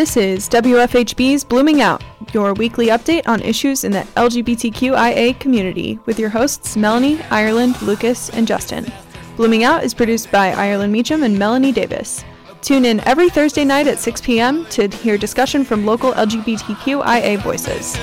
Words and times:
This 0.00 0.16
is 0.16 0.48
WFHB's 0.48 1.44
Blooming 1.44 1.82
Out, 1.82 2.02
your 2.32 2.54
weekly 2.54 2.86
update 2.86 3.28
on 3.28 3.42
issues 3.42 3.84
in 3.84 3.92
the 3.92 4.00
LGBTQIA 4.16 5.38
community, 5.38 5.98
with 6.06 6.18
your 6.18 6.30
hosts 6.30 6.74
Melanie, 6.74 7.20
Ireland, 7.24 7.82
Lucas, 7.82 8.30
and 8.30 8.48
Justin. 8.48 8.90
Blooming 9.36 9.62
Out 9.62 9.84
is 9.84 9.92
produced 9.92 10.30
by 10.30 10.52
Ireland 10.52 10.90
Meacham 10.90 11.22
and 11.22 11.38
Melanie 11.38 11.70
Davis. 11.70 12.24
Tune 12.62 12.86
in 12.86 13.00
every 13.00 13.28
Thursday 13.28 13.62
night 13.62 13.88
at 13.88 13.98
6 13.98 14.22
p.m. 14.22 14.64
to 14.70 14.88
hear 14.88 15.18
discussion 15.18 15.66
from 15.66 15.84
local 15.84 16.12
LGBTQIA 16.12 17.36
voices. 17.42 17.94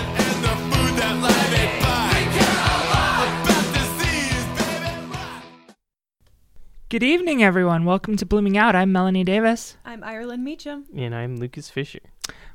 Good 6.90 7.04
evening, 7.04 7.44
everyone. 7.44 7.84
Welcome 7.84 8.16
to 8.18 8.26
Blooming 8.26 8.58
Out. 8.58 8.76
I'm 8.76 8.92
Melanie 8.92 9.24
Davis. 9.26 9.76
I'm 9.84 10.04
Ireland 10.04 10.44
Meacham. 10.44 10.86
And 10.96 11.14
I'm 11.14 11.36
Lucas 11.38 11.70
Fisher. 11.70 12.00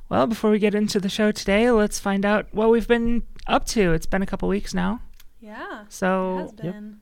Well, 0.09 0.25
before 0.27 0.49
we 0.49 0.57
get 0.59 0.73
into 0.73 0.99
the 0.99 1.09
show 1.09 1.31
today, 1.31 1.69
let's 1.71 1.99
find 1.99 2.25
out 2.25 2.47
what 2.51 2.69
we've 2.71 2.87
been 2.87 3.23
up 3.47 3.65
to. 3.67 3.93
It's 3.93 4.05
been 4.07 4.21
a 4.23 4.25
couple 4.25 4.49
weeks 4.49 4.73
now. 4.73 5.01
Yeah. 5.39 5.85
So 5.89 6.37
Has 6.39 6.51
been. 6.53 6.99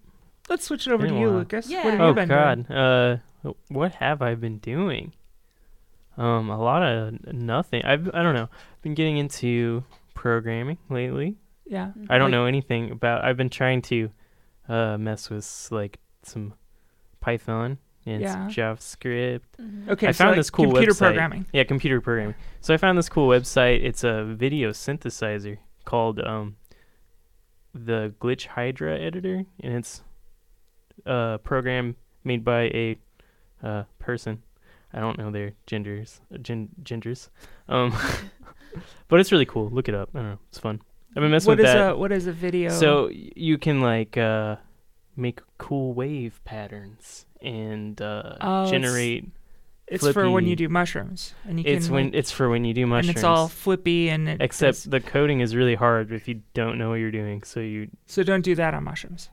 let's 0.49 0.65
switch 0.65 0.87
it 0.87 0.91
over 0.93 1.03
Been 1.03 1.13
to 1.13 1.17
a 1.17 1.21
you, 1.21 1.27
while. 1.27 1.37
Lucas. 1.39 1.69
Yeah. 1.69 1.83
What 1.85 1.93
have 1.93 2.01
Oh 2.01 2.07
you 2.09 2.13
been 2.15 2.27
God, 2.29 2.67
doing? 2.67 2.77
uh, 2.77 3.17
what 3.69 3.93
have 3.95 4.21
I 4.21 4.35
been 4.35 4.57
doing? 4.57 5.13
Um, 6.17 6.49
a 6.49 6.61
lot 6.61 6.83
of 6.83 7.33
nothing. 7.33 7.81
I've 7.85 8.09
I 8.13 8.21
don't 8.23 8.35
know. 8.35 8.49
I've 8.51 8.81
been 8.81 8.93
getting 8.93 9.17
into 9.17 9.83
programming 10.13 10.77
lately. 10.89 11.37
Yeah. 11.65 11.91
I 12.09 12.17
don't 12.17 12.25
Like- 12.25 12.31
know 12.31 12.45
anything 12.45 12.91
about. 12.91 13.23
I've 13.23 13.37
been 13.37 13.49
trying 13.49 13.81
to, 13.83 14.09
uh, 14.67 14.97
mess 14.97 15.29
with 15.29 15.69
like 15.71 15.99
some 16.23 16.53
Python 17.21 17.77
and 18.05 18.21
Yeah. 18.21 18.47
JavaScript. 18.49 19.41
Okay, 19.89 20.07
I 20.07 20.11
so 20.11 20.17
found 20.23 20.31
like 20.31 20.39
this 20.39 20.49
cool 20.49 20.65
computer 20.65 20.91
website. 20.91 20.97
programming. 20.99 21.45
Yeah, 21.53 21.63
computer 21.63 22.01
programming. 22.01 22.35
So 22.59 22.73
I 22.73 22.77
found 22.77 22.97
this 22.97 23.07
cool 23.09 23.29
website. 23.29 23.83
It's 23.83 24.03
a 24.03 24.25
video 24.25 24.71
synthesizer 24.71 25.57
called 25.85 26.19
um, 26.19 26.57
the 27.73 28.13
Glitch 28.19 28.47
Hydra 28.47 28.99
Editor, 28.99 29.45
and 29.61 29.73
it's 29.73 30.01
a 31.05 31.39
program 31.43 31.95
made 32.23 32.43
by 32.43 32.63
a 32.63 32.97
uh, 33.63 33.83
person. 33.99 34.41
I 34.93 34.99
don't 34.99 35.17
know 35.17 35.31
their 35.31 35.53
genders, 35.67 36.19
uh, 36.33 36.37
gen- 36.39 36.69
genders, 36.83 37.29
um, 37.69 37.93
but 39.07 39.19
it's 39.21 39.31
really 39.31 39.45
cool. 39.45 39.69
Look 39.69 39.87
it 39.87 39.95
up. 39.95 40.09
I 40.13 40.17
don't 40.19 40.29
know. 40.31 40.37
It's 40.49 40.59
fun. 40.59 40.81
I've 41.15 41.21
been 41.21 41.31
messing 41.31 41.47
What 41.49 41.57
with 41.59 41.67
is 41.67 41.73
that. 41.73 41.91
a 41.91 41.95
what 41.95 42.11
is 42.11 42.27
a 42.27 42.31
video? 42.33 42.69
So 42.71 43.05
y- 43.05 43.31
you 43.35 43.57
can 43.57 43.79
like 43.81 44.17
uh, 44.17 44.57
make 45.15 45.41
cool 45.57 45.93
wave 45.93 46.39
patterns 46.45 47.25
and 47.41 48.01
uh, 48.01 48.37
Oh, 48.41 48.61
it's 48.63 48.71
generate. 48.71 49.27
it's 49.87 50.07
for 50.09 50.29
when 50.29 50.45
you 50.45 50.55
do 50.55 50.69
mushrooms, 50.69 51.33
and 51.45 51.59
you 51.59 51.65
It's 51.67 51.85
can 51.87 51.93
when 51.95 52.05
like- 52.05 52.15
it's 52.15 52.31
for 52.31 52.49
when 52.49 52.63
you 52.65 52.73
do 52.73 52.85
mushrooms. 52.87 53.09
and 53.09 53.17
it's 53.17 53.23
all 53.23 53.47
flippy 53.47 54.09
and 54.09 54.29
it 54.29 54.41
Except 54.41 54.75
does- 54.75 54.83
the 54.85 54.99
coding 54.99 55.39
is 55.41 55.55
really 55.55 55.75
hard 55.75 56.11
if 56.11 56.27
you 56.27 56.41
don't 56.53 56.77
know 56.77 56.89
what 56.89 56.95
you're 56.95 57.11
doing. 57.11 57.43
So 57.43 57.59
you, 57.59 57.89
so 58.05 58.23
don't 58.23 58.41
do 58.43 58.55
that 58.55 58.73
on 58.73 58.83
mushrooms. 58.83 59.29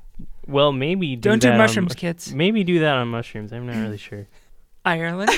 well, 0.47 0.73
maybe 0.73 1.15
do 1.17 1.29
don't 1.31 1.39
do 1.41 1.49
that 1.49 1.53
on 1.55 1.59
mushrooms, 1.59 1.91
mu- 1.93 2.01
kids. 2.01 2.35
Maybe 2.35 2.65
do 2.65 2.81
that 2.81 2.97
on 2.97 3.09
mushrooms. 3.09 3.53
I'm 3.53 3.67
not 3.67 3.77
really 3.77 3.99
sure. 3.99 4.27
Ireland. 4.85 5.31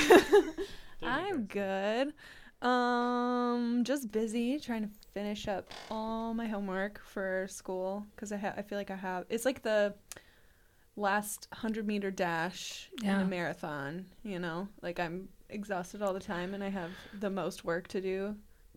I'm 1.03 1.43
good. 1.45 2.13
Um, 2.61 3.83
just 3.83 4.11
busy 4.11 4.59
trying 4.59 4.83
to 4.83 4.89
finish 5.13 5.47
up 5.47 5.71
all 5.89 6.33
my 6.35 6.45
homework 6.47 7.01
for 7.03 7.47
school 7.49 8.05
because 8.15 8.31
I 8.31 8.37
ha- 8.37 8.53
I 8.55 8.61
feel 8.61 8.77
like 8.77 8.91
I 8.91 8.95
have. 8.95 9.25
It's 9.29 9.45
like 9.45 9.61
the 9.63 9.93
last 10.95 11.47
hundred 11.53 11.87
meter 11.87 12.11
dash 12.11 12.89
in 13.03 13.09
a 13.09 13.25
marathon. 13.25 14.05
You 14.23 14.39
know, 14.39 14.67
like 14.81 14.99
I'm 14.99 15.29
exhausted 15.49 16.01
all 16.01 16.13
the 16.13 16.19
time 16.19 16.53
and 16.53 16.63
I 16.63 16.69
have 16.69 16.91
the 17.19 17.29
most 17.29 17.63
work 17.65 17.87
to 17.89 18.01
do, 18.01 18.35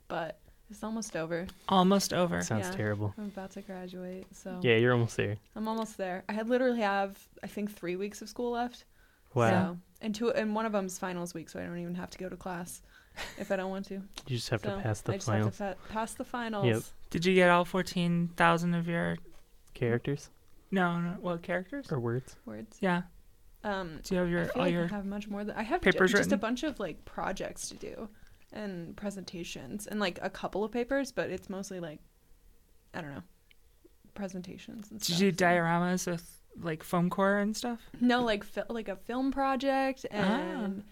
but 0.09 0.39
it's 0.71 0.83
almost 0.83 1.15
over. 1.17 1.47
Almost 1.69 2.13
over. 2.15 2.43
Sounds 2.43 2.67
Yeah. 2.69 2.73
terrible. 2.73 3.15
I'm 3.19 3.25
about 3.27 3.51
to 3.53 3.63
graduate, 3.63 4.27
so 4.33 4.59
Yeah, 4.63 4.77
you're 4.77 4.93
almost 4.93 5.17
there. 5.17 5.37
I'm 5.55 5.69
almost 5.69 5.97
there. 5.99 6.25
I 6.29 6.33
had 6.33 6.49
literally 6.49 6.81
have 6.81 7.19
I 7.43 7.47
think 7.47 7.71
three 7.73 7.97
weeks 7.97 8.23
of 8.23 8.29
school 8.29 8.53
left. 8.53 8.85
Wow. 9.35 9.51
So, 9.51 9.79
and 10.01 10.15
two, 10.15 10.31
and 10.33 10.55
one 10.55 10.65
of 10.67 10.73
them's 10.73 10.99
finals 10.99 11.35
week, 11.35 11.49
so 11.51 11.61
I 11.61 11.65
don't 11.65 11.79
even 11.79 11.95
have 11.97 12.11
to 12.11 12.19
go 12.19 12.29
to 12.29 12.37
class 12.37 12.83
if 13.39 13.51
I 13.51 13.57
don't 13.57 13.71
want 13.71 13.87
to. 13.87 13.95
You 14.27 14.37
just 14.37 14.49
have 14.51 14.63
so 14.63 14.77
to 14.77 14.83
pass 14.83 15.01
the 15.01 15.13
I 15.13 15.15
the 15.15 15.19
just 15.19 15.27
finals. 15.29 15.59
have 15.59 15.77
to 15.77 15.83
fa- 15.83 15.93
pass 15.93 16.15
the 16.15 16.25
finals. 16.25 16.67
Yep. 16.67 16.83
Did 17.11 17.27
you 17.27 17.35
get 17.35 17.51
all 17.51 17.65
fourteen 17.65 18.29
thousand 18.37 18.75
of 18.75 18.87
your 18.89 19.17
Characters 19.75 20.31
no 20.71 21.01
no 21.01 21.11
what 21.21 21.43
characters? 21.43 21.87
or 21.91 21.99
words? 22.01 22.37
Words. 22.47 22.79
Yeah. 22.81 23.03
Um, 23.63 24.01
Do 24.03 24.15
you 24.15 24.21
have 24.21 24.29
I 24.29 24.31
your 24.31 24.45
feel 24.45 24.53
all 24.57 24.63
like 24.63 24.73
your 24.73 24.85
I 24.85 24.89
have 24.89 25.07
much 25.07 25.29
more. 25.29 25.43
Than, 25.45 25.57
I 25.57 25.63
have 25.63 25.81
ju- 25.81 25.91
papers 25.93 26.13
just 26.13 26.33
a 26.33 26.37
bunch 26.37 26.63
of 26.65 26.79
like 26.81 27.05
projects 27.05 27.69
to 27.71 27.77
do, 27.77 28.09
and 28.53 28.95
presentations, 28.97 29.87
and 29.87 29.99
like 30.01 30.19
a 30.23 30.29
couple 30.31 30.65
of 30.65 30.71
papers, 30.73 31.13
but 31.13 31.31
it's 31.31 31.49
mostly 31.49 31.81
like, 31.81 32.01
I 32.93 33.01
don't 33.01 33.15
know, 33.15 33.23
presentations 34.15 34.91
and 34.91 35.01
Did 35.01 35.07
stuff. 35.07 35.21
you 35.21 35.33
do 35.33 35.39
so- 35.39 35.45
dioramas 35.47 36.07
with 36.11 36.41
like 36.61 36.83
foam 36.83 37.11
core 37.11 37.39
and 37.39 37.57
stuff? 37.57 37.81
No, 38.01 38.23
like 38.23 38.45
fi- 38.45 38.63
like 38.69 38.89
a 38.89 38.97
film 38.97 39.33
project 39.33 40.07
Ah. 40.13 40.17
and 40.17 40.85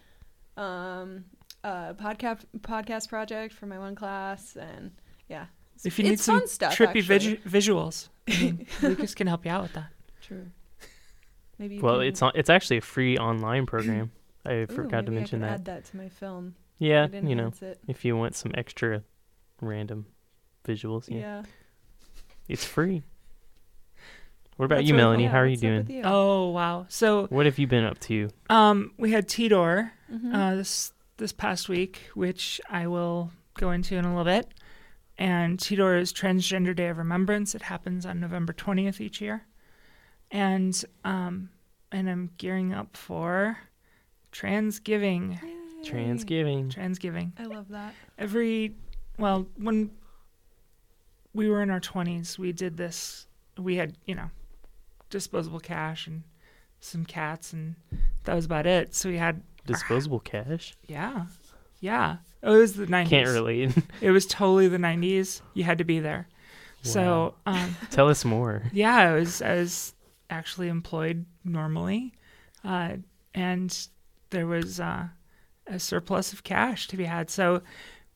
um 0.56 1.24
a 1.64 1.94
podcast 1.94 2.44
podcast 2.60 3.08
project 3.08 3.54
for 3.54 3.66
my 3.66 3.78
one 3.78 3.94
class 3.94 4.56
and 4.56 4.90
yeah. 5.28 5.46
It's, 5.84 5.86
If 5.86 5.98
you 5.98 6.04
need 6.04 6.12
it's 6.14 6.22
some 6.22 6.46
stuff, 6.46 6.76
trippy 6.76 6.98
actually. 7.00 7.36
vis- 7.44 7.66
visuals, 7.66 8.08
Lucas 8.82 9.14
can 9.14 9.26
help 9.26 9.44
you 9.44 9.50
out 9.50 9.62
with 9.64 9.72
that. 9.72 9.88
True. 10.22 10.46
Maybe. 11.58 11.76
You 11.76 11.82
Well, 11.82 11.96
can, 11.98 12.06
it's 12.06 12.22
on, 12.22 12.32
it's 12.36 12.48
actually 12.50 12.76
a 12.76 12.82
free 12.82 13.18
online 13.18 13.66
program. 13.66 14.12
I 14.46 14.52
Ooh, 14.54 14.66
forgot 14.66 15.06
to 15.06 15.10
maybe 15.10 15.16
I 15.16 15.20
mention 15.20 15.40
that. 15.40 15.50
Add 15.52 15.64
that 15.66 15.84
to 15.86 15.96
my 15.96 16.08
film. 16.08 16.54
Yeah, 16.78 17.06
you 17.08 17.34
know, 17.34 17.52
it. 17.60 17.78
if 17.88 18.04
you 18.04 18.16
want 18.16 18.34
some 18.36 18.52
extra 18.56 19.02
random 19.60 20.06
visuals, 20.66 21.08
yeah, 21.08 21.18
Yeah. 21.18 21.42
it's 22.48 22.64
free. 22.64 23.02
What 24.56 24.66
about 24.66 24.76
What's 24.78 24.88
you, 24.88 24.94
Melanie? 24.94 25.24
yeah, 25.24 25.30
How 25.30 25.38
are 25.38 25.46
you 25.46 25.56
doing? 25.56 25.88
you? 25.90 26.02
Oh 26.04 26.50
wow! 26.50 26.86
So 26.88 27.26
What 27.28 27.46
have 27.46 27.58
you 27.58 27.66
been 27.66 27.84
up 27.84 27.98
to? 28.00 28.28
um, 28.50 28.92
we 28.98 29.10
had 29.12 29.26
TDOR 29.26 29.90
Mhm. 30.12 30.34
uh, 30.34 30.54
this 30.56 30.92
this 31.16 31.32
past 31.32 31.68
week, 31.68 32.02
which 32.14 32.60
I 32.68 32.86
will 32.86 33.30
go 33.54 33.70
into 33.70 33.96
in 33.96 34.04
a 34.04 34.08
little 34.14 34.24
bit. 34.24 34.52
And 35.18 35.58
TDOR 35.58 36.00
is 36.00 36.12
Transgender 36.12 36.74
Day 36.74 36.88
of 36.88 36.98
Remembrance. 36.98 37.54
It 37.54 37.62
happens 37.62 38.04
on 38.06 38.18
November 38.20 38.52
twentieth 38.52 39.00
each 39.00 39.20
year, 39.20 39.46
and 40.30 40.84
um, 41.04 41.50
and 41.92 42.08
I'm 42.08 42.30
gearing 42.38 42.72
up 42.72 42.96
for 42.96 43.58
Transgiving. 44.32 45.40
Yay. 45.42 45.90
Transgiving. 45.90 46.72
Transgiving. 46.72 47.32
I 47.38 47.44
love 47.46 47.68
that. 47.70 47.94
every 48.18 48.74
well 49.18 49.46
when 49.58 49.90
we 51.34 51.48
were 51.48 51.60
in 51.62 51.70
our 51.70 51.80
20s 51.80 52.38
we 52.38 52.52
did 52.52 52.76
this 52.76 53.26
we 53.58 53.76
had 53.76 53.96
you 54.06 54.14
know 54.14 54.30
disposable 55.10 55.58
cash 55.60 56.06
and 56.06 56.22
some 56.80 57.04
cats 57.04 57.52
and 57.52 57.74
that 58.24 58.34
was 58.34 58.44
about 58.44 58.64
it 58.66 58.94
so 58.94 59.08
we 59.08 59.16
had 59.18 59.42
Disposable 59.66 60.20
cash. 60.20 60.74
yeah 60.86 61.26
yeah 61.80 62.18
it 62.42 62.48
was 62.48 62.74
the 62.74 62.86
90s 62.86 63.08
Can't 63.08 63.28
relate. 63.28 63.70
it 64.00 64.10
was 64.10 64.26
totally 64.26 64.68
the 64.68 64.78
90s 64.78 65.40
you 65.54 65.64
had 65.64 65.78
to 65.78 65.84
be 65.84 66.00
there 66.00 66.26
so 66.82 67.34
um 67.46 67.76
Tell 67.90 68.08
us 68.08 68.24
more. 68.24 68.62
yeah 68.72 68.96
i 68.96 69.12
was 69.12 69.40
i 69.42 69.54
was 69.54 69.94
actually 70.30 70.68
employed 70.68 71.24
normally 71.44 72.12
uh 72.64 72.96
and 73.34 73.86
there 74.30 74.46
was 74.46 74.80
uh 74.80 75.06
a 75.68 75.78
surplus 75.78 76.32
of 76.32 76.42
cash 76.42 76.88
to 76.88 76.96
be 76.96 77.04
had 77.04 77.30
so 77.30 77.62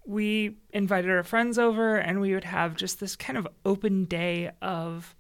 we 0.05 0.57
invited 0.73 1.11
our 1.11 1.23
friends 1.23 1.59
over 1.59 1.97
and 1.97 2.21
we 2.21 2.33
would 2.35 2.45
have 2.45 2.75
just 2.77 2.99
this 3.01 3.15
kind 3.17 3.37
of 3.39 3.47
open 3.65 4.05
day 4.05 4.51
of 4.63 5.15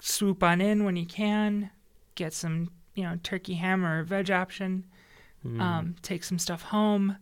swoop 0.00 0.42
on 0.42 0.60
in 0.60 0.84
when 0.84 0.96
you 0.96 1.06
can 1.06 1.70
get 2.14 2.32
some 2.32 2.70
you 2.94 3.02
know 3.02 3.18
turkey 3.22 3.54
ham 3.54 3.84
or 3.84 4.02
veg 4.04 4.30
option 4.30 4.84
Mm. 5.44 5.58
um, 5.58 5.94
take 6.02 6.22
some 6.22 6.38
stuff 6.38 6.60
home 6.64 7.16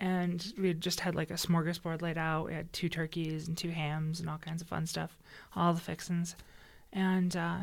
and 0.00 0.52
we 0.58 0.68
had 0.68 0.80
just 0.80 1.00
had 1.00 1.14
like 1.14 1.30
a 1.30 1.34
smorgasbord 1.34 2.02
laid 2.02 2.18
out. 2.18 2.46
We 2.46 2.54
had 2.54 2.72
two 2.72 2.88
turkeys 2.88 3.46
and 3.46 3.56
two 3.56 3.70
hams 3.70 4.18
and 4.18 4.28
all 4.28 4.38
kinds 4.38 4.62
of 4.62 4.68
fun 4.68 4.86
stuff 4.86 5.16
all 5.54 5.72
the 5.72 5.80
fixins 5.80 6.34
and 6.92 7.36
uh, 7.36 7.60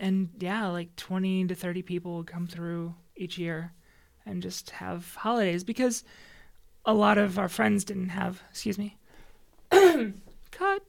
and 0.00 0.30
yeah 0.38 0.66
like 0.68 0.94
20 0.96 1.46
to 1.48 1.54
30 1.54 1.82
people 1.82 2.16
would 2.16 2.26
come 2.26 2.46
through 2.46 2.94
each 3.16 3.36
year 3.36 3.72
and 4.24 4.42
just 4.42 4.70
have 4.70 5.14
holidays 5.16 5.64
because 5.64 6.04
a 6.86 6.94
lot 6.94 7.18
of 7.18 7.38
our 7.38 7.48
friends 7.48 7.84
didn't 7.84 8.08
have 8.08 8.42
excuse 8.50 8.78
me 8.78 8.96
cut. 10.50 10.82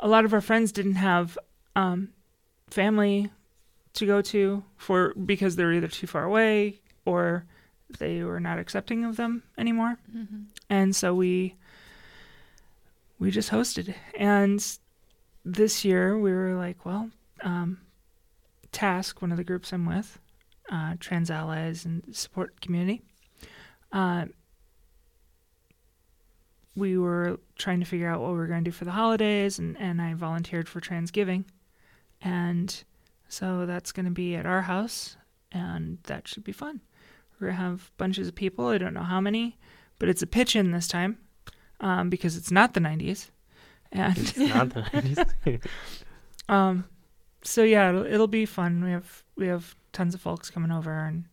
A 0.00 0.08
lot 0.08 0.24
of 0.24 0.32
our 0.32 0.40
friends 0.40 0.72
didn't 0.72 0.96
have 0.96 1.38
um, 1.74 2.10
family 2.68 3.30
to 3.94 4.06
go 4.06 4.20
to 4.20 4.62
for 4.76 5.14
because 5.14 5.56
they 5.56 5.64
were 5.64 5.72
either 5.72 5.88
too 5.88 6.06
far 6.06 6.24
away 6.24 6.80
or 7.04 7.46
they 7.98 8.22
were 8.22 8.40
not 8.40 8.58
accepting 8.58 9.04
of 9.04 9.16
them 9.16 9.42
anymore 9.58 9.98
Mm-hmm. 10.14 10.42
and 10.70 10.94
so 10.96 11.14
we 11.14 11.54
we 13.18 13.30
just 13.30 13.50
hosted 13.50 13.94
and 14.18 14.78
this 15.44 15.84
year 15.84 16.18
we 16.18 16.32
were 16.32 16.54
like 16.54 16.84
well 16.84 17.10
um, 17.42 17.78
task 18.72 19.22
one 19.22 19.30
of 19.30 19.36
the 19.38 19.44
groups 19.44 19.72
i'm 19.72 19.86
with 19.86 20.18
uh, 20.70 20.94
trans 21.00 21.30
allies 21.30 21.84
and 21.84 22.02
support 22.12 22.60
community 22.60 23.02
uh, 23.92 24.24
we 26.74 26.98
were 26.98 27.38
trying 27.56 27.80
to 27.80 27.86
figure 27.86 28.08
out 28.08 28.20
what 28.20 28.30
we 28.32 28.36
were 28.36 28.46
going 28.46 28.62
to 28.64 28.70
do 28.70 28.74
for 28.74 28.84
the 28.84 28.90
holidays, 28.90 29.58
and, 29.58 29.78
and 29.80 30.02
I 30.02 30.12
volunteered 30.12 30.68
for 30.68 30.78
Transgiving. 30.78 31.44
And 32.20 32.84
so 33.28 33.64
that's 33.64 33.92
going 33.92 34.04
to 34.04 34.12
be 34.12 34.34
at 34.34 34.44
our 34.44 34.60
house, 34.62 35.16
and 35.52 35.96
that 36.04 36.28
should 36.28 36.44
be 36.44 36.52
fun. 36.52 36.80
We're 37.40 37.48
going 37.48 37.56
to 37.56 37.62
have 37.62 37.90
bunches 37.96 38.28
of 38.28 38.34
people. 38.34 38.66
I 38.68 38.78
don't 38.78 38.94
know 38.94 39.02
how 39.02 39.20
many, 39.20 39.58
but 39.98 40.08
it's 40.08 40.22
a 40.22 40.26
pitch 40.26 40.56
in 40.56 40.70
this 40.70 40.88
time 40.88 41.18
um, 41.80 42.10
because 42.10 42.36
it's 42.36 42.50
not 42.50 42.74
the 42.74 42.80
90s. 42.80 43.30
And 43.92 44.18
It's 44.18 44.36
not 44.36 44.70
the 44.70 44.82
90s. 44.82 45.60
um, 46.48 46.84
so 47.42 47.62
yeah, 47.62 47.88
it'll, 47.90 48.06
it'll 48.06 48.26
be 48.26 48.46
fun. 48.46 48.84
We 48.84 48.90
have 48.90 49.22
we 49.36 49.46
have 49.46 49.74
tons 49.92 50.14
of 50.14 50.20
folks 50.20 50.50
coming 50.50 50.72
over, 50.72 50.92
and 50.92 51.24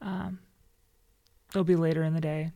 um, 0.00 0.40
it'll 1.50 1.64
be 1.64 1.76
later 1.76 2.02
in 2.02 2.14
the 2.14 2.20
day, 2.20 2.50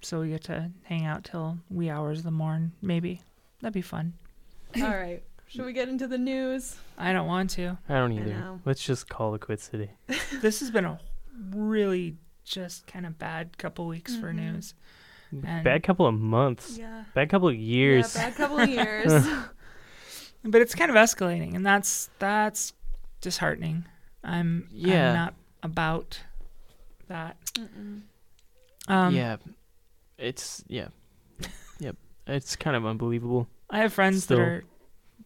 so 0.00 0.20
we 0.20 0.30
get 0.30 0.44
to 0.44 0.70
hang 0.84 1.04
out 1.04 1.24
till 1.24 1.58
wee 1.68 1.90
hours 1.90 2.18
of 2.18 2.24
the 2.24 2.30
morn. 2.30 2.72
Maybe 2.80 3.20
that'd 3.60 3.74
be 3.74 3.82
fun. 3.82 4.14
All 4.82 4.88
right. 4.88 5.22
Should 5.46 5.66
we 5.66 5.72
get 5.72 5.88
into 5.88 6.06
the 6.06 6.18
news? 6.18 6.76
I 6.96 7.12
don't 7.12 7.26
want 7.26 7.50
to. 7.50 7.76
I 7.88 7.94
don't 7.94 8.12
either. 8.12 8.26
know. 8.26 8.60
Let's 8.64 8.84
just 8.84 9.08
call 9.08 9.34
it 9.34 9.40
quits 9.40 9.66
today. 9.68 9.90
this 10.40 10.60
has 10.60 10.70
been 10.70 10.84
a 10.84 11.00
really 11.54 12.16
just 12.44 12.86
kind 12.86 13.06
of 13.06 13.18
bad 13.18 13.56
couple 13.58 13.86
weeks 13.86 14.16
for 14.16 14.32
Mhm. 14.32 14.36
news. 14.36 14.74
And- 15.32 15.62
Bad 15.64 15.82
couple 15.84 16.06
of 16.06 16.14
months. 16.14 16.76
Yeah. 16.76 17.04
Bad 17.14 17.28
couple 17.30 17.48
of 17.48 17.54
years. 17.56 18.14
Yeah, 18.16 18.24
bad 18.30 18.36
couple 18.36 18.58
of 18.58 18.68
years. 18.68 19.12
But 20.42 20.62
it's 20.62 20.74
kind 20.74 20.90
of 20.90 20.96
escalating, 20.96 21.54
and 21.54 21.66
that's 21.66 22.08
that's 22.18 22.72
disheartening. 23.20 23.84
I'm 24.24 24.68
Yeah. 24.72 25.08
I'm 25.10 25.14
not 25.14 25.34
about 25.62 26.20
that. 27.08 27.36
Mm-mm. 27.54 28.00
Um, 28.88 29.14
yeah. 29.14 29.36
It's 30.16 30.64
yeah. 30.66 30.88
yep. 31.78 31.96
It's 32.26 32.56
kind 32.56 32.74
of 32.74 32.86
unbelievable. 32.86 33.48
I 33.68 33.80
have 33.80 33.92
friends 33.92 34.24
Still. 34.24 34.38
that 34.38 34.42
are 34.44 34.64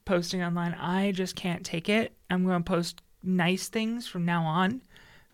posting 0.04 0.42
online. 0.42 0.74
I 0.74 1.12
just 1.12 1.36
can't 1.36 1.64
take 1.64 1.88
it. 1.88 2.12
I'm 2.28 2.44
going 2.44 2.62
to 2.62 2.68
post 2.68 3.00
nice 3.22 3.68
things 3.68 4.08
from 4.08 4.24
now 4.24 4.42
on 4.44 4.82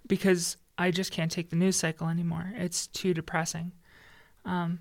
because 0.07 0.59
I 0.81 0.91
just 0.91 1.13
can't 1.13 1.31
take 1.31 1.51
the 1.51 1.57
news 1.57 1.77
cycle 1.77 2.09
anymore. 2.09 2.53
It's 2.57 2.87
too 2.87 3.13
depressing. 3.13 3.73
Um, 4.45 4.79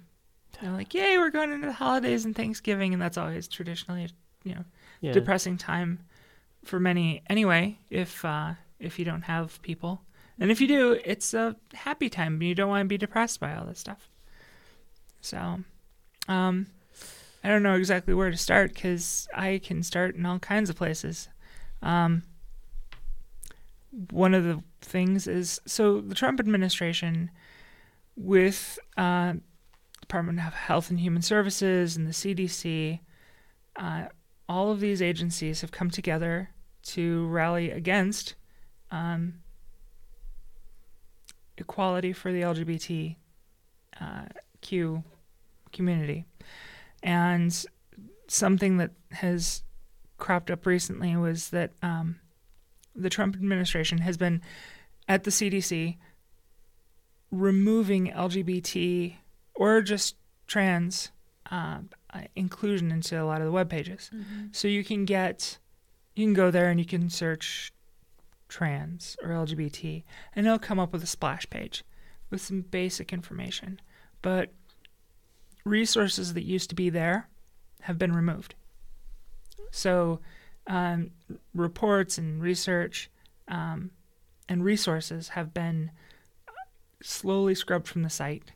they're 0.59 0.71
like, 0.71 0.93
"Yay, 0.93 1.17
we're 1.17 1.29
going 1.29 1.51
into 1.51 1.67
the 1.67 1.73
holidays 1.73 2.23
and 2.25 2.35
Thanksgiving," 2.35 2.93
and 2.93 3.01
that's 3.01 3.17
always 3.17 3.47
traditionally, 3.47 4.09
you 4.43 4.55
know, 4.55 4.63
Yeah. 5.01 5.11
depressing 5.11 5.57
time 5.57 5.99
for 6.63 6.79
many. 6.79 7.21
Anyway, 7.29 7.79
if 7.89 8.23
uh, 8.23 8.53
if 8.79 8.97
you 8.97 9.03
don't 9.05 9.23
have 9.23 9.61
people, 9.61 10.01
and 10.39 10.49
if 10.51 10.61
you 10.61 10.67
do, 10.67 10.93
it's 11.03 11.33
a 11.33 11.55
happy 11.73 12.09
time. 12.09 12.41
You 12.41 12.55
don't 12.55 12.69
want 12.69 12.85
to 12.85 12.87
be 12.87 12.97
depressed 12.97 13.39
by 13.41 13.53
all 13.55 13.65
this 13.65 13.79
stuff. 13.79 14.09
So, 15.21 15.59
um, 16.29 16.67
I 17.43 17.49
don't 17.49 17.63
know 17.63 17.75
exactly 17.75 18.13
where 18.13 18.31
to 18.31 18.37
start 18.37 18.73
because 18.73 19.27
I 19.35 19.59
can 19.63 19.83
start 19.83 20.15
in 20.15 20.25
all 20.25 20.39
kinds 20.39 20.69
of 20.69 20.75
places. 20.77 21.27
Um, 21.81 22.23
one 24.11 24.33
of 24.33 24.43
the 24.43 24.61
things 24.81 25.27
is 25.27 25.59
so 25.65 26.01
the 26.01 26.15
Trump 26.15 26.39
administration, 26.39 27.31
with 28.15 28.77
uh, 28.97 29.33
Department 30.01 30.39
of 30.39 30.53
Health 30.53 30.89
and 30.89 30.99
Human 30.99 31.21
Services 31.21 31.95
and 31.95 32.07
the 32.07 32.11
CDC, 32.11 32.99
uh, 33.75 34.05
all 34.47 34.71
of 34.71 34.79
these 34.79 35.01
agencies 35.01 35.61
have 35.61 35.71
come 35.71 35.89
together 35.89 36.49
to 36.81 37.27
rally 37.27 37.71
against 37.71 38.35
um, 38.91 39.35
equality 41.57 42.13
for 42.13 42.31
the 42.31 42.41
LGBT 42.41 43.15
uh, 44.01 44.25
community. 45.71 46.25
And 47.03 47.65
something 48.27 48.77
that 48.77 48.91
has 49.11 49.63
cropped 50.17 50.51
up 50.51 50.65
recently 50.65 51.15
was 51.15 51.49
that 51.49 51.71
um, 51.81 52.19
the 53.01 53.09
Trump 53.09 53.35
administration 53.35 53.99
has 53.99 54.17
been 54.17 54.41
at 55.07 55.23
the 55.23 55.31
CDC 55.31 55.97
removing 57.31 58.07
LGBT 58.07 59.15
or 59.55 59.81
just 59.81 60.15
trans 60.47 61.11
uh, 61.51 61.79
uh, 62.13 62.21
inclusion 62.35 62.91
into 62.91 63.21
a 63.21 63.25
lot 63.25 63.41
of 63.41 63.45
the 63.45 63.51
web 63.51 63.69
pages. 63.69 64.09
So 64.51 64.67
you 64.67 64.83
can 64.83 65.05
get, 65.05 65.57
you 66.15 66.25
can 66.25 66.33
go 66.33 66.51
there 66.51 66.69
and 66.69 66.79
you 66.79 66.85
can 66.85 67.09
search 67.09 67.71
trans 68.47 69.15
or 69.21 69.29
LGBT, 69.29 70.03
and 70.35 70.45
it'll 70.45 70.59
come 70.59 70.79
up 70.79 70.91
with 70.91 71.03
a 71.03 71.07
splash 71.07 71.49
page 71.49 71.83
with 72.29 72.41
some 72.41 72.61
basic 72.61 73.13
information. 73.13 73.79
But 74.21 74.51
resources 75.63 76.33
that 76.33 76.43
used 76.43 76.69
to 76.69 76.75
be 76.75 76.89
there 76.89 77.29
have 77.81 77.97
been 77.97 78.13
removed. 78.13 78.55
So 79.71 80.19
um, 80.69 81.11
reports 81.53 82.17
and 82.17 82.41
research 82.41 83.09
um, 83.49 83.91
and 84.47 84.63
resources 84.63 85.29
have 85.29 85.53
been 85.53 85.91
slowly 87.01 87.55
scrubbed 87.55 87.87
from 87.87 88.03
the 88.03 88.09
site 88.09 88.51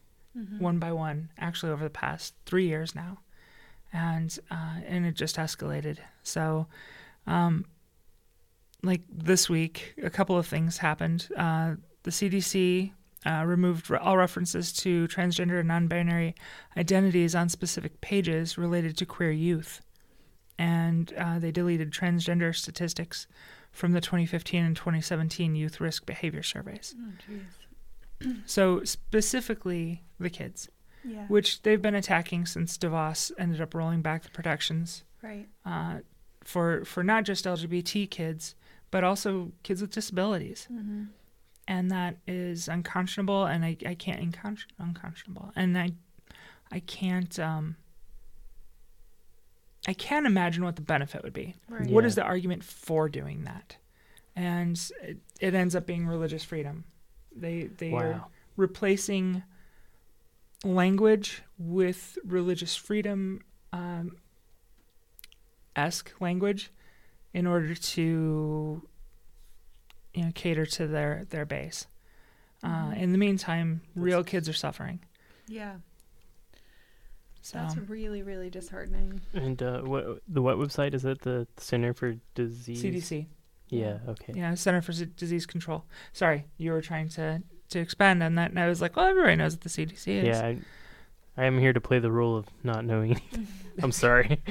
one 0.59 0.79
by 0.79 0.91
one, 0.91 1.29
actually 1.37 1.71
over 1.71 1.83
the 1.83 1.89
past 1.89 2.33
three 2.45 2.67
years 2.67 2.95
now, 2.95 3.19
and 3.91 4.39
uh, 4.49 4.79
and 4.87 5.05
it 5.05 5.15
just 5.15 5.35
escalated. 5.35 5.97
So, 6.23 6.67
um, 7.27 7.65
like 8.81 9.01
this 9.09 9.49
week, 9.49 9.93
a 10.01 10.09
couple 10.09 10.37
of 10.37 10.47
things 10.47 10.77
happened. 10.77 11.29
Uh, 11.37 11.75
the 12.01 12.11
CDC 12.11 12.91
uh, 13.25 13.43
removed 13.45 13.89
re- 13.89 13.99
all 13.99 14.17
references 14.17 14.73
to 14.73 15.07
transgender 15.07 15.59
and 15.59 15.67
non-binary 15.67 16.35
identities 16.77 17.35
on 17.35 17.47
specific 17.47 18.01
pages 18.01 18.57
related 18.57 18.97
to 18.97 19.05
queer 19.05 19.31
youth, 19.31 19.81
and 20.57 21.13
uh, 21.17 21.39
they 21.39 21.51
deleted 21.51 21.91
transgender 21.91 22.55
statistics 22.55 23.27
from 23.71 23.91
the 23.93 24.01
2015 24.01 24.63
and 24.63 24.75
2017 24.75 25.55
youth 25.55 25.81
risk 25.81 26.05
behavior 26.05 26.43
surveys. 26.43 26.95
Oh. 26.99 28.33
So 28.45 28.83
specifically 28.83 30.03
the 30.19 30.29
kids, 30.29 30.69
Yeah. 31.03 31.25
which 31.27 31.61
they've 31.63 31.81
been 31.81 31.95
attacking 31.95 32.45
since 32.45 32.77
DeVos 32.77 33.31
ended 33.37 33.59
up 33.61 33.73
rolling 33.73 34.01
back 34.01 34.23
the 34.23 34.29
protections 34.29 35.03
Right. 35.21 35.47
uh, 35.65 35.99
for 36.43 36.85
for 36.85 37.03
not 37.03 37.23
just 37.25 37.45
LGBT 37.45 38.09
kids, 38.09 38.55
but 38.91 39.03
also 39.03 39.51
kids 39.63 39.81
with 39.81 39.91
disabilities, 39.91 40.67
Mm-hmm. 40.71 41.05
and 41.67 41.89
that 41.91 42.17
is 42.27 42.67
unconscionable, 42.67 43.45
and 43.45 43.65
I, 43.65 43.77
I 43.85 43.95
can't 43.95 44.21
unconsci- 44.31 44.65
unconscionable, 44.79 45.51
and 45.55 45.77
I 45.77 45.91
I 46.71 46.79
can't 46.79 47.37
um 47.39 47.75
I 49.87 49.93
can't 49.93 50.25
imagine 50.25 50.63
what 50.63 50.75
the 50.77 50.81
benefit 50.81 51.23
would 51.23 51.33
be. 51.33 51.55
Right. 51.67 51.89
What 51.89 52.03
Yeah. 52.03 52.07
is 52.07 52.15
the 52.15 52.23
argument 52.23 52.63
for 52.63 53.09
doing 53.09 53.43
that? 53.43 53.77
And 54.35 54.79
it, 55.01 55.17
it 55.39 55.53
ends 55.53 55.75
up 55.75 55.85
being 55.85 56.07
religious 56.07 56.43
freedom. 56.43 56.85
They 57.35 57.63
they 57.67 57.91
are 57.91 58.25
replacing 58.55 59.43
language 60.63 61.43
with 61.57 62.17
religious 62.23 62.75
freedom 62.75 63.41
um, 63.73 64.17
esque 65.75 66.13
language 66.21 66.71
in 67.33 67.45
order 67.47 67.73
to 67.75 68.87
you 70.13 70.23
know 70.23 70.31
cater 70.33 70.65
to 70.65 70.87
their 70.87 71.25
their 71.29 71.45
base. 71.45 71.87
Uh, 72.63 72.91
Mhm. 72.91 72.97
in 72.97 73.11
the 73.11 73.17
meantime, 73.17 73.81
real 73.95 74.23
kids 74.23 74.47
are 74.47 74.53
suffering. 74.53 74.99
Yeah. 75.47 75.77
So 77.45 77.57
That's 77.57 77.75
really, 77.75 78.23
really 78.23 78.49
disheartening. 78.49 79.19
And 79.33 79.61
uh, 79.61 79.81
what 79.81 80.19
the 80.29 80.41
what 80.41 80.57
website 80.57 80.93
is 80.93 81.01
that? 81.03 81.21
The 81.23 81.45
Center 81.57 81.93
for 81.93 82.15
Disease. 82.35 82.81
CDC, 82.81 83.25
Yeah. 83.67 83.97
Okay. 84.07 84.31
yeah, 84.33 84.53
Center 84.55 84.81
for 84.81 84.93
Z- 84.93 85.09
Disease 85.17 85.45
Control. 85.45 85.83
Sorry, 86.13 86.45
you 86.57 86.71
were 86.71 86.81
trying 86.81 87.09
to 87.09 87.43
to 87.69 87.79
expand 87.79 88.23
on 88.23 88.35
that, 88.35 88.51
and 88.51 88.59
I 88.59 88.67
was 88.69 88.81
like, 88.81 88.95
well, 88.95 89.07
everybody 89.07 89.35
knows 89.35 89.53
what 89.55 89.61
the 89.61 89.69
CDC 89.69 90.07
is. 90.07 90.25
Yeah. 90.27 90.45
I, 90.45 90.57
I 91.35 91.43
am 91.45 91.59
here 91.59 91.73
to 91.73 91.81
play 91.81 91.99
the 91.99 92.11
role 92.11 92.37
of 92.37 92.45
not 92.63 92.85
knowing. 92.85 93.11
Anything. 93.11 93.47
I'm 93.83 93.91
sorry. 93.91 94.41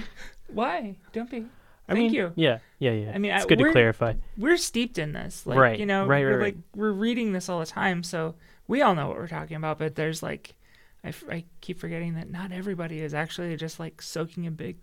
Why? 0.49 0.97
Don't 1.15 1.31
be. 1.31 1.47
I 1.89 1.95
Thank 1.95 1.99
mean, 2.11 2.13
you. 2.13 2.33
Yeah. 2.37 2.59
Yeah. 2.79 2.93
Yeah. 2.93 3.13
I 3.15 3.19
mean, 3.19 3.33
it's 3.33 3.45
I- 3.47 3.49
good 3.49 3.59
to 3.59 3.73
clarify. 3.73 4.15
we're 4.37 4.59
steeped 4.59 4.99
in 4.99 5.13
this 5.15 5.47
like 5.47 5.59
Right, 5.59 5.79
you 5.81 5.87
know 5.87 6.07
right, 6.07 6.23
we're 6.25 6.37
right, 6.39 6.45
like 6.45 6.57
we're 6.77 6.93
reading 6.93 7.33
this 7.33 7.49
all 7.49 7.59
the 7.59 7.67
time 7.67 8.03
so 8.03 8.35
we 8.69 8.83
all 8.83 8.95
know 8.95 9.09
what 9.09 9.17
we're 9.17 9.29
talking 9.29 9.57
about 9.57 9.79
but 9.79 9.95
there's 9.97 10.23
like 10.23 10.55
I, 11.05 11.09
f- 11.09 11.25
I 11.31 11.45
keep 11.61 11.79
forgetting 11.81 12.15
that 12.15 12.31
not 12.31 12.53
everybody 12.53 13.01
is 13.01 13.13
actually 13.15 13.57
just 13.57 13.81
like 13.81 14.01
soaking 14.03 14.47
a 14.47 14.51
big 14.51 14.77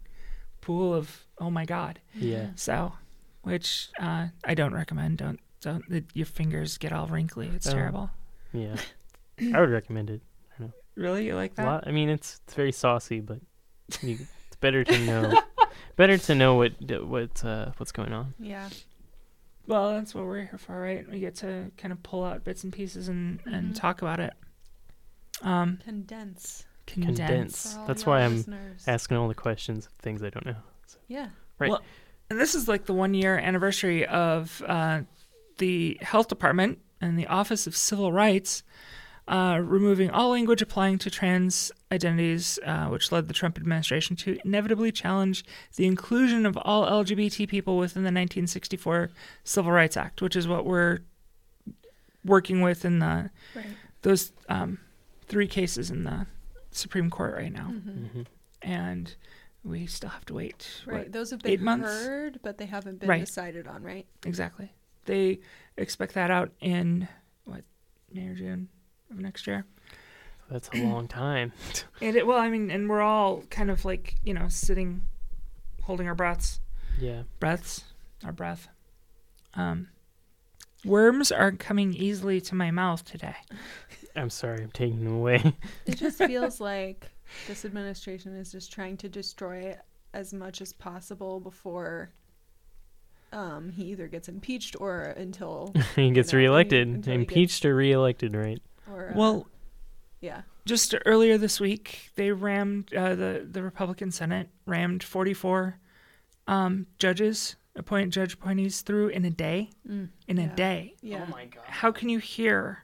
pool 0.62 0.94
of 0.94 1.26
oh 1.40 1.50
my 1.50 1.66
god 1.66 2.00
Yeah. 2.14 2.48
so 2.56 2.92
which 3.44 3.90
uh, 4.00 4.28
i 4.44 4.54
don't 4.54 4.74
recommend 4.74 5.18
don't 5.20 5.40
don't 5.62 5.84
it, 5.90 6.06
your 6.14 6.26
fingers 6.26 6.78
get 6.78 6.92
all 6.92 7.08
wrinkly 7.08 7.50
it's 7.56 7.68
Oh. 7.68 7.72
terrible 7.72 8.10
Yeah. 8.54 8.76
I 9.54 9.60
would 9.62 9.70
recommend 9.70 10.10
it. 10.10 10.22
I 10.60 10.64
know. 10.64 10.74
really 10.96 11.26
you 11.28 11.36
like 11.36 11.54
A 11.54 11.56
that 11.58 11.66
lot. 11.66 11.84
I 11.88 11.92
mean, 11.92 12.10
it's 12.10 12.42
it's 12.46 12.54
very 12.56 12.74
saucy, 12.74 13.22
but 13.22 13.40
you, 14.02 14.18
it's 14.48 14.58
better 14.60 14.84
to 14.84 14.98
know. 15.06 15.42
better 15.96 16.18
to 16.18 16.36
know 16.36 16.56
what 16.56 16.74
what 17.06 17.46
uh, 17.46 17.72
what's 17.78 17.94
going 17.94 18.12
on. 18.12 18.34
Yeah. 18.38 18.68
well 19.68 19.94
that's 19.94 20.14
what 20.14 20.26
we're 20.26 20.42
here 20.42 20.58
for 20.58 20.78
right 20.82 21.10
we 21.10 21.20
get 21.22 21.36
to 21.36 21.72
kind 21.78 21.92
of 21.94 22.02
pull 22.04 22.24
out 22.26 22.44
bits 22.44 22.64
and 22.66 22.74
pieces 22.74 23.08
and 23.08 23.40
and 23.46 23.72
Mhm. 23.74 23.80
talk 23.80 24.02
about 24.02 24.20
it 24.20 24.34
um 25.44 25.80
Condense. 25.84 26.66
Condense. 26.86 27.18
Condense. 27.18 27.78
That's 27.88 28.06
why 28.06 28.22
I'm 28.22 28.38
listeners. 28.38 28.84
asking 28.88 29.18
all 29.18 29.28
the 29.28 29.36
questions 29.36 29.86
of 29.86 29.92
things 29.94 30.24
I 30.24 30.30
don't 30.30 30.46
know. 30.46 30.56
Yeah. 31.08 31.30
Right. 31.60 31.70
Well, 31.70 31.82
and 32.30 32.40
this 32.40 32.56
is 32.56 32.68
like 32.68 32.86
the 32.86 32.94
one 32.94 33.14
year 33.14 33.38
anniversary 33.38 34.06
of 34.06 34.62
uh, 34.68 35.02
the 35.60 35.98
health 36.02 36.28
department 36.30 36.80
and 37.02 37.18
the 37.18 37.28
Office 37.28 37.68
of 37.68 37.76
Civil 37.76 38.12
Rights 38.12 38.64
uh, 39.28 39.60
removing 39.64 40.10
all 40.10 40.30
language 40.32 40.62
applying 40.62 40.98
to 40.98 41.10
trans 41.12 41.72
identities, 41.92 42.58
uh, 42.66 42.88
which 42.88 43.12
led 43.12 43.28
the 43.28 43.34
Trump 43.34 43.58
administration 43.58 44.16
to 44.16 44.40
inevitably 44.44 44.92
challenge 44.92 45.44
the 45.76 45.86
inclusion 45.86 46.46
of 46.48 46.58
all 46.58 46.86
LGBT 47.04 47.48
people 47.48 47.78
within 47.78 48.02
the 48.04 48.08
1964 48.08 49.12
Civil 49.44 49.72
Rights 49.72 49.96
Act, 49.98 50.22
which 50.24 50.36
is 50.36 50.48
what 50.48 50.66
we're 50.66 51.00
working 52.26 52.62
with 52.62 52.86
in 52.86 53.00
the 53.00 53.30
Right. 53.56 53.66
those 54.02 54.32
um, 54.50 54.80
three 55.30 55.48
cases 55.48 55.90
in 55.90 56.04
the 56.04 56.28
Supreme 56.72 57.10
Court 57.10 57.36
right 57.36 57.52
now, 57.54 57.70
hmm 57.72 58.06
hmm 58.08 58.22
and 58.62 59.16
we 59.64 59.86
still 59.86 60.10
have 60.10 60.26
to 60.26 60.34
wait. 60.34 60.82
what, 60.86 60.94
Right. 60.96 61.12
Those 61.12 61.32
have 61.32 61.42
eight 61.46 61.58
been 61.58 61.66
months? 61.66 61.88
heard, 61.88 62.40
but 62.44 62.58
they 62.58 62.66
haven't 62.66 63.00
been 63.00 63.08
Right. 63.10 63.20
decided 63.26 63.68
on, 63.68 63.84
right? 63.84 64.06
Exactly. 64.26 64.72
They 65.06 65.40
expect 65.78 66.14
that 66.16 66.30
out 66.32 66.52
in 66.60 67.08
what 67.46 67.64
May 68.14 68.28
or 68.28 68.36
June 68.36 68.70
of 69.12 69.18
next 69.20 69.48
year. 69.48 69.66
That's 70.50 70.70
a 70.70 70.78
long 70.78 71.08
time. 71.08 71.54
And 72.02 72.16
it, 72.16 72.26
well, 72.26 72.38
I 72.40 72.50
mean, 72.50 72.72
and 72.72 72.90
we're 72.90 73.02
all 73.02 73.42
kind 73.50 73.70
of 73.70 73.84
like 73.86 74.16
you 74.24 74.34
know 74.34 74.48
sitting, 74.48 75.02
holding 75.84 76.08
our 76.08 76.16
breaths, 76.16 76.60
Yeah. 76.98 77.24
breaths, 77.40 77.84
our 78.24 78.32
breath. 78.32 78.68
Um, 79.54 79.90
worms 80.86 81.30
are 81.32 81.52
coming 81.52 81.94
easily 81.94 82.40
to 82.42 82.56
my 82.56 82.72
mouth 82.72 83.04
today. 83.04 83.36
I'm 84.20 84.30
sorry. 84.30 84.64
I'm 84.64 84.72
taking 84.72 85.04
them 85.04 85.16
away. 85.16 85.54
It 85.86 85.98
just 85.98 86.18
feels 86.26 86.60
like 86.60 87.10
this 87.48 87.66
administration 87.66 88.36
is 88.36 88.52
just 88.52 88.72
trying 88.72 88.98
to 88.98 89.10
destroy 89.10 89.58
it 89.58 89.80
as 90.14 90.34
much 90.34 90.62
as 90.62 90.74
possible 90.74 91.40
before 91.40 92.12
um, 93.32 93.70
he 93.70 93.86
either 93.92 94.08
gets 94.08 94.28
impeached 94.28 94.76
or 94.80 95.02
until 95.04 95.74
he 95.96 96.10
gets 96.12 96.34
know, 96.34 96.40
reelected. 96.40 96.88
until 96.88 97.14
he 97.14 97.20
Impeached 97.20 97.64
or 97.66 97.76
reelected, 97.76 98.36
right? 98.36 98.62
or 98.92 99.10
uh, 99.10 99.14
Well, 99.16 99.48
yeah 100.22 100.42
just 100.66 100.94
earlier 101.08 101.38
this 101.38 101.60
week, 101.60 102.12
they 102.16 102.32
rammed 102.32 102.94
uh, 102.94 103.16
the 103.16 103.48
the 103.50 103.64
Republican 103.64 104.12
Senate 104.12 104.50
rammed 104.68 105.02
44 105.04 105.80
um, 106.48 106.86
judges, 107.00 107.56
appoint 107.76 108.14
judge 108.14 108.34
appointees 108.34 108.82
through 108.82 109.08
in 109.10 109.26
a 109.26 109.30
day. 109.32 109.70
Mm, 109.88 110.10
In 110.28 110.38
a 110.40 110.48
day. 110.56 110.94
yeah 111.02 111.26
Oh 111.28 111.32
my 111.32 111.46
god. 111.46 111.64
how 111.66 111.92
can 111.92 112.10
you 112.10 112.20
hear 112.20 112.84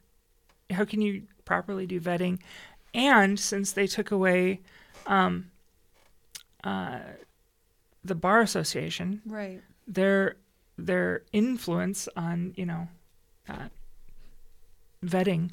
how 0.71 0.85
can 0.85 1.01
you 1.01 1.23
properly 1.45 1.85
do 1.85 1.99
vetting? 1.99 2.39
And 2.93 3.39
since 3.39 3.73
they 3.73 3.87
took 3.87 4.11
away 4.11 4.61
um, 5.05 5.51
uh, 6.63 6.99
the 8.03 8.15
bar 8.15 8.41
association 8.41 9.21
right. 9.25 9.61
their 9.87 10.35
their 10.77 11.23
influence 11.31 12.07
on 12.15 12.53
you 12.55 12.65
know 12.65 12.87
uh, 13.49 13.67
vetting. 15.03 15.51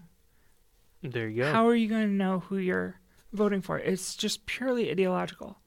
There 1.02 1.28
you 1.28 1.42
go. 1.42 1.52
how 1.52 1.66
are 1.66 1.74
you 1.74 1.88
going 1.88 2.06
to 2.06 2.12
know 2.12 2.40
who 2.40 2.58
you're 2.58 3.00
voting 3.32 3.60
for? 3.60 3.78
It's 3.78 4.14
just 4.14 4.46
purely 4.46 4.90
ideological. 4.90 5.58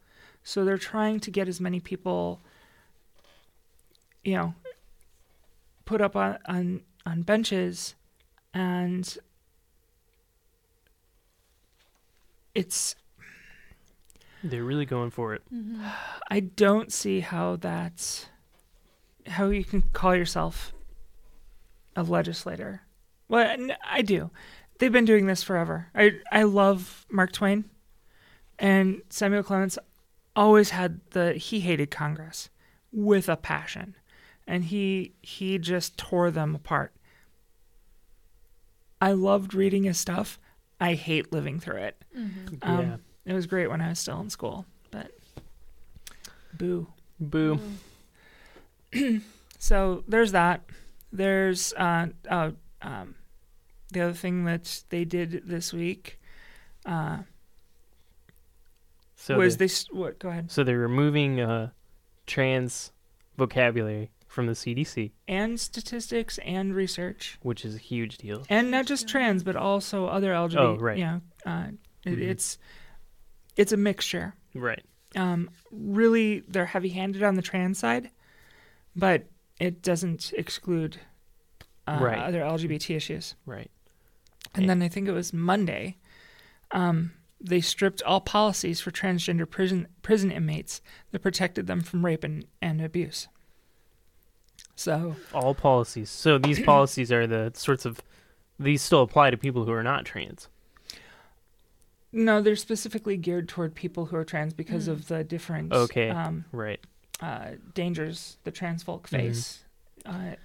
So 0.43 0.63
they're 0.63 0.77
trying 0.77 1.19
to 1.21 1.31
get 1.31 1.47
as 1.47 1.59
many 1.59 1.79
people 1.79 2.41
you 4.23 4.35
know 4.35 4.53
put 5.85 6.01
up 6.01 6.15
on 6.15 6.37
on, 6.47 6.81
on 7.05 7.21
benches 7.23 7.95
and 8.53 9.17
it's 12.55 12.95
They're 14.43 14.63
really 14.63 14.85
going 14.85 15.11
for 15.11 15.33
it. 15.35 15.43
hmm 15.49 15.85
I 16.29 16.39
don't 16.39 16.91
see 16.91 17.19
how 17.19 17.57
that's 17.57 18.27
how 19.27 19.49
you 19.49 19.63
can 19.63 19.81
call 19.93 20.15
yourself 20.15 20.73
a 21.95 22.03
legislator. 22.03 22.81
Well, 23.27 23.55
I 23.83 24.01
do. 24.01 24.31
They've 24.79 24.91
been 24.91 25.05
doing 25.05 25.27
this 25.27 25.43
forever. 25.43 25.87
I 25.95 26.13
I 26.31 26.43
love 26.43 27.05
Mark 27.09 27.31
Twain, 27.31 27.65
and 28.59 29.01
Samuel 29.09 29.43
Clemens 29.43 29.79
always 30.35 30.71
had 30.71 30.99
the 31.11 31.33
he 31.33 31.61
hated 31.61 31.91
Congress 31.91 32.49
with 32.91 33.29
a 33.29 33.37
passion, 33.37 33.95
and 34.45 34.65
he 34.65 35.13
he 35.21 35.57
just 35.57 35.97
tore 35.97 36.29
them 36.31 36.55
apart. 36.55 36.93
I 39.01 39.11
loved 39.13 39.53
reading 39.53 39.83
his 39.83 39.97
stuff. 39.97 40.39
I 40.85 40.93
hate 40.93 41.31
living 41.33 41.59
through 41.59 41.77
it. 41.77 42.03
hmm 42.13 42.27
Um, 42.61 42.79
yeah. 42.81 42.97
It 43.25 43.33
was 43.33 43.45
great 43.47 43.67
when 43.69 43.81
I 43.81 43.89
was 43.89 43.99
still 43.99 44.19
in 44.21 44.29
school, 44.29 44.65
but 44.91 45.11
boo. 46.57 46.87
Boo. 47.19 47.59
So 49.57 50.03
there's 50.07 50.31
that. 50.33 50.61
There's 51.11 51.73
uh, 51.73 52.07
uh 52.29 52.51
um 52.81 53.15
the 53.91 54.01
other 54.01 54.13
thing 54.13 54.45
that 54.45 54.83
they 54.89 55.05
did 55.05 55.43
this 55.47 55.73
week 55.73 56.19
uh, 56.85 57.19
So 59.15 59.37
was 59.37 59.57
they, 59.57 59.65
they 59.65 59.71
s- 59.71 59.87
what? 59.91 60.19
Go 60.19 60.29
ahead. 60.29 60.51
so 60.51 60.63
they're 60.63 60.77
removing 60.77 61.39
uh, 61.39 61.69
trans 62.27 62.91
vocabulary 63.37 64.11
from 64.35 64.47
the 64.47 64.53
CDC, 64.53 65.11
And 65.29 65.57
statistics 65.59 66.37
and 66.39 66.75
research, 66.75 67.39
which 67.41 67.63
is 67.63 67.73
a 67.75 67.79
huge 67.79 68.17
deal. 68.17 68.45
and 68.49 68.69
not 68.69 68.85
just 68.85 69.07
trans, 69.07 69.43
but 69.43 69.55
also 69.55 70.07
other 70.07 70.33
LGBT. 70.33 70.59
Oh, 70.59 70.75
right. 70.75 70.97
Know, 70.99 71.21
uh, 71.45 71.67
it, 72.05 72.17
Mhm. 72.19 72.21
it's 72.21 72.57
it's 73.55 73.71
a 73.71 73.77
mixture. 73.77 74.35
Right. 74.53 74.83
um, 75.15 75.49
really 75.71 76.41
they're 76.41 76.65
heavy-handed 76.65 77.23
on 77.23 77.35
the 77.35 77.41
trans 77.41 77.79
side, 77.79 78.09
but 78.95 79.27
it 79.61 79.81
doesn't 79.81 80.33
exclude 80.37 80.97
uh, 81.87 81.99
Right. 82.01 82.19
other 82.19 82.41
LGBT 82.41 82.95
issues. 82.95 83.35
Right. 83.45 83.71
And 84.53 84.67
then 84.69 84.81
I 84.81 84.89
think 84.89 85.07
it 85.07 85.11
was 85.13 85.31
Monday, 85.31 85.97
um, 86.71 87.13
they 87.39 87.61
stripped 87.61 88.01
all 88.03 88.19
policies 88.21 88.81
for 88.81 88.91
transgender 88.91 89.49
prison 89.49 89.87
prison 90.01 90.31
inmates 90.31 90.81
that 91.11 91.19
protected 91.21 91.67
them 91.67 91.79
from 91.81 92.03
rape 92.05 92.23
and, 92.25 92.45
and 92.61 92.81
abuse. 92.81 93.27
So 94.75 95.15
All 95.33 95.55
policies. 95.55 96.09
So 96.09 96.37
these 96.37 96.59
policies 96.73 97.11
are 97.11 97.25
the 97.27 97.51
sorts 97.55 97.85
of 97.85 98.01
these 98.59 98.81
still 98.81 99.01
apply 99.01 99.31
to 99.31 99.37
people 99.37 99.65
who 99.65 99.71
are 99.71 99.83
not 99.83 100.05
trans. 100.05 100.47
no, 102.11 102.41
they're 102.41 102.55
specifically 102.55 103.17
geared 103.17 103.49
toward 103.49 103.75
people 103.75 104.05
who 104.05 104.15
are 104.15 104.23
trans 104.23 104.53
because 104.53 104.87
Mm. 104.87 104.91
of 104.91 105.07
the 105.09 105.23
different 105.23 105.73
Okay. 105.73 106.09
um, 106.09 106.45
Right. 106.53 106.79
uh, 107.19 107.51
dangers 107.73 108.37
the 108.45 108.51
trans 108.51 108.83
folk 108.83 109.07
Mhm. 109.07 109.09
face. 109.09 109.63
Uh, 110.05 110.35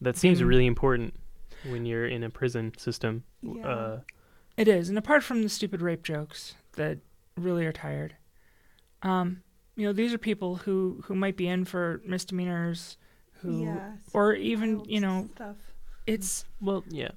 That 0.00 0.16
seems 0.16 0.40
Mm. 0.40 0.46
really 0.48 0.66
important 0.66 1.14
when 1.62 1.86
you're 1.86 2.06
in 2.06 2.22
a 2.24 2.30
prison 2.30 2.72
system. 2.78 3.24
Yeah. 3.42 3.66
Uh, 3.66 4.00
It 4.56 4.68
is, 4.68 4.88
and 4.88 4.96
apart 4.98 5.22
from 5.24 5.42
the 5.42 5.48
stupid 5.48 5.80
rape 5.82 6.02
jokes 6.02 6.54
that 6.72 6.98
really 7.36 7.64
are 7.66 7.72
tired, 7.72 8.16
um, 9.02 9.42
you 9.76 9.86
know, 9.86 9.92
these 9.92 10.12
are 10.14 10.18
people 10.18 10.56
who 10.56 11.02
who 11.06 11.14
might 11.14 11.36
be 11.36 11.46
in 11.48 11.64
for 11.64 12.00
misdemeanors, 12.04 12.96
who 13.44 13.64
yeah 13.64 13.92
or 14.12 14.34
even 14.34 14.84
you 14.86 15.00
know, 15.00 15.28
stuff 15.34 15.56
it's 16.06 16.44
well, 16.60 16.82
yeah. 16.88 17.10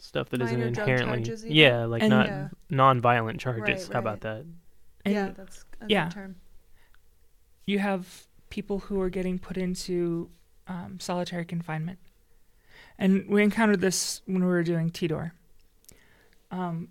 Stuff 0.00 0.28
that 0.30 0.38
not 0.38 0.50
Minor 0.52 0.70
drug 0.70 0.88
inherently 0.88 1.50
yeah, 1.50 1.84
like 1.84 2.02
And- 2.02 2.10
not 2.10 2.26
yeah 2.28 2.48
non-violent 2.70 3.40
charges. 3.40 3.86
Right, 3.88 3.92
How 3.92 3.98
about 3.98 4.20
that? 4.20 4.44
and 5.04 5.14
yeah 5.14 5.30
that's 5.36 5.64
a 5.80 5.86
yeah. 5.88 6.04
good 6.04 6.14
term 6.14 6.36
you 7.66 7.78
have 7.78 8.26
people 8.50 8.78
who 8.78 9.00
are 9.00 9.10
getting 9.10 9.38
put 9.38 9.56
into 9.58 10.30
um, 10.66 10.98
solitary 11.00 11.44
confinement, 11.44 11.98
and 12.98 13.28
we 13.28 13.42
encountered 13.42 13.80
this 13.80 14.22
when 14.26 14.40
we 14.40 14.46
were 14.48 14.62
doing 14.62 14.90
TDOR. 14.90 15.32
Um, 16.50 16.88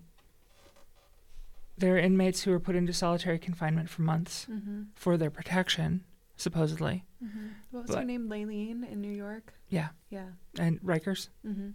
there 1.77 1.95
are 1.95 1.97
inmates 1.97 2.43
who 2.43 2.51
are 2.53 2.59
put 2.59 2.75
into 2.75 2.93
solitary 2.93 3.39
confinement 3.39 3.89
for 3.89 4.01
months 4.03 4.45
hmm 4.45 4.83
for 4.95 5.17
their 5.17 5.31
protection, 5.31 6.03
supposedly. 6.37 7.03
hmm 7.21 7.47
what 7.71 7.87
was 7.87 7.95
her 7.95 8.03
name 8.03 8.29
Layleen 8.29 8.89
in 8.89 9.01
New 9.01 9.11
York 9.11 9.53
Yeah, 9.69 9.89
yeah 10.09 10.27
and 10.57 10.79
Rikers. 10.81 11.29
hmm 11.43 11.69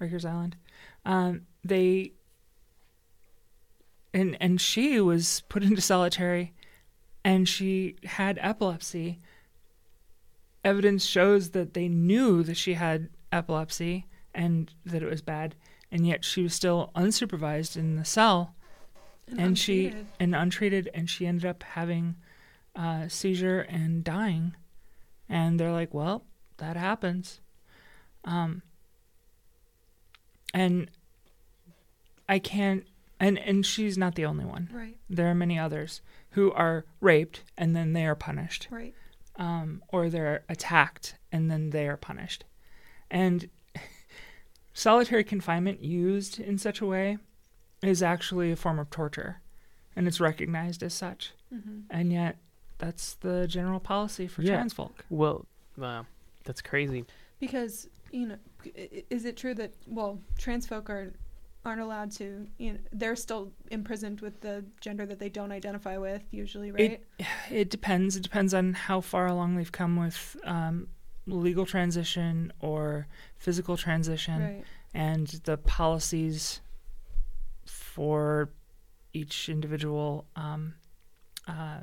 Rikers 0.00 0.24
Island. 0.24 0.56
Um, 1.04 1.46
they 1.64 2.12
and 4.14 4.36
and 4.40 4.60
she 4.60 5.00
was 5.00 5.42
put 5.48 5.62
into 5.62 5.80
solitary, 5.80 6.52
and 7.24 7.48
she 7.48 7.96
had 8.04 8.38
epilepsy. 8.40 9.18
Evidence 10.64 11.04
shows 11.04 11.50
that 11.50 11.74
they 11.74 11.88
knew 11.88 12.42
that 12.42 12.56
she 12.56 12.74
had 12.74 13.08
epilepsy 13.32 14.06
and 14.34 14.72
that 14.84 15.02
it 15.02 15.08
was 15.08 15.22
bad, 15.22 15.54
and 15.90 16.06
yet 16.06 16.24
she 16.24 16.42
was 16.42 16.54
still 16.54 16.90
unsupervised 16.94 17.76
in 17.76 17.96
the 17.96 18.04
cell 18.04 18.54
and 19.36 19.58
she 19.58 19.92
and 20.18 20.34
untreated, 20.34 20.88
and 20.94 21.10
she 21.10 21.26
ended 21.26 21.44
up 21.44 21.62
having 21.62 22.16
a 22.74 23.06
seizure 23.08 23.60
and 23.60 24.04
dying. 24.04 24.54
And 25.28 25.58
they're 25.58 25.72
like, 25.72 25.92
"Well, 25.92 26.24
that 26.58 26.76
happens." 26.76 27.40
Um, 28.24 28.62
and 30.54 30.90
I 32.28 32.38
can't 32.38 32.84
and 33.20 33.38
and 33.38 33.64
she's 33.64 33.98
not 33.98 34.14
the 34.14 34.24
only 34.24 34.44
one. 34.44 34.68
Right. 34.72 34.96
There 35.08 35.28
are 35.28 35.34
many 35.34 35.58
others 35.58 36.00
who 36.30 36.52
are 36.52 36.84
raped 37.00 37.42
and 37.56 37.74
then 37.74 37.92
they 37.92 38.06
are 38.06 38.14
punished, 38.14 38.68
Right. 38.70 38.94
um, 39.36 39.82
or 39.88 40.08
they're 40.08 40.44
attacked 40.48 41.16
and 41.32 41.50
then 41.50 41.70
they 41.70 41.88
are 41.88 41.96
punished. 41.96 42.44
And 43.10 43.48
solitary 44.72 45.24
confinement 45.24 45.82
used 45.82 46.38
in 46.38 46.58
such 46.58 46.80
a 46.80 46.86
way 46.86 47.18
is 47.82 48.02
actually 48.02 48.52
a 48.52 48.56
form 48.56 48.78
of 48.78 48.90
torture, 48.90 49.40
and 49.96 50.06
it's 50.06 50.20
recognized 50.20 50.82
as 50.82 50.94
such. 50.94 51.32
Mm-hmm. 51.54 51.80
And 51.90 52.12
yet, 52.12 52.36
that's 52.78 53.14
the 53.16 53.46
general 53.46 53.80
policy 53.80 54.26
for 54.26 54.42
Yeah. 54.42 54.54
trans 54.54 54.72
folk. 54.72 55.04
Well, 55.10 55.46
wow, 55.76 56.06
that's 56.44 56.62
crazy. 56.62 57.04
Because 57.40 57.88
you 58.10 58.26
know, 58.28 58.38
i- 58.64 58.88
i- 58.96 59.04
is 59.10 59.24
it 59.26 59.36
true 59.36 59.54
that 59.54 59.74
well, 59.86 60.20
trans 60.38 60.66
folk 60.66 60.88
are 60.88 61.12
aren't 61.64 61.80
allowed 61.82 62.10
to? 62.12 62.46
You 62.56 62.72
know, 62.74 62.78
they're 62.92 63.16
still 63.16 63.52
imprisoned 63.70 64.20
with 64.22 64.40
the 64.40 64.64
gender 64.80 65.04
that 65.06 65.18
they 65.18 65.28
don't 65.28 65.52
identify 65.52 65.98
with, 65.98 66.22
usually, 66.30 66.70
right? 66.70 67.04
It 67.50 67.68
depends. 67.68 68.16
It 68.16 68.22
depends 68.22 68.54
on 68.54 68.72
how 68.74 69.00
far 69.02 69.26
along 69.26 69.56
they've 69.56 69.70
come 69.72 69.96
with 69.96 70.36
um, 70.44 70.88
legal 71.26 71.66
transition 71.66 72.52
or 72.60 73.06
physical 73.36 73.76
transition. 73.76 74.40
right. 74.42 74.64
and 74.94 75.26
the 75.44 75.58
policies 75.58 76.62
for 77.66 78.50
each 79.12 79.48
individual 79.50 80.26
um, 80.36 80.74
uh, 81.46 81.80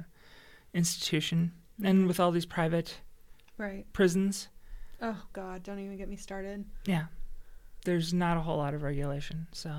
institution. 0.75 1.51
And 1.84 2.05
with 2.08 2.20
all 2.20 2.32
these 2.32 2.46
private 2.46 3.00
Right. 3.58 3.86
prisons, 3.94 4.50
Oh 5.01 5.24
God, 5.34 5.63
don't 5.63 5.79
even 5.79 5.98
get 5.98 6.08
me 6.08 6.15
started. 6.15 6.65
yeah, 6.86 7.05
there's 7.86 8.13
not 8.13 8.38
a 8.38 8.41
whole 8.41 8.58
lot 8.58 8.74
of 8.74 8.82
regulation. 8.84 9.48
So, 9.51 9.72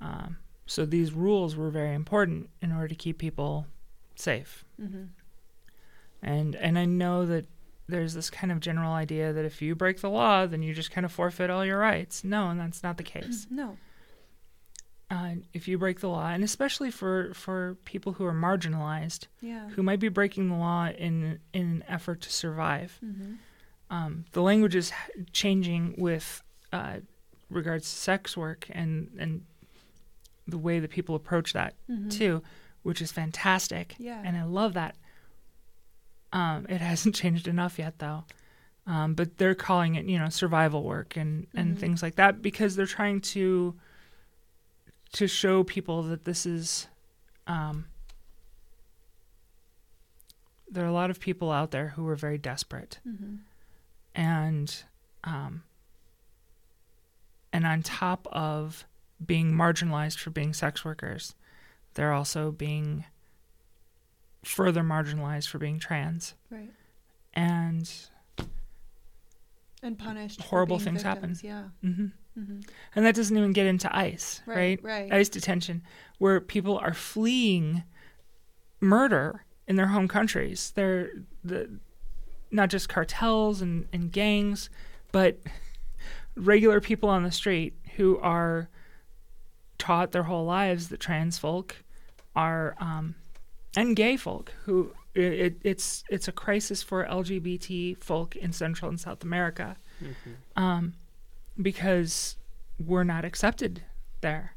um, 0.00 0.36
so 0.66 0.86
these 0.86 1.12
rules 1.12 1.56
were 1.56 1.70
very 1.70 1.94
important 1.94 2.48
in 2.62 2.72
order 2.72 2.88
to 2.88 2.94
keep 2.94 3.18
people 3.18 3.66
safe. 4.16 4.64
Mm-hmm. 4.80 5.04
And 6.22 6.54
and 6.56 6.78
I 6.78 6.84
know 6.86 7.26
that 7.26 7.46
there's 7.86 8.14
this 8.14 8.30
kind 8.30 8.50
of 8.50 8.60
general 8.60 8.92
idea 8.94 9.32
that 9.34 9.44
if 9.44 9.60
you 9.60 9.74
break 9.74 10.00
the 10.00 10.08
law, 10.08 10.46
then 10.46 10.62
you 10.62 10.72
just 10.72 10.90
kind 10.90 11.04
of 11.04 11.12
forfeit 11.12 11.50
all 11.50 11.66
your 11.66 11.78
rights. 11.78 12.24
No, 12.24 12.48
and 12.48 12.58
that's 12.58 12.82
not 12.82 12.96
the 12.96 13.02
case. 13.02 13.46
No. 13.50 13.76
Uh, 15.10 15.34
if 15.52 15.68
you 15.68 15.78
break 15.78 16.00
the 16.00 16.08
law, 16.08 16.28
and 16.30 16.42
especially 16.42 16.90
for, 16.90 17.32
for 17.34 17.76
people 17.84 18.12
who 18.14 18.24
are 18.24 18.32
marginalized, 18.32 19.26
Yeah. 19.40 19.68
who 19.70 19.82
might 19.82 20.00
be 20.00 20.08
breaking 20.08 20.48
the 20.48 20.56
law 20.56 20.88
in 20.88 21.38
in 21.52 21.62
an 21.66 21.84
effort 21.88 22.20
to 22.22 22.32
survive. 22.32 22.98
Mm-hmm. 23.04 23.34
Um, 23.90 24.24
the 24.32 24.40
language 24.42 24.74
is 24.74 24.92
changing 25.32 25.94
with 25.98 26.42
uh, 26.72 26.96
regards 27.50 27.84
to 27.90 27.96
sex 27.96 28.36
work 28.36 28.66
and 28.70 29.10
and 29.18 29.44
the 30.48 30.58
way 30.58 30.78
that 30.80 30.90
people 30.90 31.14
approach 31.14 31.52
that 31.52 31.74
Mm-hmm. 31.90 32.08
too, 32.08 32.42
which 32.82 33.00
is 33.02 33.12
fantastic, 33.12 33.94
Yeah. 33.98 34.20
and 34.24 34.36
I 34.36 34.44
love 34.44 34.72
that. 34.74 34.96
Um, 36.32 36.66
it 36.68 36.80
hasn't 36.90 37.14
changed 37.14 37.46
enough 37.48 37.78
yet, 37.78 37.98
though. 37.98 38.24
Um, 38.86 39.14
but 39.14 39.38
they're 39.38 39.54
calling 39.54 39.94
it, 39.94 40.04
you 40.06 40.18
know, 40.18 40.28
survival 40.28 40.82
work 40.82 41.16
and, 41.16 41.46
and 41.54 41.76
Mhm. 41.76 41.80
things 41.80 42.02
like 42.02 42.16
that 42.16 42.42
because 42.42 42.76
they're 42.76 42.84
trying 42.86 43.20
to 43.22 43.74
to 45.14 45.26
show 45.26 45.64
people 45.64 46.02
that 46.04 46.24
this 46.24 46.44
is 46.46 46.86
um, 47.46 47.86
there 50.70 50.84
are 50.84 50.88
a 50.88 50.92
lot 50.92 51.10
of 51.10 51.20
people 51.20 51.50
out 51.52 51.70
there 51.70 51.88
who 51.90 52.06
are 52.08 52.16
very 52.16 52.38
desperate 52.38 52.98
Mm-hmm. 53.06 53.36
and 54.14 54.82
um, 55.24 55.62
and 57.52 57.66
on 57.66 57.82
top 57.82 58.26
of 58.32 58.84
being 59.24 59.52
marginalized 59.52 60.18
for 60.18 60.30
being 60.30 60.52
sex 60.52 60.84
workers, 60.84 61.34
they're 61.94 62.12
also 62.12 62.50
being 62.50 63.04
further 64.44 64.82
marginalized 64.82 65.48
for 65.48 65.58
being 65.58 65.78
trans 65.78 66.34
Right. 66.50 66.72
and 67.32 67.90
And 69.82 69.98
punished. 69.98 70.40
Horrible 70.42 70.78
things 70.78 71.02
happen. 71.02 71.34
victims, 71.34 71.44
Yeah. 71.44 71.64
hmm 71.80 72.06
Mm-hmm. 72.38 72.60
and 72.96 73.06
that 73.06 73.14
doesn't 73.14 73.36
even 73.36 73.52
get 73.52 73.66
into 73.66 73.94
ICE, 73.96 74.42
right? 74.46 74.82
Right. 74.82 75.12
ICE 75.12 75.28
detention, 75.28 75.82
where 76.18 76.40
people 76.40 76.76
are 76.78 76.92
fleeing 76.94 77.84
murder 78.80 79.44
in 79.68 79.76
their 79.76 79.86
home 79.86 80.08
countries. 80.08 80.72
They're 80.74 81.10
the 81.44 81.78
not 82.50 82.70
just 82.70 82.88
cartels 82.88 83.62
and, 83.62 83.86
and 83.92 84.10
gangs, 84.12 84.68
but 85.12 85.38
regular 86.36 86.80
people 86.80 87.08
on 87.08 87.22
the 87.22 87.30
street 87.32 87.74
who 87.96 88.18
are 88.18 88.68
taught 89.78 90.12
their 90.12 90.24
whole 90.24 90.44
lives 90.44 90.88
that 90.88 91.00
trans 91.00 91.38
folk 91.38 91.76
are 92.34 92.74
um, 92.80 93.14
and 93.76 93.94
gay 93.96 94.16
folk 94.16 94.52
who 94.64 94.92
it, 95.14 95.22
it, 95.32 95.56
it's 95.62 96.02
it's 96.10 96.26
a 96.26 96.32
crisis 96.32 96.82
for 96.82 97.04
LGBT 97.06 98.02
folk 98.02 98.34
in 98.36 98.52
Central 98.52 98.88
and 98.88 98.98
South 99.00 99.22
America 99.22 99.76
Mm-hmm. 100.02 100.60
um, 100.62 100.94
because 101.60 102.36
we're 102.78 103.04
not 103.04 103.24
accepted 103.24 103.82
there. 104.20 104.54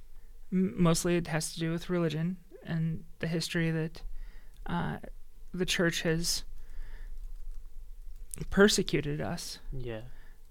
M- 0.51 0.73
mostly, 0.81 1.15
it 1.17 1.27
has 1.27 1.53
to 1.53 1.59
do 1.59 1.71
with 1.71 1.89
religion 1.89 2.37
and 2.65 3.03
the 3.19 3.27
history 3.27 3.71
that 3.71 4.01
uh, 4.65 4.97
the 5.53 5.65
church 5.65 6.01
has 6.01 6.43
persecuted 8.49 9.19
us, 9.21 9.59
Yeah. 9.71 10.01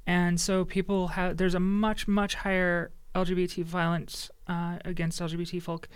and 0.06 0.40
so 0.40 0.64
people 0.64 1.08
have. 1.08 1.36
There's 1.36 1.54
a 1.54 1.60
much 1.60 2.08
much 2.08 2.34
higher 2.36 2.90
LGBT 3.14 3.64
violence 3.64 4.30
uh, 4.48 4.78
against 4.84 5.20
LGBT 5.20 5.62
folk 5.62 5.88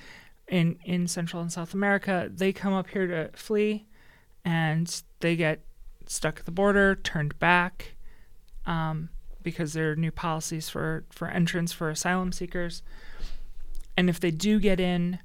in 0.48 0.78
in 0.84 1.06
Central 1.08 1.42
and 1.42 1.52
South 1.52 1.74
America. 1.74 2.30
They 2.32 2.52
come 2.52 2.72
up 2.72 2.88
here 2.90 3.06
to 3.06 3.30
flee, 3.36 3.86
and 4.44 5.02
they 5.20 5.36
get 5.36 5.64
stuck 6.06 6.38
at 6.40 6.44
the 6.44 6.50
border, 6.52 6.94
turned 6.96 7.38
back, 7.38 7.94
um, 8.66 9.08
because 9.42 9.72
there 9.72 9.92
are 9.92 9.96
new 9.96 10.11
policies 10.11 10.68
for 10.68 11.05
for 11.11 11.29
entrance 11.29 11.72
for 11.72 11.90
asylum 11.90 12.33
seekers. 12.33 12.83
And 13.96 14.09
if 14.09 14.20
they 14.20 14.31
do 14.31 14.61
get 14.61 14.81
in, 14.81 15.18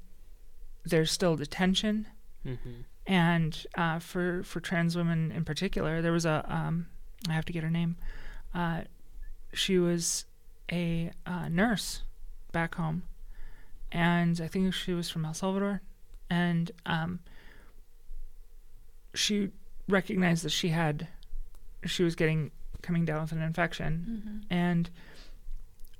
there's 0.84 1.10
still 1.10 1.36
detention. 1.36 2.06
Mm-hmm. 2.46 2.82
And 3.06 3.66
uh, 3.76 3.98
for 3.98 4.42
for 4.42 4.60
trans 4.60 4.96
women 4.96 5.32
in 5.32 5.44
particular, 5.44 6.02
there 6.02 6.12
was 6.12 6.26
a 6.26 6.44
um, 6.48 6.86
I 7.28 7.32
have 7.32 7.44
to 7.46 7.52
get 7.52 7.62
her 7.62 7.70
name. 7.70 7.96
Uh, 8.54 8.82
she 9.52 9.78
was 9.78 10.24
a 10.70 11.10
uh, 11.24 11.48
nurse 11.48 12.02
back 12.52 12.74
home, 12.74 13.04
and 13.92 14.40
I 14.40 14.48
think 14.48 14.74
she 14.74 14.92
was 14.92 15.08
from 15.08 15.24
El 15.24 15.34
Salvador, 15.34 15.82
and 16.28 16.72
um, 16.84 17.20
she 19.14 19.50
recognized 19.88 20.44
that 20.44 20.50
she 20.50 20.68
had 20.68 21.08
she 21.84 22.02
was 22.02 22.14
getting 22.14 22.50
coming 22.82 23.04
down 23.04 23.22
with 23.22 23.32
an 23.32 23.42
infection, 23.42 24.06
Mm-hmm. 24.08 24.38
and 24.54 24.90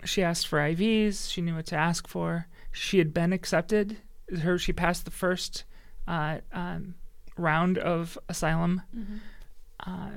she 0.04 0.22
asked 0.22 0.46
for 0.46 0.58
IVs. 0.58 1.30
She 1.30 1.40
knew 1.40 1.54
what 1.56 1.66
to 1.66 1.76
ask 1.76 2.06
for. 2.06 2.46
She 2.72 2.98
had 2.98 3.12
been 3.14 3.32
accepted. 3.32 3.96
Her 4.42 4.58
she 4.58 4.72
passed 4.72 5.04
the 5.04 5.10
first 5.10 5.64
uh, 6.06 6.38
um, 6.52 6.94
round 7.36 7.78
of 7.78 8.18
asylum 8.28 8.82
Mm-hmm. 8.96 9.16
uh, 9.86 10.10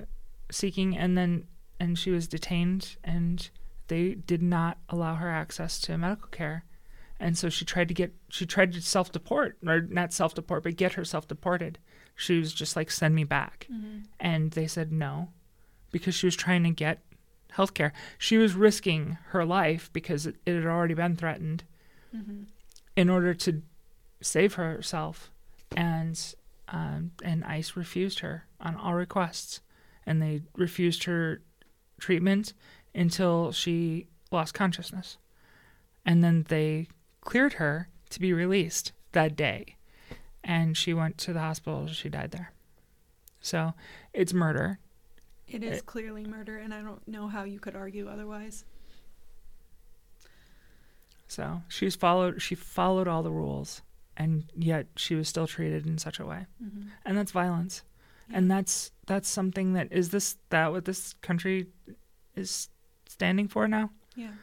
seeking, 0.52 0.98
and 0.98 1.17
then 1.17 1.45
and 1.80 1.98
she 1.98 2.12
was 2.12 2.28
detained, 2.28 2.98
and 3.04 3.50
they 3.88 4.13
did 4.15 4.41
not 4.41 4.78
allow 4.89 5.15
her 5.15 5.30
access 5.30 5.80
to 5.82 5.98
medical 5.98 6.28
care, 6.30 6.65
and 7.19 7.38
so 7.38 7.50
she 7.50 7.63
tried 7.65 7.88
to 7.88 7.93
get 7.93 8.13
she 8.30 8.45
tried 8.45 8.74
to 8.74 8.82
self 8.82 9.12
deport 9.12 9.58
or 9.65 9.82
not 9.82 10.12
self 10.13 10.36
deport, 10.36 10.63
but 10.63 10.76
get 10.76 10.93
herself 10.93 11.28
deported. 11.28 11.80
She 12.15 12.38
was 12.38 12.54
just 12.54 12.76
like, 12.76 12.91
send 12.91 13.15
me 13.15 13.24
back, 13.24 13.67
Mm-hmm. 13.72 14.00
and 14.19 14.52
they 14.52 14.67
said 14.67 14.91
no, 14.91 15.30
because 15.91 16.15
she 16.15 16.28
was 16.28 16.36
trying 16.36 16.63
to 16.63 16.69
get 16.71 16.99
health 17.52 17.73
care. 17.73 17.93
She 18.17 18.38
was 18.38 18.54
risking 18.54 19.17
her 19.30 19.43
life 19.45 19.89
because 19.93 20.25
it, 20.25 20.36
it 20.45 20.56
had 20.56 20.65
already 20.65 20.93
been 20.93 21.15
threatened 21.15 21.63
Mm-hmm. 22.15 22.43
in 22.95 23.08
order 23.10 23.36
to 23.36 23.62
save 24.19 24.56
herself, 24.56 25.30
and 25.78 26.34
um, 26.69 27.12
and 27.23 27.43
ICE 27.45 27.75
refused 27.75 28.19
her 28.21 28.45
on 28.60 28.75
all 28.75 28.95
requests, 28.95 29.62
and 30.08 30.19
they 30.19 30.41
refused 30.56 31.04
her 31.04 31.41
treatment 31.99 32.54
until 32.95 33.52
she 33.52 34.08
lost 34.32 34.56
consciousness, 34.56 35.17
and 36.04 36.23
then 36.23 36.45
they 36.49 36.88
cleared 37.21 37.54
her 37.54 37.89
to 38.10 38.19
be 38.19 38.34
released 38.34 38.91
that 39.12 39.36
day, 39.36 39.75
and 40.43 40.75
she 40.75 40.91
went 40.93 41.19
to 41.19 41.32
the 41.34 41.39
hospital. 41.41 41.86
She 41.86 42.10
died 42.10 42.32
there. 42.32 42.52
So 43.39 43.73
it's 44.13 44.34
murder. 44.34 44.80
It 45.50 45.64
is 45.64 45.80
It- 45.80 45.86
clearly 45.86 46.26
murder, 46.26 46.58
and 46.58 46.74
I 46.74 46.82
don't 46.82 47.06
know 47.08 47.28
how 47.28 47.44
you 47.44 47.60
could 47.60 47.76
argue 47.76 48.08
otherwise. 48.08 48.66
So 51.28 51.62
she's 51.68 51.96
followed. 51.96 52.42
She 52.42 52.56
followed 52.56 53.08
all 53.08 53.22
the 53.24 53.32
rules, 53.32 53.82
and 54.18 54.52
yet 54.56 54.88
she 54.96 55.16
was 55.16 55.28
still 55.30 55.48
treated 55.48 55.86
in 55.86 55.98
such 55.98 56.20
a 56.20 56.26
way. 56.26 56.46
Mm-hmm. 56.64 56.90
and 57.06 57.18
that's 57.18 57.32
violence 57.32 57.84
and 58.32 58.50
that's 58.52 58.92
that's 59.08 59.28
something 59.28 59.74
that 59.74 59.92
is 59.92 60.10
this 60.10 60.38
that 60.50 60.72
what 60.72 60.86
this 60.86 61.14
country 61.24 61.66
is 62.36 62.70
standing 63.08 63.48
for 63.48 63.68
now 63.68 63.90
Yeah, 64.16 64.34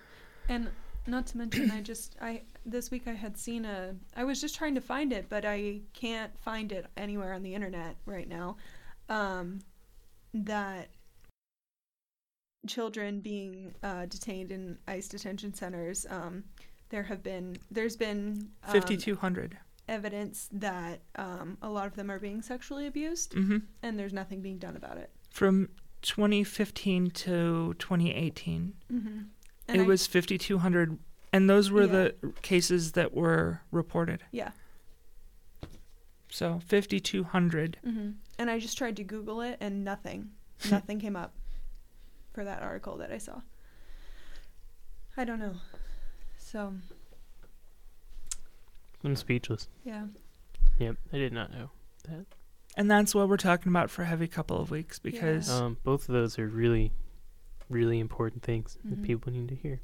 and 0.49 0.69
not 1.07 1.29
to 1.29 1.39
mention, 1.39 1.71
I 1.71 1.83
just 1.83 2.17
I 2.21 2.43
this 2.65 2.91
week 2.91 3.07
I 3.07 3.13
had 3.13 3.39
seen 3.39 3.65
a. 3.65 3.95
I 4.17 4.25
was 4.25 4.41
just 4.41 4.57
trying 4.57 4.75
to 4.75 4.81
find 4.81 5.13
it, 5.13 5.29
but 5.29 5.45
I 5.45 5.83
can't 5.93 6.37
find 6.41 6.73
it 6.73 6.87
anywhere 6.97 7.33
on 7.33 7.45
the 7.45 7.55
internet 7.55 7.95
right 8.07 8.29
now. 8.29 8.57
Um, 9.09 9.61
that 10.35 10.89
children 12.67 13.21
being 13.21 13.75
uh, 13.83 14.07
detained 14.07 14.51
in 14.53 14.79
ICE 14.89 15.07
detention 15.09 15.53
centers. 15.55 16.07
Um, 16.11 16.45
there 16.91 17.03
have 17.05 17.23
been. 17.23 17.57
There's 17.71 17.97
been 17.97 18.49
um, 18.65 18.73
5200 18.73 19.59
evidence 19.89 20.49
that 20.53 21.01
um, 21.17 21.57
a 21.63 21.69
lot 21.71 21.87
of 21.87 21.95
them 21.97 22.11
are 22.11 22.19
being 22.19 22.43
sexually 22.43 22.87
abused, 22.87 23.33
mm-hmm. 23.35 23.59
and 23.83 23.99
there's 23.99 24.13
nothing 24.13 24.41
being 24.41 24.59
done 24.59 24.77
about 24.77 24.97
it. 24.97 25.11
from 25.31 25.69
2015 26.03 27.11
to 27.11 27.75
2018 27.79 28.75
Mm-hmm. 28.93 29.75
it 29.81 29.87
was 29.87 30.07
5200 30.07 30.99
and 31.33 31.51
those 31.51 31.71
were 31.71 31.83
Yeah. 31.85 32.11
the 32.23 32.33
cases 32.43 32.93
that 32.93 33.13
were 33.15 33.61
reported 33.73 34.23
Yeah. 34.31 34.51
so 36.31 36.61
5200 36.67 37.79
hmm 37.85 38.11
And 38.39 38.51
I 38.51 38.59
just 38.59 38.77
tried 38.79 38.97
to 38.97 39.05
Google 39.05 39.41
it, 39.41 39.57
and 39.61 39.85
nothing, 39.85 40.31
nothing 40.71 40.99
came 41.01 41.17
up 41.17 41.35
for 42.37 42.45
that 42.45 42.61
article 42.63 42.99
that 42.99 43.11
I 43.11 43.17
saw. 43.17 43.41
I 45.17 45.25
don't 45.25 45.39
know. 45.39 45.55
So 46.37 46.75
I'm 49.03 49.17
speechless. 49.17 49.69
yeah, 49.85 50.05
Yep, 50.79 50.97
I 51.15 51.17
did 51.17 51.33
not 51.33 51.51
know 51.51 51.71
that. 52.07 52.27
and 52.77 52.91
that's 52.91 53.15
what 53.15 53.27
we're 53.31 53.39
talking 53.39 53.73
about 53.73 53.89
for 53.89 54.03
a 54.03 54.05
heavy 54.05 54.29
couple 54.29 54.61
of 54.61 54.71
weeks 54.71 54.99
because 54.99 55.49
Um, 55.49 55.79
both 55.83 56.11
of 56.11 56.13
those 56.13 56.39
are 56.39 56.47
really, 56.47 56.93
really 57.71 57.99
important 58.01 58.43
things 58.43 58.77
Mhm. 58.85 58.91
that 58.91 59.03
people 59.03 59.33
need 59.33 59.49
to 59.49 59.55
hear. 59.57 59.81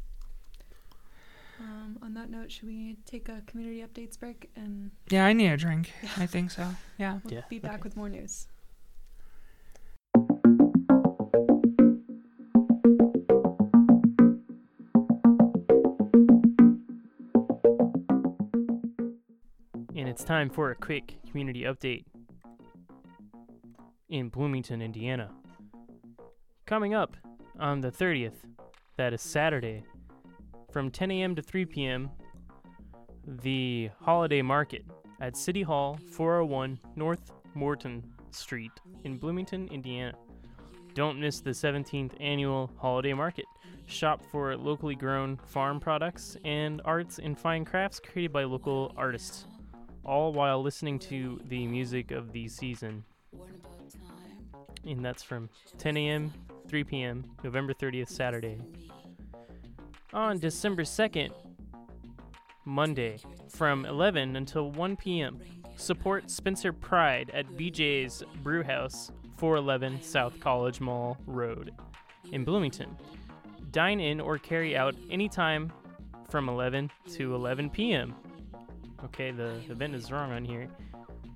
um, 1.61 1.97
on 2.03 2.13
that 2.15 2.29
note, 2.29 2.51
should 2.53 2.67
we 2.67 2.97
take 3.07 3.29
a 3.31 3.41
community 3.47 3.81
updates 3.87 4.19
break 4.19 4.51
and 4.57 4.91
yeah 5.11 5.25
i 5.27 5.33
need 5.33 5.47
a 5.49 5.57
drink 5.57 5.93
Yeah. 6.03 6.11
i 6.17 6.27
think 6.27 6.51
so 6.51 6.75
yeah 6.99 7.21
we'll 7.23 7.35
Yeah, 7.35 7.43
be 7.49 7.61
back 7.61 7.75
okay. 7.75 7.83
with 7.85 7.97
more 7.97 8.09
news. 8.09 8.49
It's 20.13 20.25
time 20.25 20.51
for 20.51 20.71
a 20.71 20.75
quick 20.75 21.17
community 21.27 21.63
update 21.63 22.05
in 24.11 24.29
Bloomington, 24.29 24.83
Indiana. 24.83 25.31
Coming 26.67 26.93
up 26.93 27.17
on 27.59 27.81
the 27.81 27.91
30th, 27.91 28.35
that 28.99 29.15
is 29.15 29.23
Saturday, 29.23 29.85
from 30.71 30.91
10 30.91 31.11
a.m. 31.13 31.35
to 31.35 31.41
3 31.41 31.65
p.m., 31.65 32.11
the 33.27 33.89
holiday 34.03 34.43
market 34.43 34.85
at 35.23 35.35
City 35.35 35.63
Hall, 35.63 35.99
401 36.11 36.79
North 36.95 37.33
Morton 37.55 38.05
Street 38.33 38.73
in 39.05 39.17
Bloomington, 39.17 39.67
Indiana. 39.69 40.13
Don't 40.93 41.19
miss 41.19 41.41
the 41.41 41.53
17th 41.53 42.13
annual 42.21 42.71
holiday 42.77 43.15
market. 43.15 43.47
Shop 43.87 44.23
for 44.31 44.55
locally 44.59 44.95
grown 44.95 45.39
farm 45.39 45.81
products 45.81 46.37
and 46.45 46.83
arts 46.85 47.19
and 47.19 47.39
fine 47.39 47.65
crafts 47.65 47.99
created 47.99 48.31
by 48.31 48.45
local 48.45 48.93
artists 48.95 49.47
all 50.05 50.33
while 50.33 50.63
listening 50.63 50.99
to 50.99 51.41
the 51.49 51.67
music 51.67 52.11
of 52.11 52.33
the 52.33 52.49
season. 52.49 53.05
And 54.85 55.05
that's 55.05 55.23
from 55.23 55.49
10 55.79 55.97
a.m., 55.97 56.33
3 56.69 56.85
p.m., 56.85 57.25
November 57.45 57.73
30th, 57.73 58.09
Saturday. 58.09 58.59
On 60.13 60.39
December 60.39 60.83
2nd, 60.83 61.31
Monday, 62.65 63.19
from 63.49 63.87
11 63.87 64.37
until 64.37 64.71
1 64.73 64.97
p.m., 64.97 65.41
support 65.77 66.31
Spencer 66.31 66.73
Pride 66.73 67.31
at 67.33 67.47
BJ's 67.57 68.23
Brewhouse, 68.43 69.11
411 69.37 70.03
South 70.03 70.39
College 70.41 70.81
Mall 70.81 71.17
Road 71.27 71.73
in 72.31 72.45
Bloomington. 72.45 72.97
Dine 73.71 74.01
in 74.01 74.21
or 74.21 74.39
carry 74.39 74.77
out 74.77 74.95
anytime 75.11 75.73
from 76.29 76.49
11 76.49 76.91
to 77.13 77.35
11 77.35 77.71
p.m. 77.71 78.15
Okay, 79.05 79.31
the 79.31 79.61
event 79.69 79.95
is 79.95 80.11
wrong 80.11 80.33
on 80.33 80.45
here. 80.45 80.69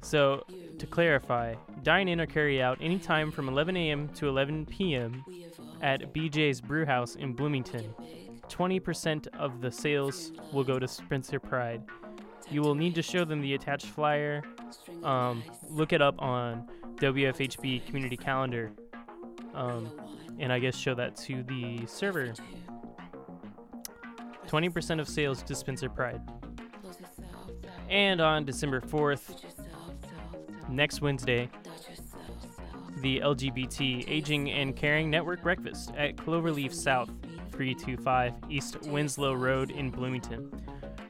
So, 0.02 0.44
to 0.78 0.86
clarify, 0.86 1.54
dine 1.82 2.08
in 2.08 2.20
or 2.20 2.26
carry 2.26 2.62
out 2.62 2.78
anytime 2.80 3.32
from 3.32 3.48
11 3.48 3.76
a.m. 3.76 4.08
to 4.10 4.28
11 4.28 4.66
p.m. 4.66 5.24
at 5.82 6.12
BJ's 6.12 6.60
Brewhouse 6.60 7.16
in 7.16 7.32
Bloomington. 7.32 7.92
20% 8.48 9.26
of 9.38 9.60
the 9.60 9.70
sales 9.70 10.32
will 10.52 10.64
go 10.64 10.78
to 10.78 10.86
Spencer 10.86 11.40
Pride. 11.40 11.82
You 12.48 12.60
will 12.60 12.74
need 12.74 12.94
to 12.94 13.02
show 13.02 13.24
them 13.24 13.40
the 13.40 13.54
attached 13.54 13.86
flyer. 13.86 14.42
Um, 15.02 15.42
look 15.68 15.92
it 15.92 16.00
up 16.00 16.20
on 16.20 16.68
WFHB 16.96 17.86
Community 17.86 18.16
Calendar. 18.16 18.70
Um, 19.54 19.90
and 20.38 20.52
I 20.52 20.58
guess 20.58 20.76
show 20.76 20.94
that 20.94 21.16
to 21.16 21.42
the 21.42 21.84
server. 21.86 22.34
20% 24.46 25.00
of 25.00 25.08
sales 25.08 25.42
to 25.42 25.54
Spencer 25.54 25.88
Pride. 25.88 26.20
And 27.88 28.20
on 28.20 28.44
December 28.44 28.80
4th, 28.80 29.42
next 30.68 31.00
Wednesday, 31.00 31.48
the 33.00 33.20
LGBT 33.20 34.04
Aging 34.08 34.50
and 34.50 34.74
Caring 34.74 35.10
Network 35.10 35.42
Breakfast 35.42 35.92
at 35.96 36.16
Cloverleaf 36.16 36.72
South, 36.72 37.10
325 37.52 38.34
East 38.48 38.82
Winslow 38.86 39.34
Road 39.34 39.70
in 39.70 39.90
Bloomington, 39.90 40.50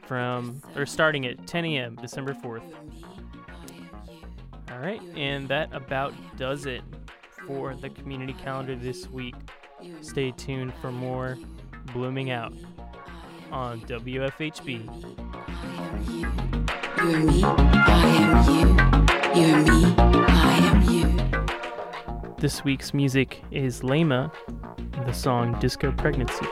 from 0.06 0.60
or 0.74 0.84
starting 0.86 1.26
at 1.26 1.46
10 1.46 1.64
a.m. 1.64 1.96
December 1.96 2.34
4th. 2.34 2.62
All 4.70 4.78
right, 4.78 5.00
and 5.16 5.48
that 5.48 5.72
about 5.72 6.12
does 6.36 6.66
it 6.66 6.82
for 7.46 7.74
the 7.74 7.88
community 7.88 8.34
calendar 8.34 8.74
this 8.76 9.08
week. 9.08 9.34
Stay 10.02 10.32
tuned 10.32 10.74
for 10.74 10.90
more 10.92 11.38
blooming 11.92 12.30
out 12.30 12.52
on 13.50 13.80
WFHB. 13.82 14.86
This 22.38 22.64
week's 22.64 22.92
music 22.92 23.44
is 23.52 23.82
Lema, 23.82 24.32
the 25.06 25.12
song 25.12 25.56
Disco 25.60 25.92
Pregnancy. 25.92 26.46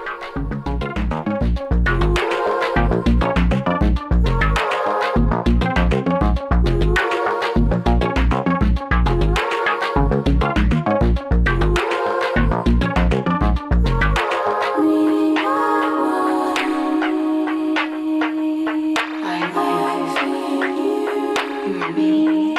Me. 21.93 22.54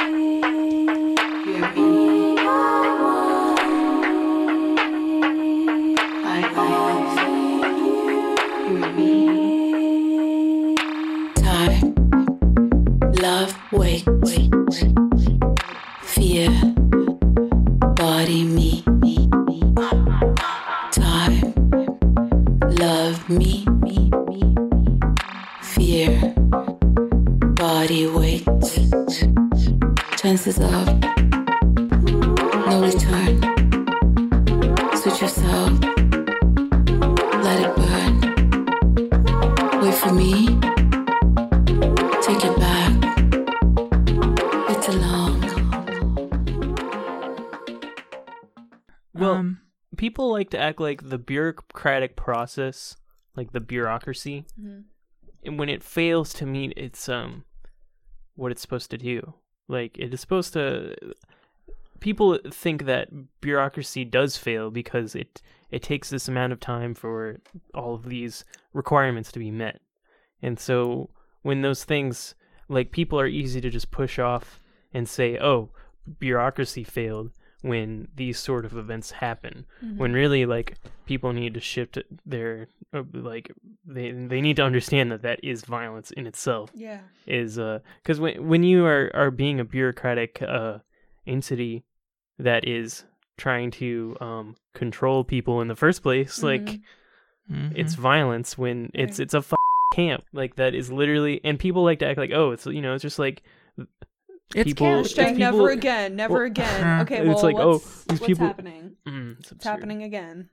Like 50.80 51.00
to 51.00 51.04
act 51.04 51.04
like 51.04 51.10
the 51.12 51.18
bureaucratic 51.18 52.16
process, 52.16 52.96
like 53.36 53.52
the 53.52 53.60
bureaucracy, 53.60 54.46
Mhm. 54.60 54.84
and 55.44 55.60
when 55.60 55.70
it 55.70 55.84
fails 55.84 56.34
to 56.34 56.46
meet 56.46 56.74
its 56.78 57.08
um 57.10 57.46
what 58.36 58.52
it's 58.52 58.62
supposed 58.62 58.92
to 58.92 58.98
do. 58.98 59.34
Like 59.68 59.98
it 59.98 60.14
is 60.14 60.20
supposed 60.22 60.54
to 60.54 60.96
people 62.00 62.38
think 62.52 62.86
that 62.86 63.10
bureaucracy 63.42 64.06
does 64.06 64.38
fail 64.38 64.70
because 64.72 65.16
it 65.16 65.42
it 65.72 65.82
takes 65.82 66.10
this 66.10 66.28
amount 66.28 66.54
of 66.54 66.60
time 66.60 66.94
for 66.94 67.40
all 67.74 67.96
of 67.96 68.06
these 68.10 68.46
requirements 68.74 69.32
to 69.32 69.40
be 69.40 69.52
met. 69.52 69.82
And 70.42 70.60
so 70.60 71.10
when 71.42 71.62
those 71.62 71.84
things 71.84 72.36
like 72.70 72.92
people 72.92 73.20
are 73.20 73.28
easy 73.28 73.62
to 73.62 73.70
just 73.70 73.92
push 73.92 74.20
off 74.20 74.62
and 74.94 75.08
say, 75.10 75.38
"Oh, 75.40 75.72
bureaucracy 76.20 76.84
failed." 76.84 77.32
When 77.72 78.08
these 78.16 78.38
sort 78.38 78.64
of 78.66 78.74
events 78.78 79.10
happen, 79.12 79.66
when 79.98 80.14
really 80.14 80.46
like 80.46 80.78
people 81.06 81.34
need 81.34 81.54
to 81.56 81.60
shift 81.60 81.98
their 82.26 82.68
uh, 82.94 83.04
like 83.14 83.52
they 83.96 84.12
they 84.12 84.42
need 84.42 84.56
to 84.58 84.64
understand 84.64 85.12
that 85.12 85.22
that 85.24 85.40
is 85.44 85.64
violence 85.78 86.12
in 86.12 86.28
itself 86.28 86.70
Yeah. 86.76 87.02
is 87.26 87.58
uh 87.58 87.80
because 88.02 88.20
when 88.20 88.48
when 88.52 88.64
you 88.64 88.86
are 88.86 89.10
are 89.14 89.32
being 89.32 89.60
a 89.60 89.66
bureaucratic 89.66 90.42
uh 90.42 90.80
entity 91.26 91.84
that 92.40 92.68
is 92.68 93.04
trying 93.38 93.72
to 93.82 94.16
um 94.22 94.56
control 94.74 95.24
people 95.24 95.62
in 95.62 95.68
the 95.68 95.76
first 95.86 96.04
place 96.04 96.44
like 96.44 96.62
Mhm. 96.62 96.82
Mhm. 97.52 97.72
it's 97.76 97.96
violence 97.96 98.58
when 98.64 98.92
it's 98.94 99.18
Right. 99.20 99.24
it's 99.26 99.34
a 99.34 99.44
f- 99.46 99.54
camp 99.94 100.24
like 100.34 100.56
that 100.56 100.74
is 100.76 100.92
literally 100.92 101.36
and 101.44 101.58
people 101.60 101.84
like 101.84 102.00
to 102.00 102.08
act 102.08 102.18
like 102.20 102.32
oh 102.34 102.52
it's 102.52 102.66
you 102.66 102.82
know 102.82 102.94
it's 102.96 103.02
just 103.10 103.20
like 103.20 103.42
it's 104.54 104.66
people- 104.70 105.00
it's 105.00 105.14
people- 105.14 105.34
never 105.38 105.70
again, 105.70 106.16
never 106.16 106.34
well, 106.36 106.44
again. 106.44 107.00
Okay, 107.04 107.18
it's 107.20 107.28
well, 107.28 107.44
like, 107.44 107.56
oh, 107.58 107.72
what's, 107.74 108.04
these 108.06 108.20
people- 108.20 108.46
happening? 108.48 108.96
mm, 109.08 109.40
it's, 109.40 109.52
It's 109.52 109.64
happening 109.64 110.04
again. 110.04 110.50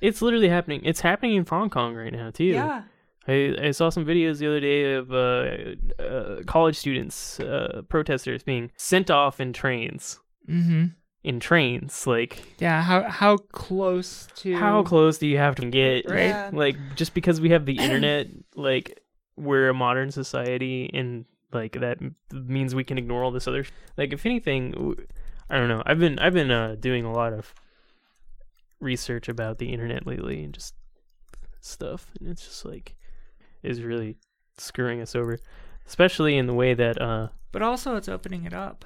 it's 0.00 0.20
literally 0.22 0.48
happening 0.48 0.80
it's 0.84 1.00
happening 1.00 1.36
in 1.36 1.46
Hong 1.46 1.70
Kong 1.70 1.94
right 1.94 2.12
now 2.12 2.30
too 2.30 2.44
Yeah. 2.44 2.82
I, 3.28 3.56
I 3.60 3.70
saw 3.72 3.88
some 3.90 4.04
videos 4.06 4.38
the 4.38 4.46
other 4.46 4.60
day 4.60 4.94
of 4.94 5.12
uh, 5.12 5.74
uh, 6.00 6.42
college 6.46 6.76
students, 6.76 7.40
uh, 7.40 7.82
protesters 7.88 8.44
being 8.44 8.70
sent 8.76 9.10
off 9.10 9.40
in 9.40 9.52
trains. 9.52 10.20
Mm-hmm. 10.48 10.84
In 11.24 11.40
trains, 11.40 12.06
like 12.06 12.44
Yeah. 12.60 12.80
How 12.82 13.02
how 13.10 13.36
close 13.38 14.28
to 14.36 14.54
how 14.54 14.84
close 14.84 15.18
do 15.18 15.26
you 15.26 15.38
have 15.38 15.56
to 15.56 15.66
get? 15.68 16.08
Right. 16.08 16.26
Yeah. 16.28 16.50
Like 16.52 16.76
just 16.94 17.14
because 17.14 17.40
we 17.40 17.50
have 17.50 17.66
the 17.66 17.78
internet, 17.78 18.28
like 18.54 19.00
we're 19.36 19.70
a 19.70 19.74
modern 19.74 20.12
society, 20.12 20.88
and 20.94 21.24
like 21.56 21.72
that 21.80 21.98
means 22.32 22.74
we 22.74 22.84
can 22.84 22.98
ignore 22.98 23.24
all 23.24 23.30
this 23.32 23.48
other. 23.48 23.64
Like 23.96 24.12
if 24.12 24.24
anything, 24.26 24.94
i 25.50 25.56
don't 25.58 25.68
know. 25.68 25.82
I've 25.84 25.98
been 25.98 26.18
I've 26.18 26.34
been 26.34 26.50
uh, 26.50 26.76
doing 26.78 27.04
a 27.04 27.12
lot 27.12 27.32
of 27.32 27.52
research 28.80 29.28
about 29.28 29.58
the 29.58 29.72
internet 29.72 30.06
lately 30.06 30.44
and 30.44 30.52
just 30.54 30.74
stuff, 31.60 32.06
and 32.20 32.28
it's 32.28 32.44
just 32.44 32.64
like 32.64 32.94
is 33.62 33.82
really 33.82 34.16
screwing 34.58 35.00
us 35.00 35.14
over, 35.14 35.38
especially 35.86 36.36
in 36.36 36.46
the 36.46 36.54
way 36.54 36.74
that 36.74 37.00
uh 37.00 37.28
But 37.52 37.62
also, 37.62 37.96
it's 37.96 38.08
opening 38.08 38.44
it 38.44 38.52
up. 38.54 38.84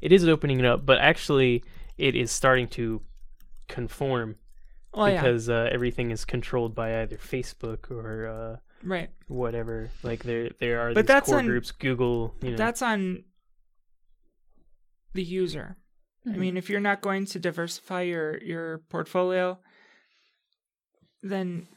it 0.00 0.12
is 0.12 0.26
opening 0.26 0.58
it 0.60 0.66
up, 0.66 0.84
but 0.86 0.98
actually 0.98 1.62
it 1.98 2.14
is 2.14 2.30
starting 2.30 2.68
to 2.68 3.02
conform 3.68 4.36
Oh 4.94 5.04
yeah. 5.06 5.20
because 5.20 5.48
uh, 5.50 5.68
everything 5.70 6.10
is 6.10 6.24
controlled 6.24 6.74
by 6.74 7.02
either 7.02 7.16
Facebook 7.18 7.90
or 7.90 8.26
uh, 8.26 8.56
Right. 8.84 9.10
whatever. 9.28 9.90
Like 10.02 10.22
there, 10.22 10.50
there 10.60 10.80
are 10.80 10.94
But 10.94 11.02
these 11.06 11.08
that's 11.08 11.28
core 11.28 11.38
on- 11.38 11.46
groups. 11.46 11.70
Google, 11.72 12.34
you 12.42 12.50
know. 12.52 12.56
That's 12.56 12.82
on 12.82 13.24
the 15.14 15.22
user. 15.24 15.76
I 16.26 16.30
Mm-hmm. 16.30 16.40
mean, 16.40 16.56
if 16.56 16.68
you're 16.68 16.80
not 16.80 17.00
going 17.02 17.24
to 17.26 17.38
diversify 17.38 18.02
your 18.02 18.38
your 18.42 18.78
portfolio, 18.88 19.58
then 21.22 21.68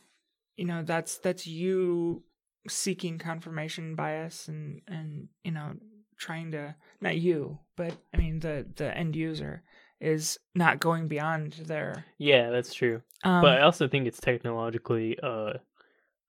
you 0.55 0.65
know 0.65 0.83
that's 0.83 1.17
that's 1.19 1.45
you 1.47 2.23
seeking 2.67 3.17
confirmation 3.19 3.95
bias 3.95 4.47
and 4.47 4.81
and 4.88 5.27
you 5.43 5.51
know 5.51 5.73
trying 6.17 6.51
to 6.51 6.75
not 6.99 7.17
you, 7.17 7.59
but 7.77 7.93
I 8.13 8.17
mean 8.17 8.39
the 8.39 8.65
the 8.75 8.95
end 8.95 9.15
user 9.15 9.63
is 10.01 10.38
not 10.55 10.79
going 10.79 11.07
beyond 11.07 11.53
their. 11.53 12.05
yeah, 12.17 12.49
that's 12.49 12.73
true. 12.73 13.01
Um, 13.23 13.41
but 13.41 13.57
I 13.59 13.62
also 13.62 13.88
think 13.88 14.07
it's 14.07 14.19
technologically 14.19 15.17
uh, 15.21 15.53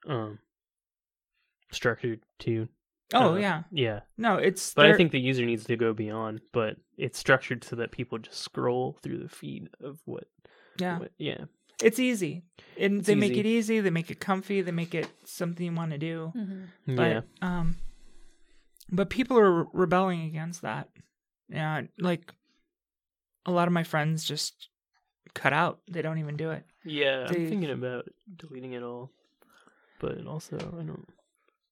um, 0.09 0.38
structured 1.72 2.20
too. 2.38 2.68
oh 3.14 3.35
uh, 3.35 3.37
yeah, 3.37 3.62
Yeah, 3.70 4.00
no, 4.18 4.37
it's. 4.37 4.74
but 4.74 4.85
I 4.85 4.88
they're- 4.88 4.96
think 4.96 5.12
the 5.12 5.20
user 5.20 5.44
needs 5.44 5.64
to 5.64 5.76
go 5.76 5.92
beyond. 5.92 6.40
But 6.52 6.76
it's 6.96 7.18
structured 7.18 7.64
so 7.64 7.76
that 7.76 7.90
people 7.92 8.18
just 8.18 8.38
scroll 8.40 8.96
through 9.02 9.18
the 9.22 9.28
feed 9.28 9.68
of 9.83 9.98
what. 10.04 10.24
yeah, 10.78 10.98
what 10.98 11.12
yeah. 11.18 11.44
it's 11.83 11.98
easy. 11.98 12.42
And 12.78 12.98
It's 12.98 13.06
they 13.06 13.14
make 13.14 13.37
it 13.37 13.46
easy. 13.46 13.80
They 13.80 13.90
make 13.90 14.11
it 14.11 14.20
comfy. 14.20 14.61
They 14.62 14.72
make 14.72 14.94
it 14.94 15.09
something 15.24 15.64
you 15.66 15.72
want 15.74 15.90
to 15.92 15.98
do. 15.98 16.33
Mm-hmm. 16.37 16.96
But, 16.96 17.11
yeah. 17.11 17.20
Um, 17.42 17.76
but 18.90 19.11
people 19.11 19.38
are 19.38 19.64
rebelling 19.72 20.22
against 20.22 20.62
that. 20.62 20.88
Yeah, 21.48 21.83
like 21.98 22.33
a 23.46 23.50
lot 23.50 23.66
of 23.68 23.72
my 23.74 23.83
friends 23.85 24.24
just 24.24 24.68
cut 25.35 25.52
out. 25.52 25.80
They 25.90 26.02
don't 26.02 26.18
even 26.18 26.37
do 26.37 26.50
it. 26.50 26.64
Yeah, 26.85 27.26
they- 27.28 27.42
I'm 27.44 27.48
thinking 27.48 27.70
about 27.70 28.04
deleting 28.37 28.72
it 28.74 28.83
all, 28.83 29.11
but 30.00 30.26
also 30.26 30.56
I 30.56 30.83
don't. 30.85 31.09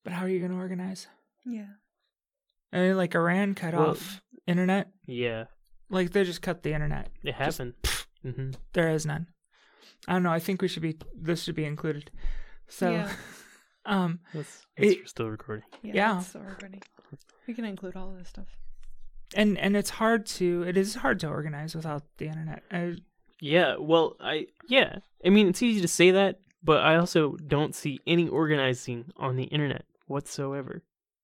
But 0.09 0.15
how 0.15 0.25
are 0.25 0.29
you 0.29 0.39
going 0.39 0.53
to 0.53 0.57
organize? 0.57 1.07
Yeah. 1.45 1.67
I 2.73 2.79
mean, 2.79 2.97
like 2.97 3.15
Iran 3.15 3.55
cut 3.55 3.75
Well- 3.75 3.91
off 3.91 4.23
internet. 4.47 4.89
Yeah, 5.07 5.45
Like 5.91 6.13
they 6.13 6.25
just 6.25 6.41
cut 6.41 6.63
the 6.63 6.73
internet. 6.73 7.11
it 7.23 7.35
Just- 7.37 7.59
happened. 7.59 7.75
hmm 8.23 8.51
There 8.73 8.89
is 8.89 9.05
none. 9.05 9.27
I 10.07 10.15
don't 10.15 10.23
know. 10.23 10.33
I 10.33 10.39
think 10.39 10.63
we 10.63 10.69
should 10.69 10.83
be. 10.83 10.97
This 11.15 11.43
should 11.43 11.55
be 11.57 11.65
included. 11.67 12.11
So, 12.69 12.91
Yeah. 12.91 13.13
um, 13.85 14.21
That's, 14.33 14.67
that's 14.79 14.93
It- 14.93 15.09
still 15.11 15.29
recording. 15.29 15.65
Yeah. 15.83 15.93
Yeah. 15.95 16.15
that's 16.15 16.29
So 16.33 16.41
already. 16.41 16.81
We 17.47 17.53
can 17.53 17.67
include 17.67 17.95
all 17.97 18.11
of 18.11 18.17
this 18.19 18.29
stuff. 18.29 18.49
and 19.35 19.59
and 19.59 19.77
it's 19.77 19.91
hard 19.91 20.25
to. 20.39 20.63
It 20.63 20.79
is 20.79 20.95
hard 20.95 21.21
to 21.21 21.29
organize 21.29 21.75
without 21.75 22.03
the 22.17 22.29
internet. 22.29 22.63
I, 22.71 22.97
Yeah, 23.41 23.77
well, 23.79 24.17
I 24.21 24.47
yeah. 24.69 25.01
I 25.23 25.29
mean, 25.29 25.49
it's 25.49 25.63
easy 25.63 25.83
to 25.83 25.89
say 25.89 26.11
that, 26.13 26.41
but 26.63 26.83
I 26.83 26.97
also 26.97 27.37
don't 27.37 27.75
see 27.75 28.01
any 28.07 28.27
organizing 28.29 29.13
on 29.19 29.37
the 29.37 29.45
internet 29.45 29.85
whatsoever. 30.09 30.83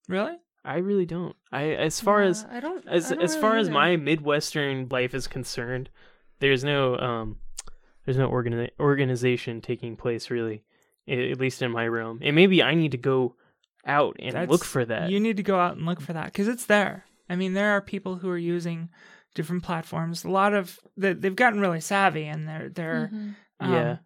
really? 0.09 0.37
I 0.67 0.79
really 0.79 1.05
don't. 1.05 1.37
I 1.53 1.73
as 1.73 2.01
far 2.01 2.23
as 2.23 2.47
I 2.51 2.59
don't 2.61 2.87
as 2.89 3.13
I 3.13 3.17
don't 3.17 3.25
as 3.25 3.37
far 3.37 3.51
really 3.51 3.61
as 3.63 3.71
my 3.71 3.97
midwestern 3.97 4.89
life 4.91 5.13
is 5.15 5.27
concerned, 5.27 5.91
there's 6.41 6.65
no 6.65 6.97
um 6.97 7.37
there's 8.07 8.17
no 8.17 8.31
organi- 8.31 8.71
organization 8.81 9.61
taking 9.61 9.95
place 9.97 10.31
really, 10.31 10.63
at 11.07 11.39
least 11.39 11.61
in 11.61 11.71
my 11.71 11.87
realm. 11.87 12.21
And 12.23 12.35
maybe 12.35 12.63
I 12.63 12.75
need 12.75 12.93
to 12.93 12.97
go 12.99 13.37
out 13.87 14.17
and 14.21 14.33
That's- 14.35 14.49
look 14.49 14.65
for 14.65 14.87
that. 14.87 15.11
You 15.11 15.21
need 15.21 15.37
to 15.37 15.43
go 15.43 15.59
out 15.61 15.77
and 15.77 15.85
look 15.85 16.01
for 16.01 16.15
that 16.15 16.27
because 16.27 16.49
it's 16.49 16.65
there. 16.67 17.05
I 17.29 17.37
mean, 17.37 17.53
there 17.53 17.73
are 17.73 17.83
people 17.83 18.17
who 18.17 18.31
are 18.31 18.39
using 18.39 18.89
different 19.35 19.65
platforms. 19.65 20.25
A 20.25 20.31
lot 20.31 20.55
of 20.55 20.79
they, 20.97 21.13
they've 21.13 21.37
gotten 21.37 21.61
really 21.61 21.81
savvy, 21.83 22.25
and 22.25 22.49
they're 22.49 22.69
they're 22.71 23.11
Mhm. 23.13 23.35
um, 23.61 23.73
Yeah. 23.73 23.97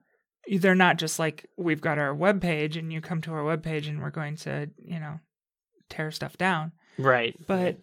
They're 0.57 0.75
not 0.75 0.97
just 0.99 1.19
like 1.19 1.47
we've 1.57 1.81
got 1.81 1.99
our 1.99 2.15
web 2.15 2.41
page, 2.41 2.77
and 2.77 2.93
you 2.93 3.01
come 3.01 3.21
to 3.23 3.33
our 3.33 3.45
web 3.45 3.63
page, 3.63 3.87
and 3.87 4.01
we're 4.01 4.11
going 4.11 4.37
to 4.37 4.71
you 4.83 4.99
know 5.01 5.21
tear 5.91 6.11
stuff 6.11 6.37
down. 6.39 6.73
right. 6.99 7.35
But 7.47 7.79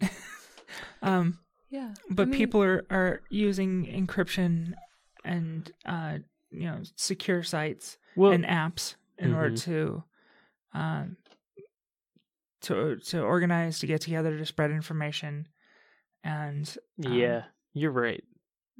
um, 1.02 1.38
Yeah. 1.70 1.94
but 2.10 2.24
I 2.24 2.26
mean, 2.26 2.38
people 2.38 2.62
are 2.62 2.84
are 2.90 3.20
using 3.30 3.86
encryption 3.86 4.74
and 5.24 5.70
uh 5.84 6.18
you 6.50 6.66
know 6.66 6.80
secure 6.96 7.42
sites 7.42 7.98
Well, 8.14 8.32
and 8.32 8.44
apps 8.44 8.94
in 9.18 9.32
order 9.34 9.50
Mhm. 9.50 9.62
to 9.64 10.04
um 10.72 11.16
to 12.62 12.96
to 12.96 13.20
organize 13.22 13.78
to 13.80 13.86
get 13.86 14.00
together 14.00 14.36
to 14.38 14.46
spread 14.46 14.70
information 14.70 15.46
and 16.24 16.76
um, 17.04 17.12
yeah, 17.12 17.42
you're 17.74 17.90
right. 17.92 18.24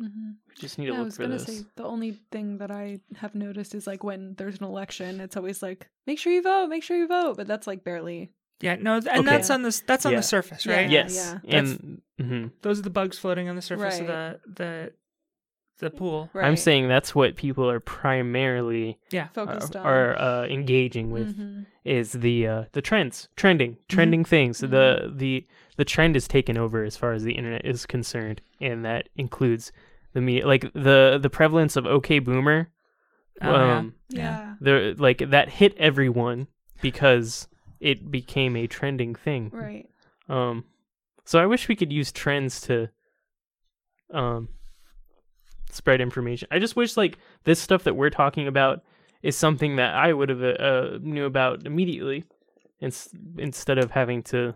Mhm. 0.00 0.36
We 0.48 0.54
just 0.56 0.78
need 0.78 0.86
to 0.86 0.92
Yeah, 0.92 1.00
I 1.00 1.02
was 1.02 1.16
for 1.16 1.22
gonna 1.22 1.38
this. 1.38 1.46
say 1.46 1.64
the 1.76 1.84
only 1.84 2.12
thing 2.30 2.58
that 2.58 2.70
I 2.70 3.00
have 3.16 3.34
noticed 3.34 3.74
is 3.74 3.86
like 3.86 4.02
when 4.04 4.34
there's 4.36 4.58
an 4.58 4.64
election, 4.64 5.20
it's 5.20 5.36
always 5.36 5.62
like 5.62 5.88
make 6.06 6.18
sure 6.18 6.32
you 6.32 6.42
vote, 6.42 6.68
make 6.68 6.82
sure 6.82 6.96
you 6.96 7.06
vote, 7.06 7.36
but 7.36 7.46
that's 7.46 7.66
like 7.66 7.84
barely. 7.84 8.32
yeah 8.62 8.74
no 8.76 8.94
and 8.96 9.06
Okay. 9.08 9.22
that's 9.22 9.50
on 9.50 9.60
this 9.62 9.80
that's 9.80 10.06
on 10.06 10.12
Yeah. 10.12 10.18
the 10.20 10.22
surface 10.22 10.64
Yeah. 10.64 10.76
right 10.76 10.88
yes, 10.90 11.14
yeah. 11.44 11.58
and 11.58 12.00
mhm. 12.18 12.50
those 12.62 12.78
are 12.78 12.82
the 12.82 12.90
bugs 12.90 13.18
floating 13.18 13.50
on 13.50 13.56
the 13.56 13.60
surface 13.62 14.00
of 14.00 14.06
the 14.06 14.40
the 14.46 14.92
the 15.78 15.90
pool 15.90 16.30
Right. 16.32 16.46
I'm 16.46 16.56
saying 16.56 16.88
that's 16.88 17.14
what 17.14 17.36
people 17.36 17.68
are 17.70 17.80
primarily 17.80 18.98
yeah 19.10 19.28
focused 19.28 19.76
are, 19.76 19.80
on. 19.80 19.86
are 19.86 20.18
uh, 20.18 20.46
engaging 20.46 21.10
with 21.10 21.36
Mhm. 21.38 21.66
is 21.84 22.12
the 22.12 22.46
uh, 22.46 22.64
the 22.72 22.82
trends, 22.82 23.28
trending, 23.36 23.72
Mm-hmm. 23.72 23.94
trending 23.96 24.24
things. 24.24 24.58
The 24.60 25.12
the 25.14 25.46
the 25.76 25.84
trend 25.84 26.16
is 26.16 26.26
taken 26.26 26.56
over 26.56 26.82
as 26.84 26.96
far 26.96 27.12
as 27.12 27.22
the 27.24 27.34
internet 27.34 27.64
is 27.64 27.84
concerned, 27.86 28.40
and 28.60 28.84
that 28.84 29.08
includes 29.16 29.70
the 30.14 30.20
media, 30.20 30.46
like 30.46 30.72
the 30.72 31.18
the 31.20 31.30
prevalence 31.30 31.76
of 31.76 31.84
OK 31.86 32.18
Boomer. 32.20 32.68
Oh, 33.42 33.52
yeah. 33.52 33.76
um, 33.78 33.94
Yeah. 34.08 34.54
the 34.62 34.94
like 34.98 35.18
that 35.30 35.48
hit 35.50 35.76
everyone 35.76 36.46
because 36.80 37.48
it 37.80 38.10
became 38.10 38.56
a 38.56 38.66
trending 38.66 39.14
thing. 39.14 39.50
Right. 39.52 39.86
Um, 40.28 40.64
so 41.24 41.38
I 41.38 41.44
wish 41.44 41.68
we 41.68 41.76
could 41.76 41.92
use 41.92 42.10
trends 42.12 42.60
to, 42.62 42.88
um, 44.10 44.48
spread 45.76 46.00
information. 46.00 46.48
I 46.50 46.58
just 46.58 46.74
wish 46.76 46.96
like 46.96 47.18
this 47.44 47.60
stuff 47.60 47.84
that 47.84 47.94
we're 47.94 48.10
talking 48.10 48.46
about 48.48 48.82
is 49.22 49.36
something 49.36 49.76
that 49.76 49.94
I 49.94 50.12
would 50.12 50.28
have 50.28 50.42
uh, 50.42 50.46
uh, 50.46 50.98
knew 51.00 51.24
about 51.24 51.66
immediately, 51.66 52.24
ins- 52.80 53.08
instead 53.38 53.78
of 53.78 53.90
having 53.90 54.22
to. 54.24 54.54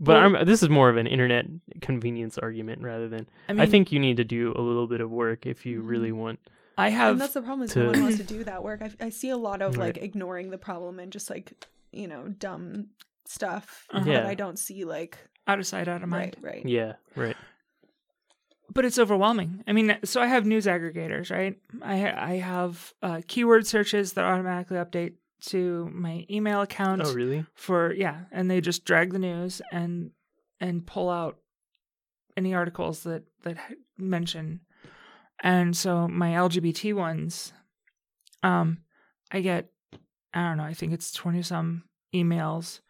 But 0.00 0.12
Well- 0.14 0.36
I'm, 0.36 0.46
this 0.46 0.62
is 0.62 0.68
more 0.68 0.88
of 0.88 0.96
an 0.96 1.06
internet 1.06 1.46
convenience 1.80 2.38
argument 2.38 2.82
rather 2.82 3.08
than. 3.08 3.26
I 3.48 3.52
mean, 3.52 3.60
I, 3.60 3.66
think 3.66 3.90
you 3.92 3.98
need 3.98 4.16
to 4.18 4.24
do 4.24 4.52
a 4.56 4.60
little 4.60 4.86
bit 4.86 5.00
of 5.00 5.10
work 5.10 5.46
if 5.46 5.66
you 5.66 5.80
really 5.82 6.12
want. 6.12 6.38
I 6.76 6.90
have. 6.90 7.12
and 7.12 7.20
that's 7.20 7.34
the 7.34 7.42
problem 7.42 7.62
is 7.64 7.72
to- 7.72 7.80
no 7.80 7.90
one 7.90 8.02
wants 8.02 8.18
to 8.18 8.24
do 8.36 8.44
that 8.44 8.62
work. 8.62 8.82
I, 8.82 8.90
I 9.06 9.08
see 9.10 9.30
a 9.30 9.36
lot 9.36 9.62
of 9.62 9.76
Right. 9.76 9.86
like 9.96 9.96
ignoring 9.98 10.50
the 10.50 10.58
problem 10.58 10.98
and 11.00 11.12
just 11.12 11.28
like 11.30 11.52
you 11.90 12.06
know, 12.06 12.28
dumb 12.28 12.88
stuff 13.24 13.86
Uh-huh. 13.90 14.04
that 14.04 14.10
Yeah. 14.24 14.28
I 14.28 14.34
don't 14.34 14.58
see 14.58 14.84
like 14.84 15.18
out 15.46 15.58
of 15.58 15.66
sight, 15.66 15.88
out 15.88 16.02
of 16.02 16.08
mind. 16.08 16.36
right, 16.42 16.54
right. 16.56 16.66
Yeah, 16.66 16.92
right. 17.16 17.36
But 18.72 18.84
it's 18.84 18.98
overwhelming. 18.98 19.62
I 19.66 19.72
mean, 19.72 19.98
so 20.04 20.20
I 20.20 20.26
have 20.26 20.44
news 20.46 20.66
aggregators, 20.66 21.30
right? 21.30 21.56
I 21.82 21.98
ha- 21.98 22.14
I 22.16 22.34
have 22.36 22.92
uh, 23.02 23.20
keyword 23.26 23.66
searches 23.66 24.12
that 24.14 24.24
automatically 24.24 24.76
update 24.78 25.14
to 25.46 25.88
my 25.92 26.26
email 26.30 26.60
account 26.62 27.02
Oh, 27.04 27.12
really? 27.12 27.44
for 27.54 27.92
yeah, 27.94 28.22
and 28.32 28.50
they 28.50 28.60
just 28.60 28.84
drag 28.84 29.12
the 29.12 29.18
news 29.18 29.62
and 29.72 30.10
and 30.60 30.86
pull 30.86 31.08
out 31.08 31.38
any 32.36 32.54
articles 32.54 33.04
that 33.04 33.22
that 33.44 33.56
mention. 33.96 34.60
And 35.42 35.76
so 35.76 36.08
my 36.08 36.30
LGBT 36.30 36.94
ones, 36.94 37.52
um, 38.42 38.78
I 39.30 39.40
get 39.40 39.70
I 40.34 40.40
don't 40.48 40.56
know, 40.58 40.64
I 40.64 40.74
think 40.74 40.92
it's 40.92 41.12
twenty 41.12 41.42
some 41.42 41.84
emails, 42.14 42.80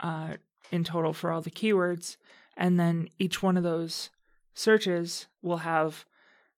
uh, 0.00 0.34
in 0.70 0.84
total 0.84 1.12
for 1.12 1.32
all 1.32 1.40
the 1.40 1.50
keywords, 1.50 2.16
and 2.56 2.78
then 2.78 3.08
each 3.18 3.42
one 3.42 3.56
of 3.56 3.62
those 3.62 4.10
searches 4.60 5.26
will 5.42 5.58
have, 5.58 6.04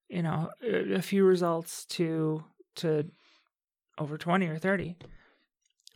you 0.09 0.23
know, 0.23 0.51
a, 0.63 0.95
a 0.95 1.03
few 1.03 1.25
results 1.25 1.85
to 1.97 2.45
to 2.77 3.05
over 3.99 4.17
twenty 4.19 4.47
or 4.49 4.59
thirty, 4.59 4.97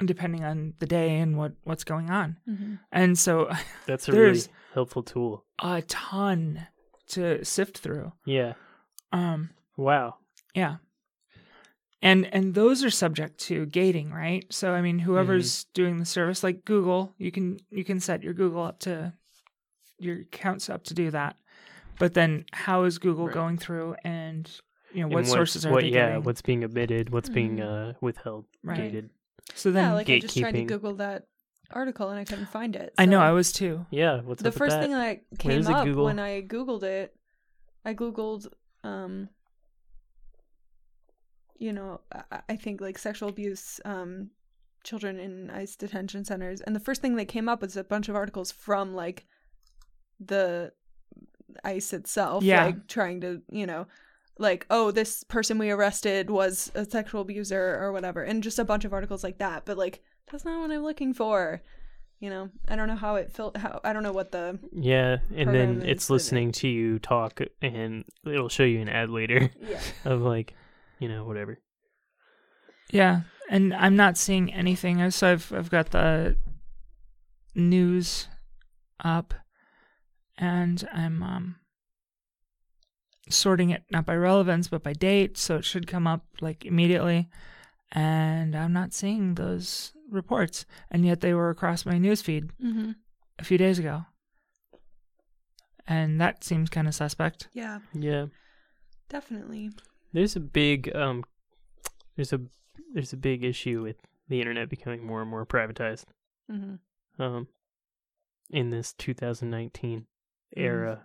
depending 0.04 0.44
on 0.44 0.74
the 0.78 0.86
day 0.86 1.18
and 1.18 1.36
what 1.36 1.52
what's 1.64 1.84
going 1.84 2.10
on. 2.10 2.36
Mm-hmm. 2.48 2.74
And 2.92 3.18
so 3.18 3.50
That's 3.86 4.08
a 4.08 4.12
really 4.12 4.40
helpful 4.74 5.02
tool. 5.02 5.44
a 5.62 5.82
ton 5.82 6.66
to 7.08 7.44
sift 7.44 7.78
through. 7.78 8.12
Yeah. 8.24 8.54
Um, 9.12 9.50
Wow. 9.76 10.16
yeah. 10.54 10.76
And 12.02 12.26
and 12.32 12.54
those 12.54 12.84
are 12.84 12.90
subject 12.90 13.38
to 13.48 13.66
gating, 13.66 14.10
right? 14.12 14.44
So 14.50 14.72
I 14.74 14.80
mean 14.82 14.98
whoever's 15.00 15.64
doing 15.74 15.98
the 15.98 16.04
service 16.04 16.42
like 16.44 16.64
Google, 16.64 17.14
you 17.18 17.32
can 17.32 17.58
you 17.70 17.84
can 17.84 18.00
set 18.00 18.22
your 18.22 18.34
Google 18.34 18.62
up 18.62 18.78
to 18.80 19.12
your 19.98 20.20
accounts 20.20 20.68
up 20.68 20.84
to 20.84 20.94
do 20.94 21.10
that. 21.10 21.36
But 21.98 22.14
then 22.14 22.44
how 22.52 22.84
is 22.84 22.98
Google 22.98 23.26
Right. 23.26 23.34
going 23.34 23.58
through 23.58 23.96
and 24.04 24.50
you 24.92 25.00
know 25.00 25.06
And 25.06 25.14
what, 25.14 25.26
sources 25.26 25.64
are 25.66 25.72
what, 25.72 25.82
they 25.82 25.88
yeah, 25.88 26.08
getting? 26.08 26.22
what's 26.24 26.42
being 26.42 26.64
omitted, 26.64 27.10
what's 27.10 27.28
being 27.28 27.56
Mhm. 27.58 27.90
uh, 27.90 27.92
withheld, 28.00 28.46
Right. 28.62 28.76
gated. 28.76 29.10
so 29.54 29.70
then 29.70 29.84
yeah, 29.84 29.92
like 29.94 30.08
I 30.10 30.18
just 30.18 30.36
tried 30.38 30.52
to. 30.52 30.64
Google 30.64 30.94
that 30.96 31.26
article 31.70 32.10
and 32.10 32.18
I 32.18 32.24
couldn't 32.24 32.46
find 32.46 32.76
it. 32.76 32.94
I 32.98 33.06
know 33.06 33.20
I 33.20 33.32
was 33.32 33.52
too. 33.52 33.86
Yeah, 33.90 34.20
what's 34.22 34.42
the 34.42 34.48
up 34.48 34.54
with 34.54 34.58
first 34.58 34.76
that? 34.76 34.82
thing 34.82 34.92
that 34.92 35.20
came 35.38 35.58
is 35.60 35.68
up 35.68 35.84
Google? 35.84 36.04
when 36.04 36.18
I 36.18 36.42
googled 36.42 36.82
it, 36.84 37.14
I 37.84 37.94
googled, 37.94 38.46
um, 38.84 39.28
you 41.58 41.72
know, 41.72 42.00
I, 42.12 42.40
I 42.50 42.56
think 42.56 42.80
like 42.80 42.98
sexual 42.98 43.28
abuse, 43.28 43.80
um, 43.84 44.30
children 44.84 45.18
in 45.18 45.50
ICE 45.50 45.74
detention 45.76 46.24
centers, 46.24 46.60
and 46.60 46.74
the 46.76 46.80
first 46.80 47.00
thing 47.02 47.16
that 47.16 47.26
came 47.26 47.48
up 47.48 47.62
was 47.62 47.76
a 47.76 47.84
bunch 47.84 48.08
of 48.08 48.14
articles 48.16 48.52
from 48.52 48.94
like 48.94 49.26
the 50.20 50.72
ICE 51.64 51.92
itself, 51.92 52.42
Yeah. 52.44 52.66
like 52.66 52.86
trying 52.88 53.20
to, 53.22 53.42
you 53.50 53.66
know. 53.66 53.86
Like, 54.38 54.66
oh, 54.68 54.90
this 54.90 55.24
person 55.24 55.56
we 55.58 55.70
arrested 55.70 56.28
was 56.28 56.70
a 56.74 56.84
sexual 56.84 57.22
abuser 57.22 57.78
or 57.80 57.90
whatever, 57.92 58.22
and 58.22 58.42
just 58.42 58.58
a 58.58 58.64
bunch 58.66 58.84
of 58.84 58.92
articles 58.92 59.24
like 59.24 59.38
that. 59.38 59.64
But 59.64 59.78
like, 59.78 60.02
that's 60.30 60.44
not 60.44 60.60
what 60.60 60.70
I'm 60.70 60.82
looking 60.82 61.14
for. 61.14 61.62
You 62.20 62.28
know, 62.30 62.50
I 62.68 62.76
don't 62.76 62.88
know 62.88 62.96
how 62.96 63.14
it 63.16 63.32
felt. 63.32 63.56
How 63.56 63.80
I 63.84 63.92
don't 63.94 64.02
know 64.02 64.12
what 64.12 64.32
the 64.32 64.58
Yeah, 64.72 65.18
and 65.34 65.54
then 65.54 65.82
it's 65.82 66.06
that 66.08 66.12
it- 66.12 66.14
listening 66.16 66.52
to 66.52 66.68
you 66.68 66.98
talk, 66.98 67.40
and 67.62 68.04
it'll 68.26 68.48
show 68.50 68.62
you 68.64 68.80
an 68.80 68.88
ad 68.90 69.08
later 69.08 69.50
yeah. 69.60 69.80
of 70.04 70.20
like, 70.20 70.54
you 70.98 71.08
know, 71.08 71.24
whatever. 71.24 71.58
Yeah, 72.90 73.22
and 73.50 73.72
I'm 73.74 73.96
not 73.96 74.16
seeing 74.18 74.52
anything. 74.52 75.10
So 75.10 75.32
I've 75.32 75.50
I've 75.52 75.70
got 75.70 75.90
the 75.92 76.36
news 77.54 78.28
up, 79.04 79.34
and 80.38 80.88
I'm 80.92 81.22
um 81.22 81.56
sorting 83.28 83.70
it 83.70 83.82
not 83.90 84.06
by 84.06 84.14
relevance 84.14 84.68
but 84.68 84.82
by 84.82 84.92
date, 84.92 85.36
so 85.36 85.56
it 85.56 85.64
should 85.64 85.86
come 85.86 86.06
up 86.06 86.24
like 86.40 86.64
immediately. 86.64 87.28
And 87.92 88.54
I'm 88.56 88.72
not 88.72 88.92
seeing 88.92 89.34
those 89.34 89.92
reports, 90.10 90.66
and 90.90 91.04
yet 91.06 91.20
they 91.20 91.34
were 91.34 91.50
across 91.50 91.86
my 91.86 91.94
newsfeed 91.94 92.50
Mm-hmm. 92.62 92.92
a 93.38 93.44
few 93.44 93.58
days 93.58 93.78
ago, 93.78 94.04
and 95.86 96.20
that 96.20 96.42
seems 96.44 96.68
kind 96.70 96.88
of 96.88 96.94
suspect. 96.94 97.48
Yeah, 97.52 97.80
Yeah, 97.94 98.26
definitely. 99.08 99.70
there's 100.12 100.36
a 100.36 100.40
big 100.40 100.94
um, 100.96 101.24
there's 102.16 102.32
a 102.32 102.40
there's 102.92 103.12
a 103.12 103.16
big 103.16 103.44
issue 103.44 103.82
with 103.82 103.96
the 104.28 104.40
internet 104.40 104.68
becoming 104.68 105.04
more 105.06 105.20
and 105.22 105.30
more 105.30 105.46
privatized. 105.46 106.04
Mm-hmm. 106.50 107.22
Um, 107.22 107.48
in 108.50 108.70
this 108.70 108.92
2019 108.94 110.06
Mm. 110.56 110.62
era, 110.62 111.02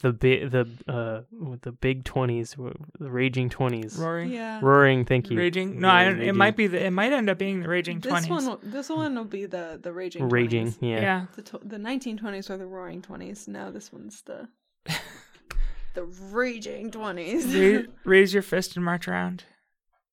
the 0.00 0.12
big 0.12 0.50
the 0.50 0.66
uh 0.86 1.22
the 1.62 1.72
big 1.72 2.04
20s, 2.04 2.54
the 2.98 3.10
raging 3.10 3.50
20s, 3.50 3.98
Roaring, 3.98 4.30
Yeah. 4.30 4.60
roaring. 4.62 5.04
Thank 5.04 5.30
you. 5.30 5.36
raging. 5.38 5.80
No, 5.80 5.88
Yeah, 5.88 5.94
I 5.94 6.04
don't, 6.04 6.20
it 6.22 6.34
might 6.34 6.56
be 6.56 6.66
the. 6.68 6.84
It 6.86 6.90
might 6.92 7.12
end 7.12 7.28
up 7.28 7.38
being 7.38 7.60
the 7.62 7.68
raging 7.68 8.00
twenties. 8.00 8.22
This 8.22 8.28
twenties. 8.28 8.46
one, 8.48 8.60
will- 8.62 8.70
this 8.72 8.88
one 8.88 9.14
will 9.16 9.24
be 9.24 9.46
the 9.46 9.78
the 9.82 9.92
raging. 9.92 10.28
raging. 10.28 10.68
20s. 10.68 10.78
Yeah. 10.80 11.00
yeah. 11.00 11.26
The 11.34 11.42
tw- 11.42 11.68
the 11.68 11.78
1920s 11.78 12.48
were 12.48 12.56
the 12.58 12.66
roaring 12.66 13.02
20s. 13.02 13.48
Now 13.48 13.70
this 13.70 13.92
one's 13.92 14.22
the 14.22 14.48
the 15.94 16.04
raging 16.30 16.90
20s. 16.90 17.86
Ra- 17.86 17.92
raise 18.04 18.32
your 18.32 18.42
fist 18.42 18.76
and 18.76 18.84
march 18.84 19.08
around. 19.08 19.44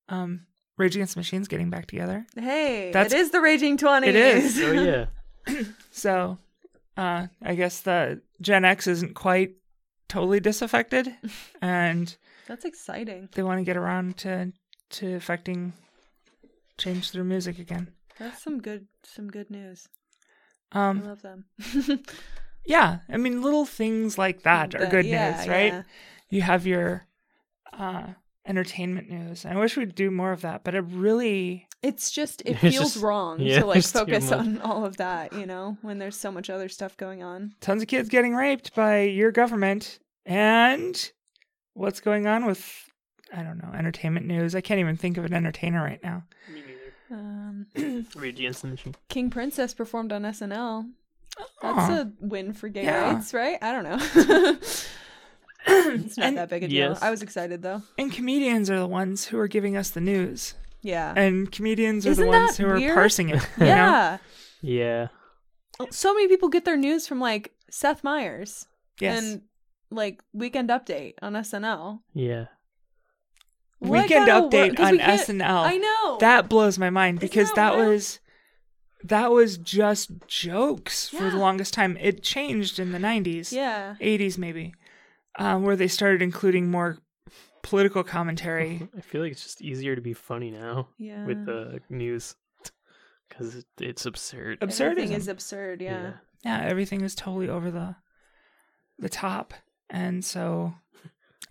Um, 0.09 0.47
Rage 0.77 0.95
Against 0.95 1.13
the 1.15 1.19
Machine's 1.19 1.47
getting 1.47 1.69
back 1.69 1.85
together. 1.87 2.25
hey, 2.35 2.91
That's- 2.91 3.13
it 3.13 3.19
is 3.19 3.31
the 3.31 3.39
raging 3.41 3.77
20s. 3.77 4.07
It 4.07 4.15
is. 4.15 4.59
Oh 4.61 4.71
yeah. 4.71 5.05
So, 5.91 6.37
uh, 6.97 7.27
I 7.41 7.55
guess 7.55 7.81
the 7.81 8.21
Gen 8.41 8.65
X 8.65 8.87
isn't 8.87 9.15
quite 9.15 9.51
totally 10.07 10.39
disaffected, 10.39 11.15
and 11.61 12.15
That's 12.47 12.65
exciting. 12.65 13.29
they 13.33 13.43
want 13.43 13.59
to 13.59 13.63
get 13.65 13.77
around 13.77 14.17
to 14.17 14.51
to 14.91 15.15
affecting 15.15 15.73
change 16.77 17.11
through 17.11 17.23
music 17.23 17.59
again. 17.59 17.93
That's 18.19 18.41
some 18.43 18.61
good 18.61 18.87
some 19.03 19.29
good 19.29 19.49
news. 19.49 19.87
I 20.71 20.79
Um, 20.89 21.01
love 21.03 21.21
them. 21.21 21.45
yeah, 22.65 22.99
I 23.09 23.17
mean, 23.17 23.41
little 23.41 23.65
things 23.65 24.17
like 24.17 24.43
that 24.43 24.75
are 24.75 24.85
good 24.87 25.05
yeah, 25.05 25.37
news, 25.37 25.47
right? 25.47 25.73
yeah. 25.73 25.83
You 26.29 26.41
have 26.41 26.65
your 26.67 27.07
uh, 27.71 28.07
entertainment 28.45 29.09
news. 29.09 29.45
I 29.45 29.55
wish 29.55 29.75
we'd 29.77 29.95
do 29.95 30.11
more 30.11 30.31
of 30.31 30.41
that, 30.41 30.63
but 30.63 30.75
it 30.75 30.81
really 30.81 31.67
It's 31.81 32.11
just 32.11 32.41
it 32.45 32.55
feels 32.59 32.75
just- 32.93 32.97
wrong 33.03 33.39
yeah, 33.39 33.59
to 33.59 33.65
like 33.65 33.83
focus 33.83 34.31
on 34.31 34.61
all 34.61 34.85
of 34.85 34.97
that, 34.97 35.33
you 35.33 35.45
know, 35.45 35.77
when 35.81 35.97
there's 35.99 36.15
so 36.17 36.31
much 36.31 36.49
other 36.49 36.69
stuff 36.69 36.95
going 36.97 37.23
on. 37.23 37.53
tons 37.61 37.81
of 37.81 37.87
kids 37.87 38.09
getting 38.09 38.35
raped 38.35 38.75
by 38.75 39.01
your 39.01 39.31
government 39.31 39.99
and 40.25 41.11
what's 41.73 41.99
going 41.99 42.27
on 42.27 42.45
with 42.45 42.83
I 43.33 43.41
don't 43.41 43.57
know, 43.57 43.71
entertainment 43.75 44.27
news. 44.27 44.53
I 44.55 44.61
can't 44.61 44.79
even 44.79 44.95
think 44.95 45.17
of 45.17 45.25
an 45.25 45.33
entertainer 45.33 45.83
right 45.83 46.01
now. 46.03 46.23
Me 46.53 46.61
neither. 46.61 47.21
Um, 47.21 47.65
Rage 48.15 48.39
Against 48.39 48.61
the 48.61 48.67
Machine. 48.69 48.95
King 49.09 49.29
Princess 49.31 49.73
performed 49.73 50.11
on 50.13 50.21
SNL. 50.23 50.85
That's 51.61 51.77
Aw. 51.89 52.01
a 52.01 52.11
win 52.21 52.53
for 52.53 52.69
gay 52.69 52.83
Yeah. 52.83 53.13
rights, 53.15 53.33
right? 53.33 53.57
I 53.61 53.71
don't 53.73 53.83
know. 53.83 54.57
it's 55.67 56.17
not 56.17 56.27
And- 56.27 56.37
that 56.37 56.49
big 56.49 56.63
a 56.63 56.67
deal. 56.67 56.89
Yes. 56.89 57.01
I 57.01 57.09
was 57.11 57.21
excited 57.21 57.61
though. 57.61 57.81
And 57.97 58.11
comedians 58.11 58.69
are 58.69 58.79
the 58.79 58.87
ones 58.87 59.25
who 59.25 59.39
are 59.39 59.47
giving 59.47 59.75
us 59.77 59.89
the 59.89 60.01
news. 60.01 60.53
Yeah. 60.81 61.13
And 61.15 61.51
comedians 61.51 62.05
are 62.05 62.11
Isn't 62.11 62.23
the 62.25 62.29
ones 62.31 62.57
that 62.57 62.63
who 62.63 62.69
are 62.69 62.93
parsing 62.93 63.29
it. 63.29 63.35
you 63.57 63.65
know? 63.65 63.65
yeah. 63.65 64.17
Yeah. 64.61 65.07
So 65.91 66.13
many 66.13 66.27
people 66.27 66.49
get 66.49 66.63
their 66.65 66.77
news 66.77 67.07
from 67.07 67.19
like 67.19 67.53
Seth 67.69 68.03
Meyers 68.03 68.67
Yes. 68.99 69.21
and 69.23 69.41
like 69.91 70.21
Weekend 70.33 70.69
Update 70.69 71.13
on 71.21 71.33
SNL. 71.33 71.99
Yeah. 72.13 72.45
What 73.79 74.03
Weekend 74.03 74.27
kind 74.27 74.29
of 74.31 74.43
wor- 74.43 74.49
update 74.51 74.77
'cause 74.77 74.85
on 74.87 74.91
we 74.93 74.99
SNL. 74.99 75.63
I 75.65 75.77
know. 75.77 76.17
That 76.19 76.47
blows 76.49 76.77
my 76.79 76.89
mind 76.89 77.17
Isn't 77.19 77.29
because 77.29 77.49
that 77.53 77.75
that, 77.75 77.77
was 77.77 78.19
that 79.03 79.31
was 79.31 79.57
just 79.57 80.09
jokes 80.27 81.09
for 81.09 81.29
the 81.29 81.37
longest 81.37 81.73
time. 81.73 81.97
It 81.99 82.23
changed 82.23 82.79
in 82.79 82.91
the 82.91 82.97
90s. 82.99 83.51
yeah. 83.51 83.95
80s 84.01 84.37
maybe. 84.37 84.73
Um, 85.37 85.63
where 85.63 85.75
they 85.75 85.87
started 85.89 86.21
including 86.21 86.71
more 86.71 86.97
political 87.61 88.03
commentary. 88.03 88.87
I 88.97 89.01
feel 89.01 89.21
like 89.21 89.31
it's 89.33 89.43
just 89.43 89.61
easier 89.61 89.95
to 89.95 90.01
be 90.01 90.13
funny 90.13 90.51
now 90.51 90.89
Yeah. 90.97 91.25
with 91.25 91.45
the 91.45 91.81
news 91.89 92.35
because 93.29 93.55
it, 93.55 93.65
it's 93.79 94.05
absurd. 94.05 94.59
Everything 94.61 95.11
is 95.11 95.27
absurd, 95.27 95.81
yeah. 95.81 96.13
yeah, 96.45 96.61
everything 96.61 97.01
is 97.01 97.15
totally 97.15 97.49
over 97.49 97.71
the 97.71 97.95
the 98.99 99.09
top. 99.09 99.53
And 99.89 100.23
so 100.23 100.73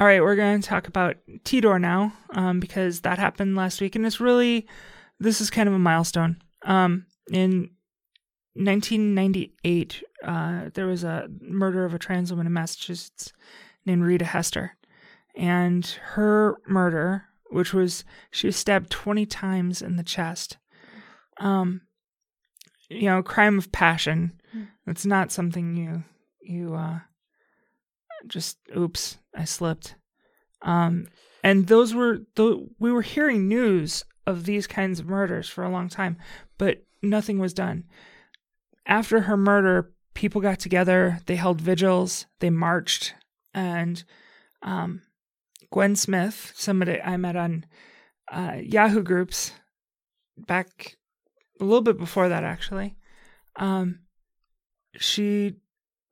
all 0.01 0.07
right, 0.07 0.22
we're 0.22 0.35
going 0.37 0.61
to 0.61 0.68
talk 0.68 0.89
about 0.89 1.16
TDOR 1.45 1.80
now 1.80 2.12
um, 2.30 2.59
because 2.59 3.03
that 3.03 3.18
happened 3.18 3.55
last 3.55 3.80
week 3.80 3.95
and 3.97 4.05
it's 4.07 4.20
really 4.20 4.66
this 5.20 5.41
is 5.41 5.51
kind 5.51 5.68
of 5.68 5.74
a 5.74 5.78
milestone. 5.78 6.41
Um, 6.64 7.07
in 7.30 7.70
1998, 8.55 10.03
uh, 10.24 10.70
there 10.74 10.87
was 10.87 11.05
a 11.05 11.28
murder 11.41 11.85
of 11.85 11.95
a 11.95 11.99
trans 11.99 12.30
woman 12.32 12.47
in 12.47 12.53
Massachusetts 12.53 13.32
named 13.87 14.03
Rita 14.03 14.24
Hester. 14.24 14.76
And 15.37 15.85
her 16.14 16.57
murder, 16.66 17.24
which 17.51 17.74
was 17.74 18.05
she 18.30 18.47
was 18.47 18.57
stabbed 18.57 18.91
20 18.91 19.26
times 19.26 19.82
in 19.82 19.97
the 19.97 20.03
chest, 20.05 20.59
um, 21.39 21.82
you 22.89 23.09
know, 23.09 23.22
crime 23.22 23.59
of 23.59 23.72
passion. 23.72 24.41
Mm. 24.55 24.68
It's 24.87 25.07
not 25.07 25.32
something 25.32 25.76
you 25.76 26.05
you 26.41 26.74
uh 26.74 27.01
just 28.26 28.59
oops, 28.76 29.18
I 29.35 29.45
slipped. 29.45 29.97
Um 30.62 31.09
and 31.43 31.66
those 31.66 31.95
were 31.95 32.20
the 32.37 32.66
we 32.78 32.93
were 32.93 33.03
hearing 33.03 33.49
news 33.49 34.05
of 34.26 34.45
these 34.45 34.66
kinds 34.66 35.01
of 35.01 35.07
murders 35.07 35.49
for 35.49 35.64
a 35.64 35.70
long 35.70 35.89
time, 35.89 36.16
but 36.59 36.85
nothing 37.03 37.39
was 37.39 37.53
done. 37.53 37.85
After 38.87 39.22
her 39.22 39.37
murder, 39.37 39.93
people 40.14 40.41
got 40.41 40.59
together, 40.59 41.20
they 41.26 41.37
held 41.37 41.61
vigils, 41.61 42.26
they 42.41 42.51
marched, 42.51 43.14
and 43.55 44.02
um, 44.62 45.02
Gwen 45.70 45.96
Smith, 45.96 46.52
somebody 46.55 47.00
I 47.00 47.16
met 47.16 47.36
on 47.36 47.64
uh, 48.30 48.57
Yahoo 48.62 49.02
groups 49.02 49.52
back 50.36 50.96
a 51.61 51.64
little 51.64 51.82
bit 51.82 51.98
before 51.98 52.28
that, 52.28 52.44
actually. 52.44 52.96
Um, 53.57 54.00
she 54.96 55.55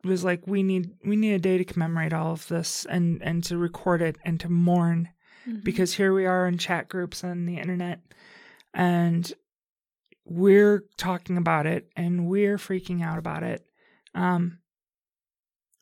was 0.05 0.25
like, 0.25 0.47
"We 0.47 0.63
need 0.63 0.91
we 1.05 1.17
need 1.17 1.33
a 1.35 1.39
day 1.39 1.59
to 1.59 1.65
commemorate 1.65 2.13
all 2.13 2.33
of 2.33 2.49
this 2.49 2.85
and 2.87 3.23
and 3.23 3.43
to 3.45 3.57
record 3.57 4.03
it 4.03 4.17
and 4.25 4.39
to 4.41 4.49
mourn 4.49 5.09
Mhm. 5.47 5.65
because 5.65 5.95
here 5.95 6.13
we 6.15 6.25
are 6.27 6.47
in 6.47 6.57
chat 6.59 6.89
groups 6.89 7.25
on 7.25 7.47
the 7.47 7.59
internet 7.59 8.01
and 8.73 9.33
we're 10.25 10.85
talking 10.97 11.37
about 11.37 11.67
it 11.67 11.89
and 11.97 12.27
we're 12.29 12.59
freaking 12.59 13.03
out 13.03 13.19
about 13.19 13.43
it 13.43 13.67
um 14.15 14.59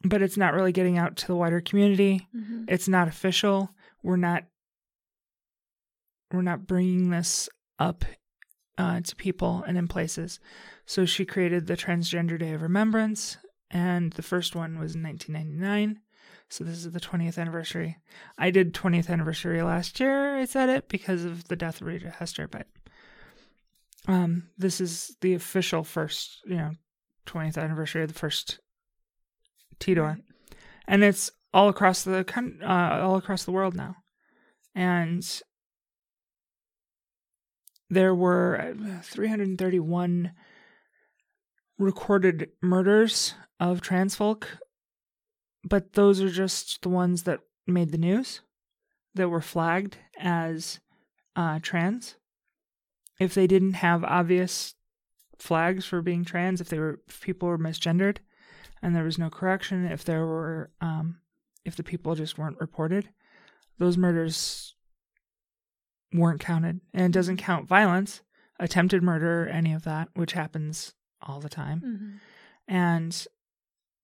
but 0.02 0.22
it's 0.22 0.36
not 0.36 0.54
really 0.54 0.72
getting 0.72 0.98
out 0.98 1.16
to 1.16 1.26
the 1.26 1.36
wider 1.36 1.60
community. 1.60 2.26
Mhm. 2.34 2.64
it's 2.68 2.88
not 2.88 3.08
official. 3.08 3.74
We're 4.02 4.16
not 4.16 4.44
we're 6.32 6.42
not 6.42 6.66
bringing 6.66 7.10
this 7.10 7.48
up 7.78 8.04
uh, 8.78 9.00
to 9.00 9.16
people 9.16 9.64
and 9.66 9.76
in 9.76 9.88
places. 9.88 10.38
So 10.86 11.04
she 11.04 11.24
created 11.24 11.66
the 11.66 11.76
transgender 11.76 12.38
day 12.38 12.52
of 12.52 12.62
remembrance 12.62 13.36
and 13.70 14.12
the 14.12 14.22
first 14.22 14.54
one 14.54 14.78
was 14.78 14.94
in 14.94 15.02
1999 15.02 16.00
so 16.48 16.64
this 16.64 16.84
is 16.84 16.90
the 16.90 16.98
20th 16.98 17.38
anniversary. 17.38 17.96
I 18.36 18.50
did 18.50 18.74
20th 18.74 19.08
anniversary 19.08 19.62
last 19.62 20.00
year 20.00 20.36
i 20.36 20.44
said 20.44 20.68
it 20.68 20.88
because 20.88 21.24
of 21.24 21.46
the 21.46 21.54
death 21.54 21.80
of 21.80 21.86
rita 21.86 22.10
hester 22.10 22.48
but 22.48 22.66
um 24.08 24.48
this 24.58 24.80
is 24.80 25.16
the 25.20 25.34
official 25.34 25.84
first 25.84 26.40
you 26.46 26.56
know 26.56 26.72
20th 27.26 27.56
anniversary 27.56 28.02
of 28.02 28.12
the 28.12 28.18
first 28.18 28.58
TDOR 29.80 30.02
Right. 30.02 30.22
and 30.86 31.02
it's 31.02 31.30
all 31.52 31.68
across 31.68 32.04
the 32.04 32.24
uh, 32.62 33.00
all 33.02 33.16
across 33.16 33.44
the 33.44 33.52
world 33.52 33.74
now. 33.74 33.96
And 34.74 35.26
there 37.88 38.14
were 38.14 38.74
uh, 38.76 39.02
331 39.02 40.32
recorded 41.78 42.50
murders 42.62 43.34
of 43.58 43.80
trans 43.80 44.14
folk 44.14 44.58
but 45.64 45.92
those 45.94 46.20
are 46.20 46.30
just 46.30 46.82
the 46.82 46.88
ones 46.88 47.24
that 47.24 47.40
made 47.66 47.90
the 47.90 47.98
news 47.98 48.40
that 49.14 49.28
were 49.28 49.40
flagged 49.42 49.96
as 50.18 50.80
uh, 51.36 51.58
trans. 51.60 52.16
If 53.18 53.34
they 53.34 53.46
didn't 53.46 53.74
have 53.74 54.02
obvious 54.04 54.74
flags 55.38 55.84
for 55.84 56.02
being 56.02 56.24
trans 56.24 56.60
if 56.60 56.68
they 56.68 56.78
were 56.78 57.00
if 57.08 57.20
people 57.22 57.48
were 57.48 57.58
misgendered 57.58 58.18
and 58.82 58.94
there 58.94 59.04
was 59.04 59.18
no 59.18 59.30
correction 59.30 59.84
if 59.84 60.04
there 60.04 60.26
were 60.26 60.70
um 60.80 61.20
if 61.64 61.76
the 61.76 61.82
people 61.82 62.14
just 62.14 62.38
weren't 62.38 62.60
reported. 62.60 63.10
Those 63.78 63.96
murders 63.98 64.74
weren't 66.12 66.40
counted 66.40 66.80
and 66.92 67.06
it 67.06 67.12
doesn't 67.12 67.36
count 67.36 67.68
violence. 67.68 68.22
Attempted 68.58 69.02
murder 69.02 69.48
any 69.48 69.72
of 69.72 69.84
that 69.84 70.08
which 70.14 70.32
happens 70.32 70.94
all 71.22 71.40
the 71.40 71.48
time. 71.48 71.80
Mhm. 71.80 72.20
and 72.68 73.26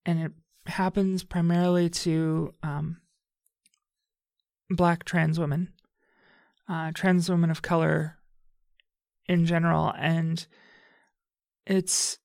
and 0.04 0.20
it 0.20 0.32
happens 0.70 1.24
primarily 1.24 1.88
to 1.88 2.52
um 2.62 3.00
black 4.70 5.04
trans 5.04 5.38
women 5.38 5.72
uh 6.68 6.90
trans 6.92 7.28
women 7.30 7.50
of 7.50 7.62
color 7.62 8.18
in 9.28 9.44
general. 9.46 9.92
And 9.98 10.46
it's 11.66 12.18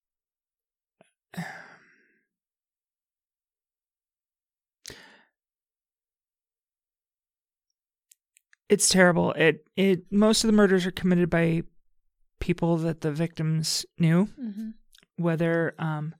it's 8.71 8.89
terrible 8.89 9.33
it 9.33 9.65
it 9.75 10.11
most 10.11 10.43
of 10.43 10.47
the 10.47 10.53
murders 10.55 10.85
are 10.85 10.91
committed 10.91 11.29
by 11.29 11.61
people 12.39 12.77
that 12.77 13.01
the 13.01 13.11
victims 13.11 13.85
knew 13.99 14.25
Mhm. 14.39 14.73
whether 15.17 15.75
um, 15.77 16.15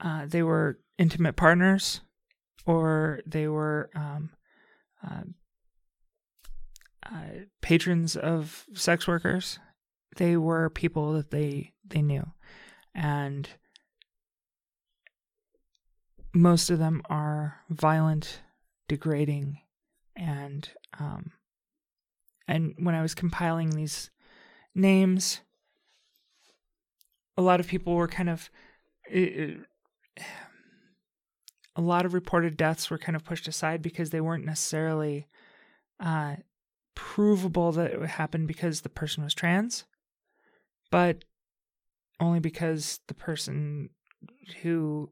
uh, 0.00 0.26
they 0.26 0.42
were 0.42 0.78
intimate 0.98 1.36
partners 1.36 2.02
or 2.66 3.20
they 3.24 3.48
were 3.48 3.88
um, 3.94 4.30
uh, 5.02 5.22
uh, 7.04 7.26
patrons 7.62 8.14
of 8.16 8.66
sex 8.74 9.08
workers. 9.08 9.58
They 10.16 10.36
were 10.36 10.68
people 10.70 11.12
that 11.14 11.30
they 11.30 11.72
they 11.84 12.02
knew, 12.02 12.24
and 12.94 13.48
most 16.34 16.70
of 16.70 16.78
them 16.78 17.02
are 17.08 17.60
violent, 17.70 18.42
degrading, 18.88 19.58
and 20.14 20.68
um, 20.98 21.32
and 22.52 22.74
when 22.78 22.94
I 22.94 23.02
was 23.02 23.14
compiling 23.14 23.70
these 23.70 24.10
names 24.74 25.40
a 27.36 27.42
lot 27.42 27.60
of 27.60 27.66
people 27.66 27.94
were 27.94 28.08
kind 28.08 28.28
of 28.28 28.50
it, 29.06 29.58
a 31.74 31.80
lot 31.80 32.04
of 32.04 32.14
reported 32.14 32.56
deaths 32.56 32.90
were 32.90 32.98
kind 32.98 33.16
of 33.16 33.24
pushed 33.24 33.48
aside 33.48 33.82
because 33.82 34.10
they 34.10 34.20
weren't 34.20 34.44
necessarily 34.44 35.26
uh, 36.00 36.36
provable 36.94 37.72
that 37.72 37.92
it 37.92 38.02
happened 38.02 38.46
because 38.46 38.82
the 38.82 38.88
person 38.88 39.24
was 39.24 39.34
trans, 39.34 39.84
but 40.90 41.24
only 42.20 42.40
because 42.40 43.00
the 43.06 43.14
person 43.14 43.88
who 44.62 45.10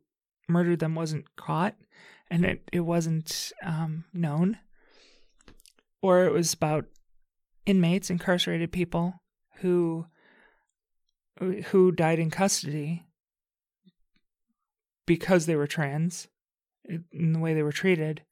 murdered 0.49 0.81
them 0.81 0.95
wasn't 0.95 1.25
caught 1.37 1.75
and 2.31 2.45
it, 2.45 2.69
it 2.73 2.81
wasn't 2.81 3.53
um, 3.65 4.05
known. 4.13 4.59
Or 6.03 6.25
it 6.25 6.33
was 6.33 6.53
about 6.55 6.87
inmates, 7.71 8.11
incarcerated 8.11 8.73
people 8.73 9.15
who 9.61 10.07
who 11.71 11.91
died 11.91 12.19
in 12.19 12.31
custody 12.31 13.05
because 15.07 15.47
they 15.47 15.57
were 15.57 15.67
trans 15.67 16.29
in 17.13 17.33
the 17.33 17.39
way 17.39 17.55
they 17.55 17.63
were 17.63 17.73
treated 17.73 18.23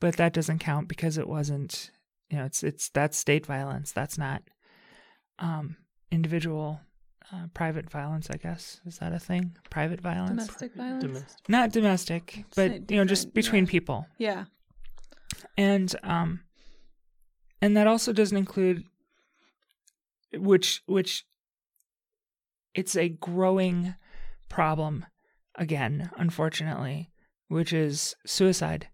but 0.00 0.16
that 0.16 0.32
doesn't 0.32 0.58
count 0.60 0.86
because 0.88 1.18
it 1.18 1.28
wasn't 1.28 1.90
you 2.30 2.36
know 2.38 2.44
it's 2.44 2.62
it's 2.62 2.88
that's 2.90 3.18
state 3.18 3.44
violence 3.46 3.90
that's 3.92 4.16
not 4.16 4.42
um 5.38 5.76
individual 6.10 6.80
uh, 7.32 7.46
private 7.54 7.90
violence 7.90 8.28
i 8.30 8.36
guess 8.36 8.80
is 8.86 8.98
that 8.98 9.12
a 9.12 9.18
thing 9.18 9.56
private 9.70 10.00
violence 10.00 10.46
Domestic 10.46 10.74
violence. 10.74 11.04
Domestic. 11.04 11.48
not 11.48 11.72
domestic 11.72 12.44
but 12.54 12.90
you 12.90 12.96
know 12.96 13.04
just 13.04 13.32
between 13.34 13.64
yeah. 13.64 13.70
people 13.70 14.06
Yeah. 14.18 14.44
and 15.56 15.94
um 16.02 16.40
and 17.62 17.74
that 17.76 17.86
also 17.86 18.12
doesn't 18.12 18.36
include 18.36 18.84
which 20.34 20.82
which 20.86 21.24
it's 22.74 22.96
a 22.96 23.08
growing 23.08 23.94
problem 24.48 25.06
again 25.54 26.10
unfortunately 26.16 27.10
which 27.48 27.72
is 27.72 28.14
suicide. 28.26 28.88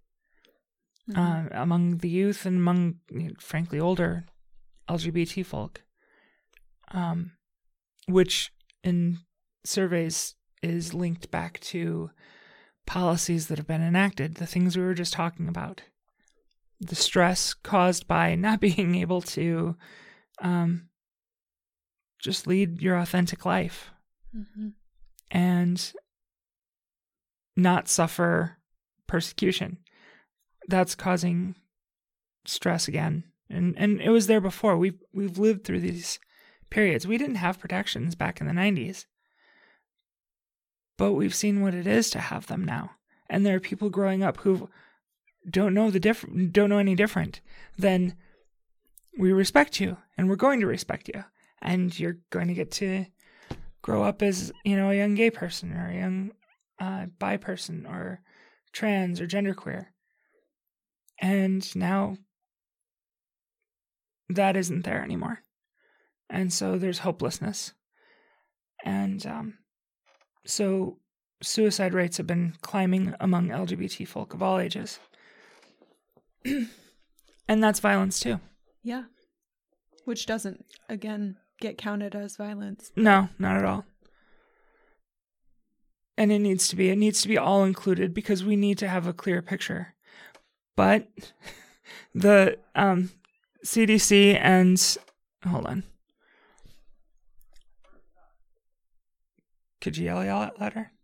Mhm. 1.09 1.17
uh, 1.17 1.49
among 1.53 1.99
the 1.99 2.09
youth 2.11 2.45
and 2.45 2.57
among 2.59 2.97
you 3.11 3.29
know, 3.29 3.35
frankly 3.41 3.81
older 3.81 4.27
lgbt 4.89 5.45
folk. 5.47 5.83
Um 6.91 7.33
which 8.07 8.53
in 8.83 9.19
surveys 9.65 10.35
is 10.63 10.95
linked 10.95 11.31
back 11.31 11.61
to 11.61 12.11
policies 12.87 13.47
that 13.49 13.59
have 13.59 13.67
been 13.67 13.83
enacted 13.83 14.35
the 14.37 14.47
things 14.47 14.77
we 14.77 14.83
were 14.83 14.95
just 14.95 15.13
talking 15.13 15.47
about 15.49 15.83
the 16.81 16.95
stress 16.95 17.55
caused 17.55 18.07
by 18.07 18.35
not 18.37 18.61
being 18.61 18.95
able 18.97 19.21
to 19.23 19.77
um, 20.41 20.89
just 22.23 22.47
lead 22.47 22.81
your 22.81 22.97
authentic 22.97 23.45
life 23.45 23.91
Mhm. 24.37 24.73
and 25.31 25.93
not 27.57 27.89
suffer 27.89 28.59
persecution. 29.07 29.79
That's 30.69 30.95
causing 30.95 31.55
stress 32.45 32.89
again. 32.89 33.25
And 33.51 33.75
and 33.79 34.01
it 34.01 34.11
was 34.11 34.27
there 34.27 34.41
before. 34.41 34.77
We've 34.77 35.01
we've 35.15 35.39
lived 35.39 35.65
through 35.65 35.81
these 35.81 36.19
periods. 36.71 37.07
We 37.07 37.17
didn't 37.19 37.37
have 37.37 37.59
protections 37.59 38.15
back 38.15 38.41
in 38.41 38.47
the 38.47 38.53
nineties. 38.53 39.07
But 40.99 41.13
we've 41.15 41.35
seen 41.35 41.63
what 41.63 41.75
it 41.75 41.87
is 41.87 42.11
to 42.11 42.19
have 42.21 42.47
them 42.49 42.65
now. 42.65 42.91
And 43.31 43.47
there 43.47 43.57
are 43.57 43.61
people 43.61 43.89
growing 43.89 44.23
up 44.23 44.39
who 44.39 44.69
don't 45.51 45.75
know 45.75 45.91
the 45.91 46.01
diff- 46.01 46.27
don't 46.53 46.71
know 46.71 46.79
any 46.79 46.95
different 46.95 47.41
then 47.77 48.15
we 49.19 49.33
respect 49.33 49.81
you 49.81 49.97
and 50.17 50.29
we're 50.29 50.37
going 50.37 50.61
to 50.61 50.67
respect 50.67 51.09
you 51.13 51.25
and 51.63 51.99
you're 51.99 52.19
going 52.31 52.49
to 52.49 52.55
get 52.55 52.71
to 52.71 53.07
grow 53.83 54.03
up 54.03 54.23
as 54.23 54.53
you 54.65 54.77
know 54.77 54.91
a 54.91 54.97
young 54.97 55.15
gay 55.15 55.31
person 55.31 55.73
or 55.73 55.89
a 55.89 55.97
young 55.97 56.31
uh, 56.81 57.07
bi 57.19 57.37
person 57.37 57.87
or 57.87 58.21
trans 58.73 59.21
or 59.21 59.27
genderqueer, 59.27 59.87
and 61.21 61.75
now 61.75 62.17
that 64.29 64.57
isn't 64.57 64.85
there 64.85 65.03
anymore, 65.03 65.41
and 66.29 66.53
so 66.53 66.79
there's 66.79 67.01
hopelessness, 67.01 67.73
and 68.85 69.27
um, 69.27 69.55
so 70.47 70.99
suicide 71.43 71.95
rates 71.95 72.17
have 72.17 72.27
been 72.27 72.55
climbing 72.61 73.15
among 73.21 73.49
LGBT 73.49 74.07
folk 74.07 74.35
of 74.35 74.43
all 74.43 74.59
ages, 74.59 74.99
and 77.49 77.63
that's 77.63 77.81
violence 77.81 78.21
too. 78.21 78.41
Yeah. 78.83 79.05
Which 80.05 80.27
doesn't, 80.27 80.65
again, 80.89 81.37
get 81.61 81.79
counted 81.79 82.15
as 82.15 82.37
violence. 82.37 82.93
No, 82.97 83.29
not 83.39 83.57
at 83.57 83.65
all. 83.65 83.85
And 86.17 86.33
it 86.33 86.41
needs 86.41 86.69
to 86.69 86.77
be. 86.77 86.91
It 86.91 86.99
needs 86.99 87.23
to 87.23 87.29
be 87.29 87.39
all 87.39 87.65
included 87.65 88.13
because 88.13 88.45
we 88.45 88.57
need 88.57 88.79
to 88.79 88.89
have 88.89 89.07
a 89.07 89.13
clear 89.13 89.41
picture. 89.41 89.95
But 90.75 91.09
the 92.15 92.59
um, 92.75 93.11
CDC 93.65 94.39
and 94.41 94.99
hold 95.47 95.67
on. 95.67 95.85
Could 99.81 99.97
you 99.97 100.07
yell 100.07 100.25
yell 100.25 100.43
at 100.43 100.98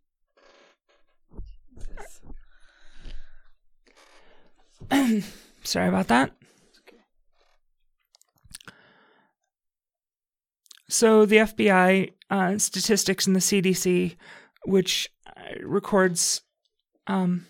Sorry 5.65 5.89
about 5.89 6.09
that. 6.09 6.33
So 10.89 11.27
the 11.27 11.37
FBI 11.37 12.13
uh, 12.31 12.59
statistics 12.59 13.27
and 13.27 13.35
the 13.35 13.41
CDC, 13.41 14.17
which 14.67 15.11
uh, 15.27 15.55
records 15.63 16.43
um, 17.07 17.47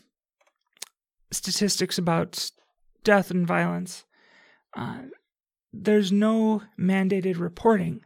statistics 1.30 1.98
about 1.98 2.50
death 3.02 3.30
and 3.30 3.46
violence, 3.46 4.04
uh, 4.76 5.02
there's 5.72 6.12
no 6.12 6.62
mandated 6.78 7.38
reporting 7.38 8.00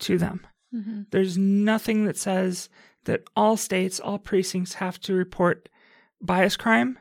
to 0.00 0.18
them. 0.18 0.46
Mm-hmm. 0.74 1.02
There's 1.10 1.38
nothing 1.38 2.04
that 2.04 2.18
says 2.18 2.68
that 3.06 3.22
all 3.34 3.56
states, 3.56 3.98
all 3.98 4.18
precincts 4.18 4.74
have 4.74 5.00
to 5.00 5.14
report 5.14 5.68
bias 6.20 6.56
crime 6.56 6.98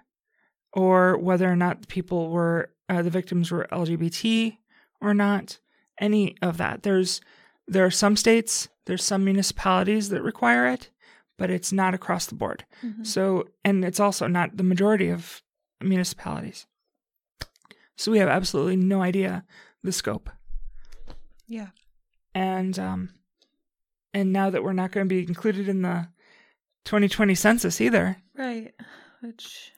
or 0.78 1.18
whether 1.18 1.52
or 1.52 1.56
not 1.56 1.82
the 1.82 1.88
people 1.88 2.30
were, 2.30 2.70
uh, 2.88 3.02
the 3.02 3.10
victims 3.10 3.52
were 3.52 3.68
LGBT 3.72 4.58
or 5.02 5.14
not. 5.14 5.60
Any 6.00 6.36
of 6.44 6.58
that. 6.58 6.84
There's, 6.84 7.20
there 7.68 7.84
are 7.84 7.92
some 7.92 8.16
states, 8.16 8.68
there's 8.86 9.04
some 9.04 9.26
municipalities 9.26 10.10
that 10.10 10.22
require 10.22 10.68
it, 10.68 10.92
but 11.38 11.50
it's 11.50 11.74
not 11.74 11.96
across 11.96 12.28
the 12.28 12.36
board. 12.36 12.64
Mm-hmm. 12.84 13.04
So, 13.04 13.48
and 13.66 13.84
it's 13.84 14.00
also 14.00 14.28
not 14.28 14.58
the 14.58 14.64
majority 14.64 15.10
of 15.10 15.42
municipalities. 15.82 16.68
So 17.96 18.12
we 18.12 18.20
have 18.20 18.30
absolutely 18.30 18.76
no 18.76 19.02
idea 19.02 19.44
the 19.84 19.92
scope. 19.92 20.30
Yeah. 21.48 21.70
And 22.36 22.78
um 22.78 23.10
and 24.14 24.32
now 24.32 24.50
that 24.52 24.64
we're 24.64 24.74
not 24.74 24.92
going 24.92 25.08
to 25.08 25.10
be 25.10 25.28
included 25.28 25.68
in 25.68 25.82
the 25.82 26.08
2020 26.86 27.36
census 27.36 27.82
either. 27.82 28.18
Right. 28.36 28.74
Which, 29.22 29.74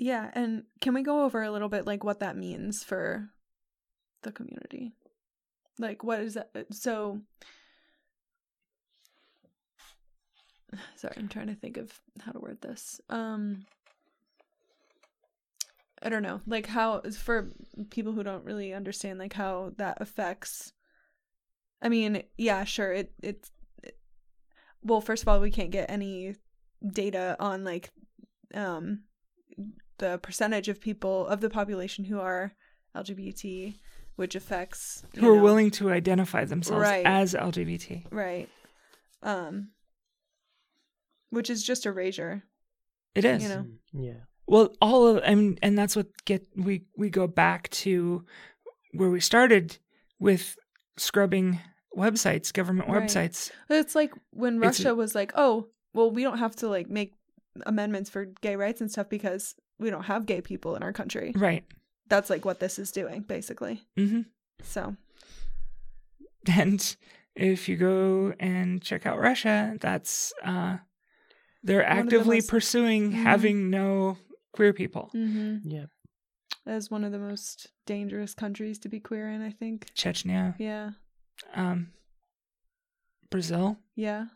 yeah. 0.00 0.30
And 0.32 0.64
can 0.80 0.94
we 0.94 1.02
go 1.02 1.24
over 1.24 1.42
a 1.42 1.50
little 1.50 1.68
bit 1.68 1.86
like 1.86 2.02
what 2.02 2.20
that 2.20 2.36
means 2.36 2.82
for 2.82 3.28
the 4.22 4.32
community? 4.32 4.92
Like, 5.78 6.02
what 6.02 6.20
is 6.20 6.34
that? 6.34 6.50
So, 6.72 7.20
sorry, 10.96 11.14
I'm 11.18 11.28
trying 11.28 11.48
to 11.48 11.54
think 11.54 11.76
of 11.76 11.92
how 12.18 12.32
to 12.32 12.40
word 12.40 12.62
this. 12.62 13.00
Um, 13.10 13.66
I 16.02 16.08
don't 16.08 16.22
know, 16.22 16.40
like 16.46 16.66
how 16.66 17.02
for 17.02 17.50
people 17.90 18.14
who 18.14 18.22
don't 18.22 18.44
really 18.44 18.72
understand, 18.72 19.18
like 19.18 19.34
how 19.34 19.72
that 19.76 19.98
affects. 20.00 20.72
I 21.82 21.90
mean, 21.90 22.22
yeah, 22.38 22.64
sure, 22.64 22.92
it 22.92 23.12
it's. 23.22 23.50
It, 23.82 23.98
well, 24.82 25.02
first 25.02 25.22
of 25.22 25.28
all, 25.28 25.40
we 25.40 25.50
can't 25.50 25.70
get 25.70 25.90
any 25.90 26.36
data 26.90 27.36
on 27.38 27.64
like 27.64 27.90
um 28.54 29.00
the 30.00 30.18
percentage 30.18 30.68
of 30.68 30.80
people 30.80 31.26
of 31.28 31.40
the 31.40 31.48
population 31.50 32.04
who 32.06 32.18
are 32.18 32.52
LGBT, 32.96 33.74
which 34.16 34.34
affects 34.34 35.02
you 35.14 35.20
Who 35.22 35.32
are 35.32 35.36
know- 35.36 35.42
willing 35.42 35.70
to 35.72 35.90
identify 35.90 36.44
themselves 36.44 36.82
Right. 36.82 37.06
as 37.06 37.34
LGBT. 37.34 38.06
right? 38.10 38.48
Um, 39.22 39.70
which 41.30 41.48
is 41.50 41.62
just 41.62 41.86
erasure. 41.86 42.42
It 43.14 43.24
is. 43.24 43.42
You 43.42 43.48
know. 43.48 43.62
Mm, 43.62 43.78
Yeah. 43.92 44.20
Well, 44.46 44.74
all 44.80 45.06
of 45.06 45.22
I 45.24 45.34
mean, 45.34 45.58
and 45.62 45.78
that's 45.78 45.94
what 45.94 46.08
get 46.24 46.46
we 46.56 46.84
we 46.96 47.08
go 47.10 47.26
back 47.28 47.68
to 47.84 48.24
where 48.92 49.10
we 49.10 49.20
started 49.20 49.78
with 50.18 50.56
scrubbing 50.96 51.60
websites, 51.96 52.52
government 52.52 52.88
Right. 52.88 53.02
websites. 53.02 53.50
It's 53.68 53.94
like 53.94 54.12
when 54.30 54.54
It's 54.56 54.62
a- 54.64 54.66
Russia 54.66 54.94
was 54.94 55.14
like, 55.14 55.32
"Oh, 55.36 55.68
well, 55.94 56.10
we 56.10 56.22
don't 56.22 56.38
have 56.38 56.56
to 56.56 56.68
like 56.68 56.88
make 56.88 57.14
amendments 57.66 58.10
for 58.10 58.24
gay 58.40 58.56
rights 58.56 58.80
and 58.80 58.90
stuff 58.90 59.08
because 59.08 59.54
we 59.80 59.90
don't 59.90 60.04
have 60.04 60.26
gay 60.26 60.40
people 60.40 60.76
in 60.76 60.82
our 60.82 60.92
country." 60.92 61.32
Right. 61.34 61.64
That's 62.08 62.30
like 62.30 62.44
what 62.44 62.60
this 62.60 62.78
is 62.78 62.92
doing, 62.92 63.22
basically. 63.22 63.82
hmm 63.96 64.22
So, 64.62 64.96
And 66.46 66.96
if 67.34 67.68
you 67.68 67.76
go 67.76 68.34
and 68.40 68.82
check 68.82 69.06
out 69.06 69.18
Russia, 69.18 69.76
that's 69.80 70.32
uh 70.44 70.78
they're 71.62 71.82
One 71.82 71.90
of 71.90 71.96
the 71.96 72.02
actively 72.16 72.36
most- 72.38 72.48
pursuing 72.50 73.12
Mhm. 73.12 73.22
having 73.22 73.70
no 73.70 74.16
queer 74.52 74.72
people. 74.72 75.10
mm-hmm. 75.14 75.68
Yeah. 75.68 75.86
that 76.66 76.76
is 76.76 76.90
one 76.90 77.04
of 77.04 77.12
the 77.12 77.18
most 77.18 77.68
dangerous 77.86 78.34
countries 78.34 78.78
to 78.80 78.88
be 78.88 79.00
queer 79.00 79.28
in. 79.30 79.40
I 79.42 79.50
think. 79.50 79.86
Chechnya, 79.94 80.54
Yeah. 80.58 80.90
um 81.54 81.92
Brazil, 83.30 83.78
Yeah. 83.94 84.26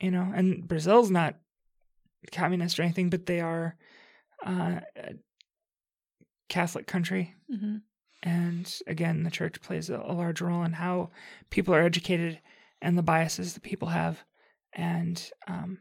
you 0.00 0.10
know, 0.10 0.32
and 0.34 0.66
Brazil's 0.66 1.10
not 1.10 1.36
communist 2.30 2.78
or 2.78 2.82
anything, 2.82 3.10
but 3.10 3.26
they 3.26 3.40
are 3.40 3.76
uh, 4.46 4.80
a 4.96 5.14
Catholic 6.48 6.86
country. 6.86 7.34
Mm-hmm. 7.52 7.76
And 8.22 8.74
again, 8.86 9.24
the 9.24 9.30
church 9.30 9.60
plays 9.62 9.90
a, 9.90 9.96
a 9.96 10.12
large 10.12 10.40
role 10.40 10.62
in 10.62 10.72
how 10.72 11.10
people 11.50 11.74
are 11.74 11.82
educated 11.82 12.40
and 12.80 12.96
the 12.96 13.02
biases 13.02 13.54
that 13.54 13.62
people 13.62 13.88
have. 13.88 14.22
And 14.72 15.22
um, 15.48 15.78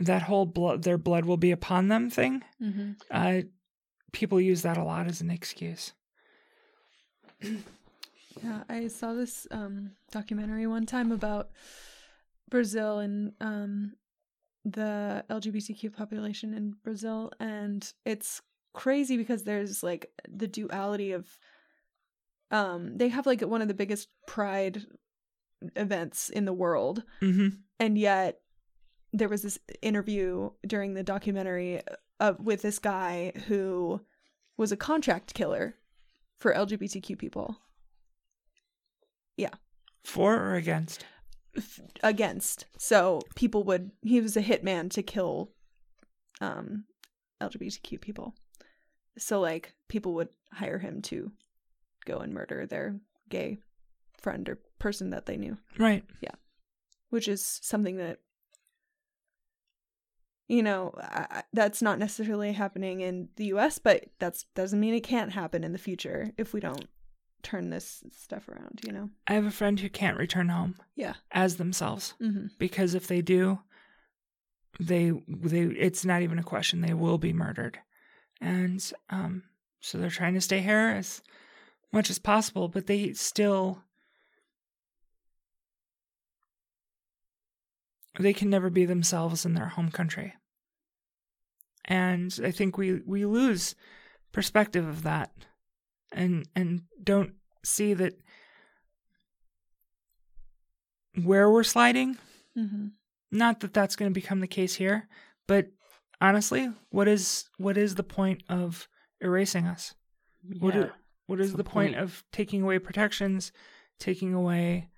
that 0.00 0.22
whole 0.22 0.46
blood, 0.46 0.82
their 0.82 0.98
blood 0.98 1.24
will 1.24 1.36
be 1.38 1.50
upon 1.50 1.88
them 1.88 2.10
thing, 2.10 2.42
Mm-hmm. 2.62 2.92
uh, 3.10 3.42
people 4.12 4.40
use 4.40 4.62
that 4.62 4.76
a 4.76 4.84
lot 4.84 5.06
as 5.06 5.20
an 5.20 5.30
excuse. 5.30 5.92
Yeah, 8.42 8.62
I 8.68 8.86
saw 8.86 9.14
this 9.14 9.48
um 9.50 9.92
documentary 10.12 10.64
one 10.68 10.86
time 10.86 11.10
about 11.10 11.50
Brazil 12.48 13.00
and 13.00 13.32
um 13.40 13.94
the 14.72 15.24
LGBTQ 15.30 15.92
population 15.96 16.54
in 16.54 16.74
Brazil 16.82 17.32
and 17.40 17.92
it's 18.04 18.40
crazy 18.74 19.16
because 19.16 19.44
there's 19.44 19.82
like 19.82 20.10
the 20.28 20.46
duality 20.48 21.12
of 21.12 21.38
um 22.50 22.96
they 22.96 23.08
have 23.08 23.26
like 23.26 23.40
one 23.42 23.62
of 23.62 23.68
the 23.68 23.74
biggest 23.74 24.08
pride 24.26 24.84
events 25.76 26.28
in 26.30 26.44
the 26.44 26.52
world 26.52 27.02
Mm-hmm. 27.20 27.48
and 27.80 27.98
yet 27.98 28.40
there 29.12 29.28
was 29.28 29.42
this 29.42 29.58
interview 29.82 30.50
during 30.66 30.94
the 30.94 31.02
documentary 31.02 31.80
of 32.20 32.38
with 32.40 32.62
this 32.62 32.78
guy 32.78 33.32
who 33.48 34.00
was 34.56 34.70
a 34.70 34.76
contract 34.76 35.34
killer 35.34 35.76
for 36.38 36.52
LGBTQ 36.54 37.16
people 37.18 37.56
Yeah. 39.36 39.50
For 40.04 40.34
or 40.36 40.54
against? 40.54 41.04
F- 41.58 41.80
against. 42.02 42.66
So 42.78 43.20
people 43.34 43.62
would 43.64 43.90
he 44.02 44.20
was 44.20 44.36
a 44.36 44.42
hitman 44.42 44.90
to 44.92 45.02
kill 45.02 45.50
um 46.40 46.84
LGBTQ 47.40 48.00
people. 48.00 48.34
So 49.18 49.40
like 49.40 49.74
people 49.88 50.14
would 50.14 50.28
hire 50.52 50.78
him 50.78 51.02
to 51.02 51.32
go 52.04 52.18
and 52.18 52.32
murder 52.32 52.66
their 52.66 52.96
gay 53.28 53.58
friend 54.16 54.48
or 54.48 54.58
person 54.78 55.10
that 55.10 55.26
they 55.26 55.36
knew, 55.36 55.58
Right. 55.78 56.04
Yeah. 56.20 56.34
Which 57.10 57.28
is 57.28 57.58
something 57.62 57.96
that 57.98 58.18
you 60.48 60.62
know, 60.62 60.94
I, 60.98 61.26
I- 61.30 61.42
that's 61.52 61.82
not 61.82 61.98
necessarily 61.98 62.52
happening 62.52 63.00
in 63.00 63.28
the 63.36 63.46
US, 63.46 63.78
but 63.78 64.06
that's 64.18 64.44
doesn't 64.54 64.80
mean 64.80 64.94
it 64.94 65.00
can't 65.00 65.32
happen 65.32 65.62
in 65.64 65.72
the 65.72 65.78
future 65.78 66.32
if 66.38 66.52
we 66.54 66.60
don't 66.60 66.86
turn 67.42 67.70
this 67.70 68.02
stuff 68.12 68.48
around, 68.48 68.80
you 68.84 68.92
know. 68.92 69.10
I 69.26 69.34
have 69.34 69.44
a 69.46 69.50
friend 69.50 69.78
who 69.78 69.88
can't 69.88 70.18
return 70.18 70.48
home 70.48 70.76
Yeah. 70.96 71.14
as 71.32 71.56
themselves 71.56 72.14
Mm-hmm. 72.20 72.46
because 72.58 72.94
if 72.94 73.06
they 73.06 73.22
do, 73.22 73.60
they 74.80 75.10
they 75.28 75.62
it's 75.62 76.04
not 76.04 76.22
even 76.22 76.38
a 76.38 76.42
question. 76.44 76.80
They 76.80 76.94
will 76.94 77.18
be 77.18 77.32
murdered, 77.32 77.78
and 78.40 78.92
um, 79.10 79.42
so 79.80 79.98
they're 79.98 80.10
trying 80.10 80.34
to 80.34 80.40
stay 80.40 80.60
here 80.60 80.94
as 80.96 81.22
much 81.92 82.10
as 82.10 82.18
possible, 82.18 82.68
but 82.68 82.86
they 82.86 83.12
still 83.14 83.82
they 88.18 88.32
can 88.32 88.50
never 88.50 88.70
be 88.70 88.84
themselves 88.84 89.44
in 89.44 89.54
their 89.54 89.68
home 89.68 89.90
country. 89.90 90.34
And 91.84 92.38
I 92.44 92.50
think 92.50 92.76
we 92.76 93.00
we 93.06 93.24
lose 93.24 93.74
perspective 94.32 94.86
of 94.86 95.02
that 95.04 95.32
and 96.12 96.46
and 96.56 96.82
don't 97.02 97.32
see 97.64 97.94
that 97.94 98.14
where 101.22 101.50
we're 101.50 101.64
sliding 101.64 102.16
Mm-hmm. 102.56 102.86
not 103.30 103.60
that 103.60 103.72
that's 103.72 103.94
going 103.94 104.10
to 104.10 104.14
become 104.20 104.40
the 104.40 104.48
case 104.48 104.74
here 104.74 105.06
but 105.46 105.68
honestly 106.20 106.72
what 106.90 107.06
is 107.06 107.44
what 107.56 107.76
is 107.78 107.94
the 107.94 108.02
point 108.02 108.42
of 108.48 108.88
erasing 109.20 109.64
us 109.66 109.94
Yeah. 110.42 110.58
what 110.60 110.74
is 110.74 110.90
What's 111.26 111.50
the, 111.52 111.56
the 111.58 111.64
point, 111.64 111.92
point? 111.94 112.02
of 112.02 112.24
taking 112.32 112.62
away 112.62 112.80
protections 112.80 113.52
taking 114.00 114.34
away 114.34 114.88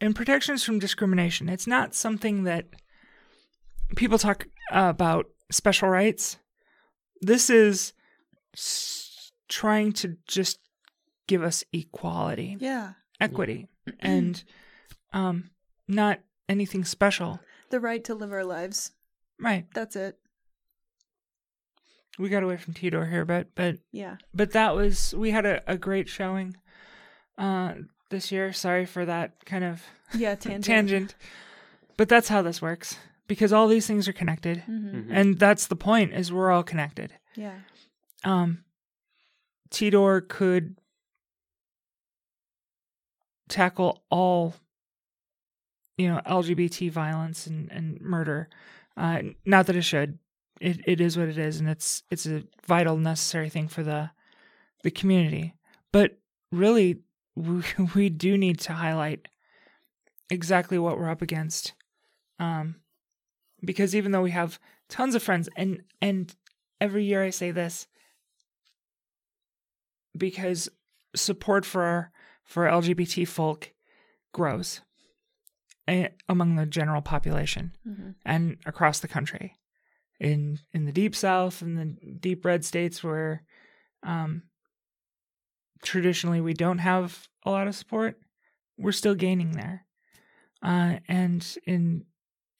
and 0.00 0.16
protections 0.16 0.64
from 0.64 0.80
discrimination 0.80 1.48
it's 1.48 1.66
not 1.68 1.94
something 1.94 2.42
that 2.44 2.66
people 3.94 4.18
talk 4.18 4.46
about 4.72 5.26
special 5.52 5.88
rights 5.90 6.38
this 7.20 7.50
is 7.50 7.92
trying 9.50 9.92
to 9.92 10.16
just 10.26 10.58
give 11.26 11.42
us 11.42 11.62
equality 11.72 12.56
Yeah. 12.60 12.92
equity 13.20 13.68
and 14.00 14.42
um 15.12 15.50
not 15.86 16.20
anything 16.48 16.84
special 16.84 17.40
The 17.70 17.80
right 17.80 18.02
to 18.04 18.14
live 18.14 18.32
our 18.32 18.44
lives. 18.44 18.92
right 19.38 19.66
That's 19.74 19.94
it. 19.96 20.16
we 22.18 22.28
got 22.28 22.42
away 22.42 22.56
from 22.56 22.74
TDOR 22.74 23.08
here 23.10 23.24
but 23.24 23.54
but 23.54 23.76
Yeah. 23.92 24.16
but 24.34 24.52
that 24.52 24.74
was 24.74 25.14
we 25.14 25.30
had 25.30 25.46
a, 25.46 25.62
a 25.70 25.76
great 25.76 26.08
showing 26.08 26.56
uh 27.38 27.74
this 28.10 28.32
year 28.32 28.52
sorry 28.52 28.86
for 28.86 29.04
that 29.04 29.44
kind 29.46 29.64
of 29.64 29.82
Yeah. 30.14 30.34
Tangent. 30.36 30.64
tangent 30.64 31.14
but 31.96 32.08
that's 32.08 32.28
how 32.28 32.42
this 32.42 32.60
works 32.62 32.96
because 33.26 33.52
all 33.52 33.68
these 33.68 33.86
things 33.86 34.08
are 34.08 34.12
connected 34.12 34.62
Mm-hmm. 34.68 34.96
Mhm. 34.96 35.06
and 35.10 35.38
that's 35.38 35.66
the 35.68 35.76
point 35.76 36.12
is 36.14 36.32
we're 36.32 36.50
all 36.50 36.62
connected 36.64 37.12
Yeah. 37.36 37.58
um 38.24 38.64
TDOR 39.70 40.28
could 40.28 40.76
tackle 43.48 44.02
all 44.10 44.54
you 45.98 46.08
know 46.08 46.20
LGBT 46.26 46.90
violence 46.90 47.46
and, 47.46 47.70
and 47.70 48.00
murder. 48.00 48.48
Uh, 48.96 49.20
not 49.44 49.66
that 49.66 49.76
it 49.76 49.82
should. 49.82 50.18
It 50.60 50.80
it 50.86 51.00
is 51.00 51.18
what 51.18 51.28
it 51.28 51.38
is, 51.38 51.60
and 51.60 51.68
it's 51.68 52.02
it's 52.10 52.26
a 52.26 52.44
vital, 52.66 52.96
necessary 52.96 53.50
thing 53.50 53.68
for 53.68 53.82
the 53.82 54.10
the 54.82 54.90
community. 54.90 55.54
But 55.92 56.18
really, 56.50 57.00
we, 57.36 57.62
we 57.94 58.08
do 58.08 58.38
need 58.38 58.58
to 58.60 58.72
highlight 58.72 59.28
exactly 60.30 60.78
what 60.78 60.98
we're 60.98 61.10
up 61.10 61.22
against, 61.22 61.74
um, 62.38 62.76
because 63.64 63.94
even 63.94 64.12
though 64.12 64.22
we 64.22 64.30
have 64.30 64.58
tons 64.88 65.14
of 65.14 65.22
friends, 65.22 65.48
and 65.56 65.82
and 66.00 66.34
every 66.80 67.04
year 67.04 67.22
I 67.22 67.30
say 67.30 67.50
this, 67.50 67.86
because 70.20 70.68
support 71.16 71.64
for 71.66 72.12
for 72.44 72.66
LGBT 72.66 73.26
folk 73.26 73.72
grows 74.32 74.80
eh, 75.88 76.08
among 76.28 76.54
the 76.54 76.66
general 76.66 77.02
population 77.02 77.72
Mm-hmm. 77.88 78.10
and 78.24 78.56
across 78.66 79.00
the 79.00 79.08
country. 79.08 79.54
In 80.20 80.60
in 80.72 80.84
the 80.84 80.92
deep 80.92 81.16
south 81.16 81.62
and 81.62 81.76
the 81.78 81.86
deep 82.12 82.44
red 82.44 82.64
states 82.64 83.02
where 83.02 83.42
um 84.04 84.42
traditionally 85.82 86.40
we 86.40 86.52
don't 86.54 86.78
have 86.78 87.26
a 87.44 87.50
lot 87.50 87.66
of 87.66 87.74
support 87.74 88.18
we're 88.78 88.92
still 88.92 89.14
gaining 89.14 89.52
there. 89.52 89.86
Uh 90.62 90.96
and 91.08 91.56
in 91.66 92.04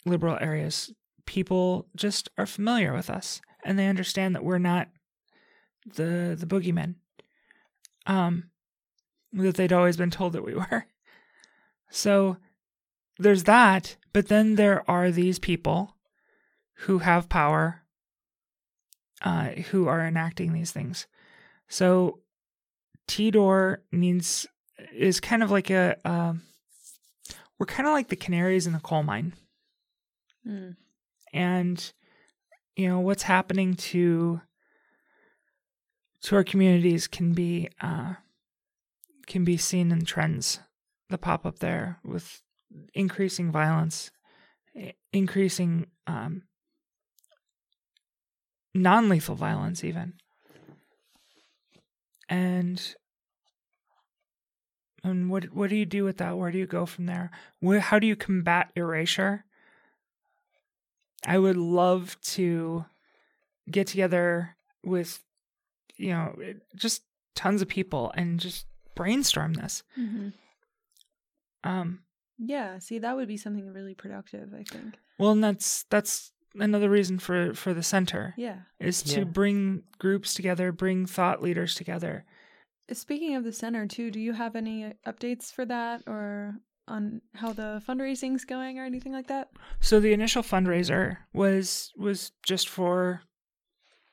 liberal 0.07 0.39
areas 0.41 0.93
people 1.27 1.87
just 1.95 2.31
are 2.39 2.47
familiar 2.47 2.93
with 2.95 3.11
us 3.11 3.41
and 3.65 3.79
they 3.79 3.87
understand 3.87 4.35
that 4.35 4.43
we're 4.45 4.59
not 4.73 4.89
the 5.95 6.35
the 6.39 6.47
boogeymen 6.47 6.95
um 8.07 8.51
that 9.33 9.55
they'd 9.57 9.73
always 9.73 9.97
been 9.97 10.11
told 10.11 10.33
that 10.33 10.45
we 10.45 10.55
were 10.55 10.87
so 11.91 12.37
there's 13.19 13.45
that, 13.45 13.97
but 14.13 14.29
then 14.29 14.55
there 14.55 14.89
are 14.91 15.11
these 15.11 15.39
people 15.39 15.97
who 16.85 16.99
have 17.01 17.29
power, 17.29 17.83
uh, 19.23 19.49
who 19.71 19.87
are 19.89 20.01
enacting 20.07 20.53
these 20.55 20.71
things. 20.73 21.07
So 21.69 22.21
TDOR 23.09 23.79
needs 23.93 24.47
is 24.95 25.21
kind 25.21 25.43
of 25.43 25.51
like 25.51 25.69
a 25.69 25.97
um, 26.05 26.43
we're 27.59 27.67
kind 27.67 27.87
of 27.87 27.93
like 27.93 28.09
the 28.09 28.17
canaries 28.17 28.67
in 28.67 28.73
the 28.73 28.79
coal 28.81 29.03
mine, 29.03 29.35
Mm. 30.47 30.77
and 31.35 31.93
you 32.77 32.89
know 32.89 33.01
what's 33.01 33.25
happening 33.25 33.75
to 33.75 34.41
to 36.23 36.37
our 36.37 36.45
communities 36.45 37.07
can 37.07 37.33
be 37.33 37.69
uh, 37.81 38.15
can 39.27 39.45
be 39.45 39.57
seen 39.57 39.91
in 39.93 40.05
trends 40.05 40.61
that 41.09 41.19
pop 41.19 41.47
up 41.47 41.59
there 41.61 41.99
with 42.05 42.43
increasing 42.95 43.51
violence, 43.51 44.11
increasing 45.13 45.87
um, 46.07 46.43
non 48.75 49.09
lethal 49.09 49.35
violence, 49.35 49.83
even. 49.85 50.15
And 52.29 52.95
and 55.03 55.31
what 55.31 55.45
what 55.53 55.71
do 55.71 55.77
you 55.77 55.87
do 55.87 56.05
with 56.05 56.19
that? 56.19 56.37
Where 56.37 56.53
do 56.53 56.59
you 56.59 56.67
go 56.67 56.87
from 56.87 57.07
there? 57.07 57.31
Where, 57.61 57.81
how 57.81 57.99
do 57.99 58.07
you 58.07 58.17
combat 58.17 58.71
erasure? 58.77 59.45
I 61.27 61.39
would 61.39 61.57
love 61.57 62.17
to 62.23 62.85
get 63.71 63.87
together 63.87 64.57
with, 64.85 65.21
you 66.01 66.11
know, 66.11 66.35
just 66.77 67.03
tons 67.35 67.63
of 67.63 67.69
people 67.69 68.13
and 68.17 68.41
just 68.41 68.67
brainstorm 68.95 69.55
this. 69.55 69.83
Mm-hmm. 69.99 70.29
Um, 71.65 72.01
Yeah. 72.39 72.79
See, 72.79 72.99
that 72.99 73.17
would 73.17 73.29
be 73.29 73.37
something 73.37 73.73
really 73.73 73.95
productive. 73.95 74.49
I 74.55 74.65
think. 74.65 74.97
Well, 75.19 75.33
and 75.33 75.45
that's 75.45 75.85
that's 75.91 76.33
another 76.55 76.89
reason 76.91 77.19
for 77.19 77.55
for 77.55 77.75
the 77.75 77.83
center 77.83 78.35
Yeah. 78.37 78.61
is 78.79 79.03
to 79.03 79.19
Yeah. 79.21 79.25
bring 79.25 79.83
groups 79.99 80.35
together, 80.35 80.73
bring 80.73 81.07
thought 81.07 81.43
leaders 81.43 81.75
together. 81.75 82.25
Speaking 82.93 83.37
of 83.37 83.45
the 83.45 83.53
center 83.53 83.87
too, 83.87 84.11
do 84.11 84.19
you 84.19 84.33
have 84.33 84.57
any 84.57 84.95
updates 85.07 85.53
for 85.53 85.65
that 85.67 86.03
or 86.07 86.57
on 86.89 87.21
how 87.35 87.53
the 87.53 87.81
fundraising's 87.87 88.45
going 88.45 88.79
or 88.81 88.85
anything 88.85 89.13
like 89.13 89.29
that? 89.29 89.51
So 89.81 90.01
the 90.01 90.13
initial 90.13 90.43
fundraiser 90.43 91.19
was 91.33 91.93
was 91.97 92.33
just 92.43 92.69
for 92.69 93.23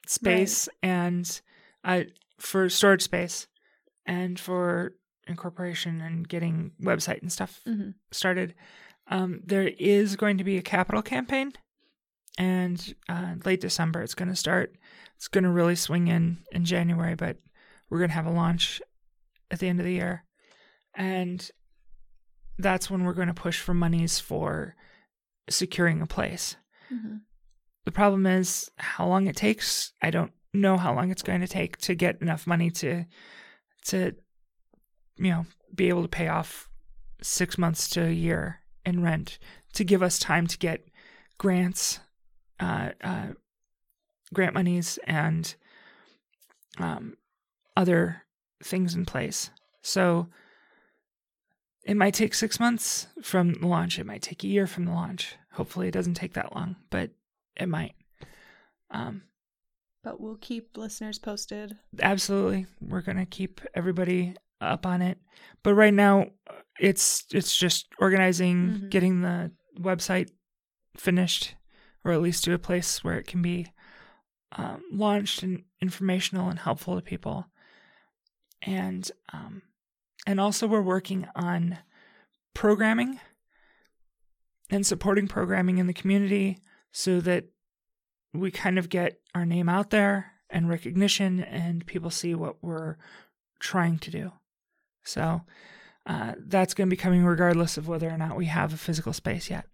space 0.05 0.69
and 0.83 1.41
uh 1.87 2.03
for 2.39 2.69
storage 2.69 3.01
space 3.01 3.47
and 4.05 4.39
for 4.39 4.93
incorporation 5.27 5.99
and 6.01 6.27
getting 6.29 6.71
website 6.81 7.21
and 7.21 7.31
stuff 7.31 7.61
Mm-hmm. 7.67 7.89
started. 8.11 8.53
Um, 9.09 9.41
there 9.45 9.67
is 9.79 10.15
going 10.15 10.37
to 10.37 10.43
be 10.43 10.57
a 10.57 10.61
capital 10.61 11.01
campaign, 11.01 11.53
and 12.37 12.93
uh, 13.09 13.35
late 13.45 13.61
December 13.61 14.01
it's 14.01 14.13
going 14.15 14.29
to 14.29 14.35
start. 14.35 14.75
It's 15.15 15.27
going 15.29 15.45
to 15.45 15.49
really 15.49 15.75
swing 15.75 16.07
in 16.07 16.39
in 16.51 16.65
January, 16.65 17.15
but 17.15 17.37
we're 17.89 17.99
going 17.99 18.09
to 18.09 18.15
have 18.15 18.25
a 18.27 18.31
launch 18.31 18.81
at 19.49 19.59
the 19.59 19.67
end 19.69 19.79
of 19.79 19.85
the 19.85 19.93
year, 19.93 20.25
and 20.93 21.49
that's 22.59 22.89
when 22.89 23.03
we're 23.05 23.13
going 23.13 23.29
to 23.29 23.33
push 23.33 23.59
for 23.61 23.73
monies 23.73 24.19
for 24.19 24.75
securing 25.49 26.01
a 26.01 26.07
place. 26.07 26.57
Mm-hmm. 26.93 27.17
The 27.85 27.91
problem 27.91 28.25
is 28.25 28.69
how 28.77 29.07
long 29.07 29.27
it 29.27 29.37
takes. 29.37 29.93
I 30.01 30.09
don't 30.11 30.33
know 30.57 30.77
how 30.77 30.93
long 30.93 31.11
it's 31.11 31.23
going 31.23 31.41
to 31.41 31.47
take 31.47 31.77
to 31.77 31.95
get 31.95 32.21
enough 32.21 32.47
money 32.47 32.69
to 32.71 33.05
to 33.85 34.15
you 35.17 35.31
know 35.31 35.45
be 35.73 35.89
able 35.89 36.01
to 36.01 36.07
pay 36.07 36.27
off 36.27 36.69
6 37.21 37.57
months 37.57 37.89
to 37.89 38.05
a 38.05 38.11
year 38.11 38.61
in 38.85 39.01
rent 39.01 39.39
to 39.73 39.83
give 39.83 40.03
us 40.03 40.19
time 40.19 40.47
to 40.47 40.57
get 40.57 40.87
grants 41.37 41.99
uh, 42.59 42.89
uh 43.03 43.27
grant 44.33 44.53
monies 44.53 44.97
and 45.05 45.55
um 46.79 47.15
other 47.75 48.23
things 48.63 48.95
in 48.95 49.05
place. 49.05 49.51
So 49.83 50.29
it 51.83 51.95
might 51.95 52.15
take 52.15 52.33
6 52.33 52.59
months 52.59 53.07
from 53.21 53.53
the 53.53 53.67
launch, 53.67 53.99
it 53.99 54.05
might 54.05 54.23
take 54.23 54.43
a 54.43 54.47
year 54.47 54.67
from 54.67 54.85
the 54.85 54.91
launch. 54.91 55.35
Hopefully 55.53 55.87
it 55.87 55.93
doesn't 55.93 56.15
take 56.15 56.33
that 56.33 56.55
long, 56.55 56.75
but 56.89 57.11
it 57.55 57.69
might. 57.69 57.93
Um 58.89 59.23
But 60.07 60.21
we'll 60.21 60.37
keep 60.37 60.77
listeners 60.77 61.19
posted. 61.19 61.75
absolutely 62.01 62.65
we're 62.79 63.01
going 63.01 63.17
to 63.17 63.25
keep 63.25 63.59
everybody 63.75 64.35
up 64.61 64.85
on 64.85 65.01
it 65.01 65.17
but 65.63 65.73
right 65.73 65.93
now 65.93 66.27
it's 66.79 67.25
it's 67.33 67.53
just 67.55 67.87
organizing 67.99 68.57
Mhm. 68.69 68.89
getting 68.89 69.21
the 69.21 69.51
website 69.77 70.29
finished 70.95 71.55
or 72.05 72.13
at 72.13 72.21
least 72.21 72.45
to 72.45 72.53
a 72.53 72.57
place 72.59 73.03
where 73.03 73.17
it 73.17 73.27
can 73.27 73.41
be 73.41 73.67
um, 74.53 74.81
launched 74.93 75.43
and 75.43 75.63
informational 75.81 76.49
and 76.49 76.59
helpful 76.59 76.95
to 76.95 77.01
people 77.01 77.45
and 78.61 79.11
um, 79.33 79.61
and 80.25 80.39
also 80.39 80.67
we're 80.67 80.81
working 80.81 81.27
on 81.35 81.79
programming 82.53 83.19
and 84.69 84.85
supporting 84.87 85.27
programming 85.27 85.79
in 85.79 85.87
the 85.87 85.93
community 85.93 86.59
so 86.93 87.19
that 87.19 87.43
we 88.33 88.51
kind 88.51 88.77
of 88.77 88.89
get 88.89 89.19
our 89.33 89.45
name 89.45 89.69
out 89.69 89.89
there 89.89 90.33
and 90.49 90.69
recognition 90.69 91.43
and 91.43 91.85
people 91.85 92.09
see 92.09 92.35
what 92.35 92.57
we're 92.61 92.97
trying 93.59 93.99
to 93.99 94.11
do. 94.11 94.31
So 95.03 95.41
uh, 96.05 96.33
that's 96.37 96.73
going 96.73 96.89
to 96.89 96.95
be 96.95 97.01
coming 97.01 97.23
regardless 97.23 97.77
of 97.77 97.87
whether 97.87 98.09
or 98.09 98.17
not 98.17 98.37
we 98.37 98.45
have 98.45 98.73
a 98.73 98.77
physical 98.77 99.13
space 99.13 99.49
yet. 99.49 99.65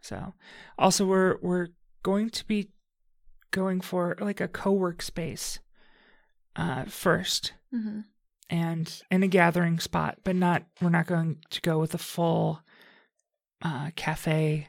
So 0.00 0.34
also 0.78 1.04
we're 1.04 1.36
we're 1.42 1.68
going 2.02 2.30
to 2.30 2.46
be 2.46 2.70
going 3.50 3.80
for 3.80 4.16
like 4.20 4.40
a 4.40 4.48
co-work 4.48 5.02
space 5.02 5.58
uh, 6.54 6.84
first 6.84 7.52
Mm-hmm. 7.74 8.00
and 8.48 9.02
in 9.10 9.22
a 9.22 9.28
gathering 9.28 9.80
spot, 9.80 10.18
but 10.24 10.36
not 10.36 10.62
we're 10.80 10.88
not 10.88 11.06
going 11.06 11.38
to 11.50 11.60
go 11.60 11.78
with 11.78 11.92
a 11.94 11.98
full 11.98 12.60
uh, 13.60 13.90
cafe, 13.96 14.68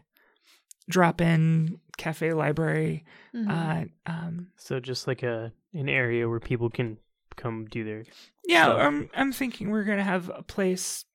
drop 0.90 1.22
in 1.22 1.80
cafe 1.98 2.34
library. 2.34 3.04
Mm-hmm. 3.36 3.50
Uh, 3.50 3.84
um, 4.06 4.48
So 4.58 4.80
just 4.80 5.08
like 5.08 5.24
a 5.24 5.52
an 5.74 5.90
area 5.90 6.28
where 6.30 6.40
people 6.40 6.70
can 6.70 6.98
come 7.36 7.66
do 7.66 7.84
their 7.84 8.04
yeah, 8.48 8.66
So- 8.66 8.78
I'm 8.78 9.10
I'm 9.16 9.32
thinking 9.32 9.70
we're 9.70 9.84
gonna 9.84 10.04
have 10.04 10.30
a 10.34 10.42
place, 10.44 11.06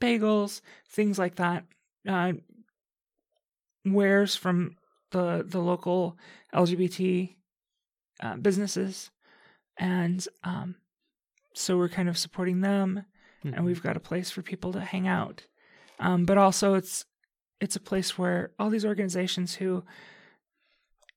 bagels, 0.00 0.60
things 0.88 1.18
like 1.18 1.36
that. 1.36 1.64
Uh, 2.08 2.32
wares 3.84 4.34
from 4.36 4.76
the 5.10 5.44
the 5.46 5.60
local 5.60 6.16
LGBT 6.54 7.34
uh, 8.20 8.36
businesses, 8.36 9.10
and 9.78 10.26
um, 10.42 10.76
so 11.54 11.76
we're 11.76 11.88
kind 11.88 12.08
of 12.08 12.18
supporting 12.18 12.60
them. 12.60 13.04
Mm-hmm. 13.44 13.56
and 13.56 13.64
we've 13.66 13.82
got 13.82 13.94
a 13.94 14.00
place 14.00 14.30
for 14.30 14.40
people 14.40 14.72
to 14.72 14.80
hang 14.80 15.06
out. 15.06 15.44
Um, 16.00 16.24
but 16.24 16.38
also, 16.38 16.72
it's 16.74 17.04
it's 17.60 17.76
a 17.76 17.80
place 17.80 18.16
where 18.16 18.52
all 18.58 18.70
these 18.70 18.86
organizations 18.86 19.54
who 19.56 19.84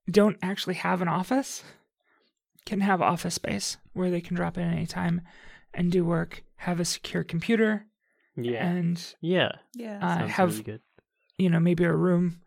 don't 0.10 0.38
actually 0.42 0.76
have 0.76 1.02
an 1.02 1.08
office 1.08 1.64
can 2.66 2.82
have 2.82 3.02
office 3.02 3.36
space 3.36 3.78
where 3.94 4.12
they 4.12 4.22
can 4.22 4.36
drop 4.36 4.58
in 4.58 4.64
anytime 4.70 5.22
and 5.74 5.92
do 5.92 6.04
work, 6.04 6.44
have 6.58 6.80
a 6.80 6.86
secure 6.86 7.24
computer, 7.24 7.86
yeah 8.36 8.68
and 8.68 9.16
yeah 9.22 9.54
yeah. 9.74 10.00
uh, 10.02 10.18
sounds 10.18 10.32
have 10.32 10.50
really 10.52 10.64
good. 10.64 10.82
you 11.38 11.50
know 11.50 11.60
maybe 11.60 11.84
a 11.84 11.94
room 11.94 12.42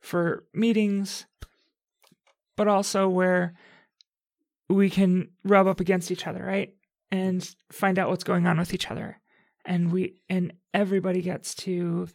for 0.00 0.44
meetings, 0.54 1.26
but 2.56 2.68
also 2.68 3.08
where 3.08 3.54
we 4.68 4.88
can 4.90 5.30
rub 5.44 5.66
up 5.66 5.80
against 5.80 6.10
each 6.10 6.26
other, 6.26 6.44
right? 6.44 6.74
And 7.10 7.48
find 7.70 7.98
out 7.98 8.10
what's 8.10 8.24
going 8.24 8.46
on 8.46 8.58
with 8.58 8.74
each 8.74 8.90
other. 8.90 9.20
And 9.64 9.92
we 9.92 10.20
and 10.28 10.52
everybody 10.72 11.22
gets 11.22 11.54
to 11.56 12.08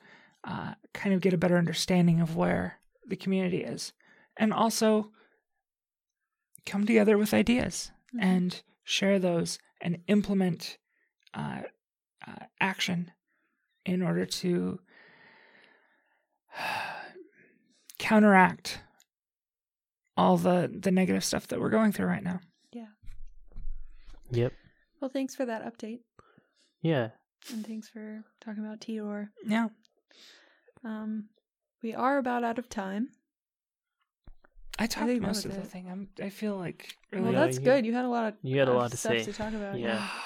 uh, 0.43 0.73
kind 0.93 1.13
of 1.13 1.21
get 1.21 1.33
a 1.33 1.37
better 1.37 1.57
understanding 1.57 2.21
of 2.21 2.35
where 2.35 2.79
the 3.07 3.15
community 3.15 3.63
is, 3.63 3.93
and 4.39 4.51
also 4.53 5.11
come 6.65 6.85
together 6.87 7.17
with 7.17 7.33
ideas 7.33 7.91
Mhm. 8.15 8.19
and 8.23 8.63
share 8.83 9.19
those 9.19 9.59
and 9.81 10.01
implement 10.07 10.77
uh, 11.35 11.61
uh, 12.25 12.45
action 12.59 13.11
in 13.85 14.01
order 14.01 14.25
to 14.25 14.79
counteract 17.99 18.81
all 20.17 20.37
the 20.37 20.69
the 20.73 20.91
negative 20.91 21.23
stuff 21.23 21.47
that 21.47 21.59
we're 21.59 21.69
going 21.69 21.91
through 21.91 22.07
right 22.07 22.23
now. 22.23 22.39
Yeah. 22.71 22.87
Yep. 24.31 24.53
well, 24.99 25.09
thanks 25.09 25.35
for 25.35 25.45
that 25.45 25.63
update, 25.63 26.01
Yeah. 26.81 27.09
and 27.51 27.65
thanks 27.65 27.87
for 27.89 28.23
talking 28.41 28.63
about 28.65 28.79
TDOR. 28.81 29.29
Yeah. 29.45 29.69
Um, 30.83 31.29
we 31.81 31.93
are 31.93 32.17
about 32.17 32.43
out 32.43 32.59
of 32.59 32.69
time. 32.69 33.09
I 34.81 34.87
talked 34.87 35.07
think 35.07 35.21
that 35.21 35.27
most 35.27 35.45
of 35.45 35.53
the 35.53 35.61
it. 35.61 35.67
thing. 35.67 35.87
I'm 35.91 36.09
I 36.25 36.29
feel 36.29 36.55
like 36.55 36.95
Well, 37.11 37.21
really 37.21 37.33
Yeah, 37.33 37.45
that's 37.45 37.57
you- 37.59 37.63
good. 37.65 37.85
You 37.85 37.93
had 37.93 38.05
a 38.05 38.09
lot 38.09 38.25
of 38.29 38.33
you 38.41 38.57
had 38.59 38.67
a 38.67 38.71
of 38.71 38.77
lot 38.77 38.91
to 38.91 38.97
stuff 38.97 39.11
say. 39.17 39.23
to 39.25 39.33
talk 39.33 39.53
about. 39.53 39.77
Yeah. 39.79 40.07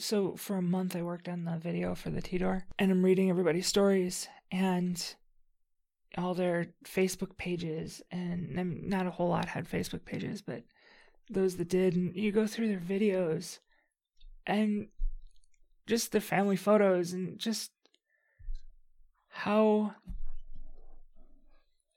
So 0.00 0.36
for 0.36 0.56
a 0.56 0.62
month 0.62 0.94
I 0.94 1.02
worked 1.02 1.28
on 1.28 1.44
the 1.44 1.56
video 1.58 1.92
for 1.96 2.10
the 2.10 2.22
TDOR 2.22 2.62
and 2.78 2.92
I'm 2.92 3.04
reading 3.04 3.30
everybody's 3.30 3.66
stories 3.66 4.28
and 4.52 4.96
all 6.16 6.34
their 6.34 6.68
Facebook 6.84 7.36
pages 7.36 8.00
and 8.12 8.56
um, 8.60 8.88
not 8.88 9.08
a 9.08 9.10
whole 9.10 9.28
lot 9.28 9.46
had 9.46 9.68
Facebook 9.68 10.04
pages, 10.04 10.40
but 10.40 10.62
those 11.28 11.56
that 11.56 11.68
did 11.68 11.96
and 11.96 12.14
you 12.14 12.30
go 12.30 12.46
through 12.46 12.68
their 12.68 12.78
videos 12.78 13.58
and 14.46 14.86
just 15.88 16.12
the 16.12 16.20
family 16.20 16.54
photos 16.56 17.12
and 17.12 17.36
just 17.40 17.72
how 19.30 19.94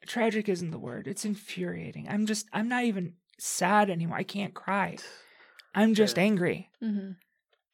tragic 0.08 0.50
isn't 0.50 0.72
the 0.72 0.80
word. 0.80 1.08
It's 1.08 1.26
infuriating. 1.26 2.08
I'm 2.10 2.26
just 2.26 2.48
I'm 2.54 2.68
not 2.68 2.84
even 2.86 3.14
sad 3.40 3.90
anymore. 3.90 4.18
I 4.18 4.24
can't 4.24 4.54
cry. 4.54 4.98
I'm 5.76 5.94
just 5.94 6.18
Yeah. 6.18 6.24
angry 6.24 6.70
Mm-hmm. 6.84 7.12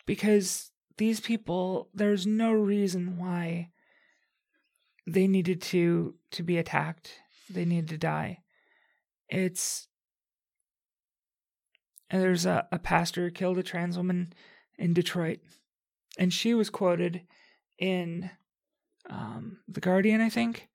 because 0.05 0.71
these 0.97 1.19
people 1.19 1.89
there's 1.93 2.25
no 2.27 2.51
reason 2.51 3.17
why 3.17 3.69
they 5.07 5.27
needed 5.27 5.61
to 5.61 6.15
to 6.31 6.43
be 6.43 6.57
attacked 6.57 7.13
they 7.49 7.63
needed 7.65 7.87
to 7.89 7.97
die 7.97 8.39
it's 9.29 9.87
and 12.09 12.21
there's 12.21 12.45
a, 12.45 12.67
a 12.71 12.79
pastor 12.79 13.25
who 13.25 13.31
killed 13.31 13.57
a 13.57 13.63
trans 13.63 13.95
woman 13.97 14.33
in 14.77 14.93
detroit 14.93 15.39
and 16.17 16.33
she 16.33 16.53
was 16.53 16.69
quoted 16.69 17.21
in 17.77 18.29
um, 19.09 19.59
the 19.67 19.79
guardian 19.81 20.19
i 20.21 20.29
think 20.29 20.67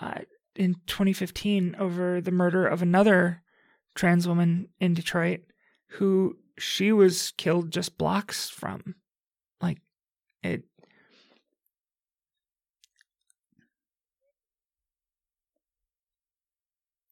uh, 0.00 0.20
in 0.56 0.74
2015 0.86 1.76
over 1.78 2.20
the 2.20 2.30
murder 2.30 2.66
of 2.66 2.82
another 2.82 3.42
trans 3.94 4.26
woman 4.26 4.68
in 4.80 4.94
detroit 4.94 5.40
who 5.88 6.36
she 6.58 6.92
was 6.92 7.32
killed 7.36 7.70
just 7.70 7.98
blocks 7.98 8.48
from. 8.48 8.94
Like 9.60 9.78
it 10.42 10.64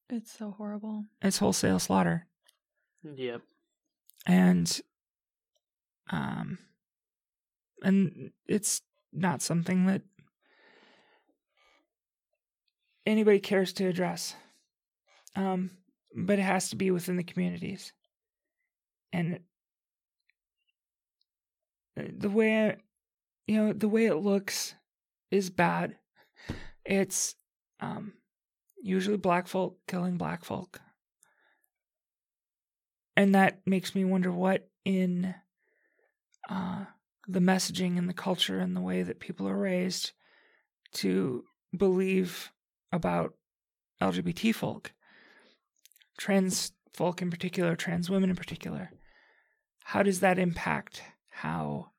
It's 0.09 0.31
so 0.37 0.51
horrible. 0.51 1.05
it's 1.21 1.37
wholesale 1.37 1.79
slaughter. 1.79 2.27
Yep. 3.03 3.41
And 4.25 4.81
um 6.09 6.57
and 7.81 8.31
it's 8.47 8.81
not 9.13 9.41
something 9.41 9.85
that 9.85 10.01
anybody 13.05 13.39
cares 13.39 13.73
to 13.73 13.87
address. 13.87 14.35
Um 15.35 15.71
but 16.13 16.39
it 16.39 16.43
has 16.43 16.69
to 16.69 16.75
be 16.75 16.91
within 16.91 17.15
the 17.15 17.23
communities. 17.23 17.93
And 19.13 19.39
uh, 21.97 22.03
the 22.17 22.29
way 22.29 22.67
I, 22.67 22.75
you 23.47 23.57
know 23.57 23.73
the 23.73 23.89
way 23.89 24.05
it 24.05 24.15
looks 24.15 24.75
is 25.29 25.49
bad. 25.49 25.95
It's 26.85 27.35
um 27.79 28.13
usually 28.81 29.17
black 29.17 29.47
folk 29.47 29.77
killing 29.87 30.17
black 30.17 30.43
folk. 30.43 30.79
And 33.15 33.35
that 33.35 33.61
makes 33.65 33.93
me 33.93 34.05
wonder 34.05 34.31
what 34.31 34.69
in 34.85 35.35
uh 36.49 36.85
the 37.27 37.39
messaging 37.39 37.97
and 37.97 38.09
the 38.09 38.13
culture 38.13 38.59
and 38.59 38.75
the 38.75 38.81
way 38.81 39.03
that 39.03 39.19
people 39.19 39.47
are 39.47 39.57
raised 39.57 40.11
to 40.93 41.45
believe 41.75 42.51
about 42.91 43.33
LGBT 44.01 44.53
folk, 44.53 44.93
trans 46.17 46.71
folk 46.93 47.21
in 47.21 47.29
particular, 47.29 47.75
trans 47.75 48.09
women 48.09 48.29
in 48.29 48.35
particular. 48.35 48.91
How 49.85 50.03
does 50.03 50.19
that 50.19 50.37
impact 50.39 51.01
how, 51.29 51.91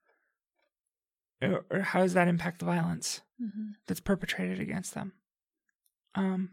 or, 1.41 1.65
how 1.81 2.01
does 2.01 2.15
that 2.15 2.29
impact 2.29 2.59
the 2.61 2.65
violence 2.67 3.21
Mm-hmm. 3.43 3.71
that's 3.89 3.99
perpetrated 4.01 4.61
against 4.61 4.95
them? 4.95 5.15
Um, 6.15 6.51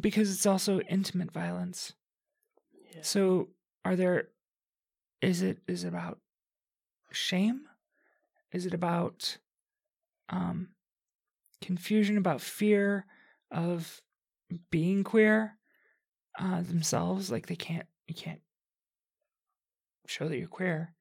because 0.00 0.32
it's 0.32 0.46
also 0.46 0.80
intimate 0.80 1.30
violence. 1.30 1.92
Yeah. 2.92 3.02
So, 3.02 3.50
are 3.84 3.94
there? 3.94 4.28
Is 5.22 5.42
it 5.42 5.58
is 5.68 5.84
it 5.84 5.88
about 5.88 6.18
shame? 7.12 7.66
Is 8.52 8.66
it 8.66 8.74
about 8.74 9.38
um, 10.28 10.70
confusion 11.64 12.18
about 12.18 12.40
fear 12.40 13.06
of 13.50 14.02
being 14.70 15.02
queer 15.04 15.56
uh, 16.38 16.62
themselves? 16.62 17.30
Like 17.30 17.46
they 17.46 17.56
can't 17.56 17.86
you 18.06 18.14
can't 18.14 18.40
show 20.06 20.28
that 20.28 20.36
you're 20.36 20.48
queer, 20.48 20.92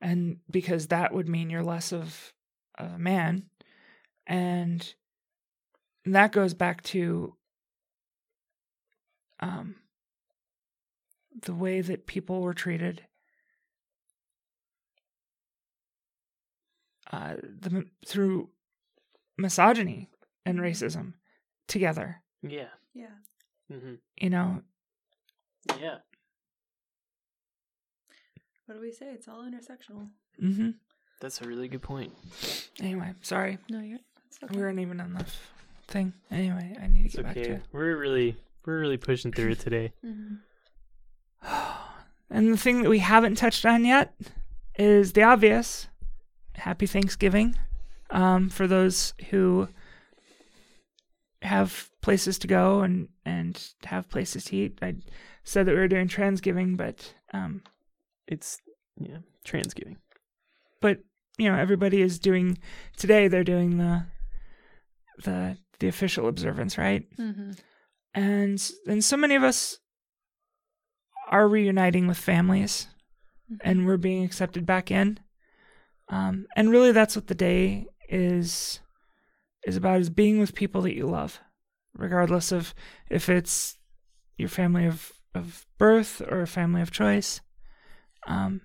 and 0.00 0.38
because 0.50 0.88
that 0.88 1.14
would 1.14 1.28
mean 1.28 1.50
you're 1.50 1.62
less 1.62 1.92
of 1.92 2.32
a 2.78 2.98
man, 2.98 3.46
and 4.26 4.94
that 6.04 6.32
goes 6.32 6.52
back 6.54 6.82
to 6.82 7.34
um 9.40 9.76
the 11.42 11.54
way 11.54 11.80
that 11.80 12.06
people 12.06 12.42
were 12.42 12.54
treated 12.54 13.02
uh, 17.12 17.34
the, 17.42 17.84
through 18.06 18.48
misogyny 19.38 20.08
and 20.46 20.58
racism 20.58 21.14
together. 21.68 22.22
Yeah. 22.42 22.68
Yeah. 22.94 23.06
hmm 23.70 23.94
You 24.20 24.30
know, 24.30 24.62
Yeah. 25.80 25.98
What 28.66 28.76
do 28.76 28.80
we 28.80 28.92
say? 28.92 29.06
It's 29.12 29.28
all 29.28 29.44
intersectional. 29.44 30.08
hmm 30.38 30.70
That's 31.20 31.40
a 31.40 31.46
really 31.46 31.68
good 31.68 31.82
point. 31.82 32.12
Anyway, 32.80 33.12
sorry. 33.22 33.58
No, 33.68 33.80
you're. 33.80 33.98
Okay. 34.42 34.54
We 34.56 34.62
weren't 34.62 34.78
even 34.80 35.00
on 35.00 35.12
the 35.14 35.26
thing. 35.88 36.12
Anyway, 36.30 36.76
I 36.82 36.86
need 36.86 37.00
to 37.00 37.06
It's 37.06 37.16
get 37.16 37.24
back 37.24 37.34
to 37.34 37.40
okay. 37.42 37.52
it. 37.54 37.62
We're 37.72 37.96
really 37.96 38.36
we're 38.64 38.80
really 38.80 38.96
pushing 38.96 39.32
through 39.32 39.50
it 39.52 39.60
today. 39.60 39.92
Mhm. 40.04 40.38
And 42.30 42.50
the 42.52 42.56
thing 42.56 42.82
that 42.82 42.88
we 42.88 43.00
haven't 43.00 43.34
touched 43.34 43.66
on 43.66 43.84
yet 43.84 44.14
is 44.78 45.12
the 45.12 45.22
obvious. 45.22 45.88
Happy 46.54 46.86
Thanksgiving 46.86 47.56
um, 48.12 48.48
for 48.48 48.66
those 48.68 49.14
who 49.30 49.68
have 51.42 51.90
places 52.02 52.38
to 52.38 52.46
go 52.46 52.80
and, 52.82 53.08
and 53.24 53.70
have 53.84 54.08
places 54.08 54.44
to 54.44 54.56
eat. 54.56 54.78
I 54.80 54.94
said 55.44 55.66
that 55.66 55.72
we 55.74 55.80
were 55.80 55.88
doing 55.88 56.06
Transgiving, 56.08 56.76
but 56.76 57.14
um, 57.32 57.62
It's 58.28 58.58
yeah, 59.00 59.18
transgiving. 59.44 59.96
but 60.80 60.98
you 61.38 61.50
know 61.50 61.56
everybody 61.58 62.00
is 62.02 62.18
doing 62.18 62.58
today. 62.96 63.26
They're 63.26 63.42
doing 63.44 63.78
the 63.78 64.04
the 65.24 65.56
the 65.80 65.88
official 65.88 66.28
observance, 66.28 66.78
right? 66.78 67.04
Mhm. 67.18 67.58
and 68.14 68.70
and 68.86 69.02
so 69.02 69.16
many 69.16 69.34
of 69.34 69.42
us 69.42 69.78
are 71.28 71.48
reuniting 71.48 72.06
with 72.06 72.18
families 72.18 72.86
and 73.64 73.86
we're 73.86 73.96
being 73.96 74.22
accepted 74.24 74.66
back 74.66 74.90
in 74.90 75.18
um, 76.10 76.46
and 76.54 76.70
really 76.70 76.92
that's 76.92 77.16
what 77.16 77.26
the 77.28 77.34
day 77.34 77.86
is 78.12 78.80
is 79.66 79.76
about 79.76 80.00
is 80.00 80.10
being 80.10 80.38
with 80.38 80.54
people 80.54 80.82
that 80.82 80.94
you 80.94 81.06
love 81.06 81.40
regardless 81.94 82.52
of 82.52 82.74
if 83.10 83.28
it's 83.28 83.78
your 84.36 84.48
family 84.48 84.86
of 84.86 85.12
of 85.34 85.66
birth 85.78 86.20
or 86.28 86.42
a 86.42 86.46
family 86.46 86.82
of 86.82 86.90
choice 86.90 87.40
um, 88.26 88.60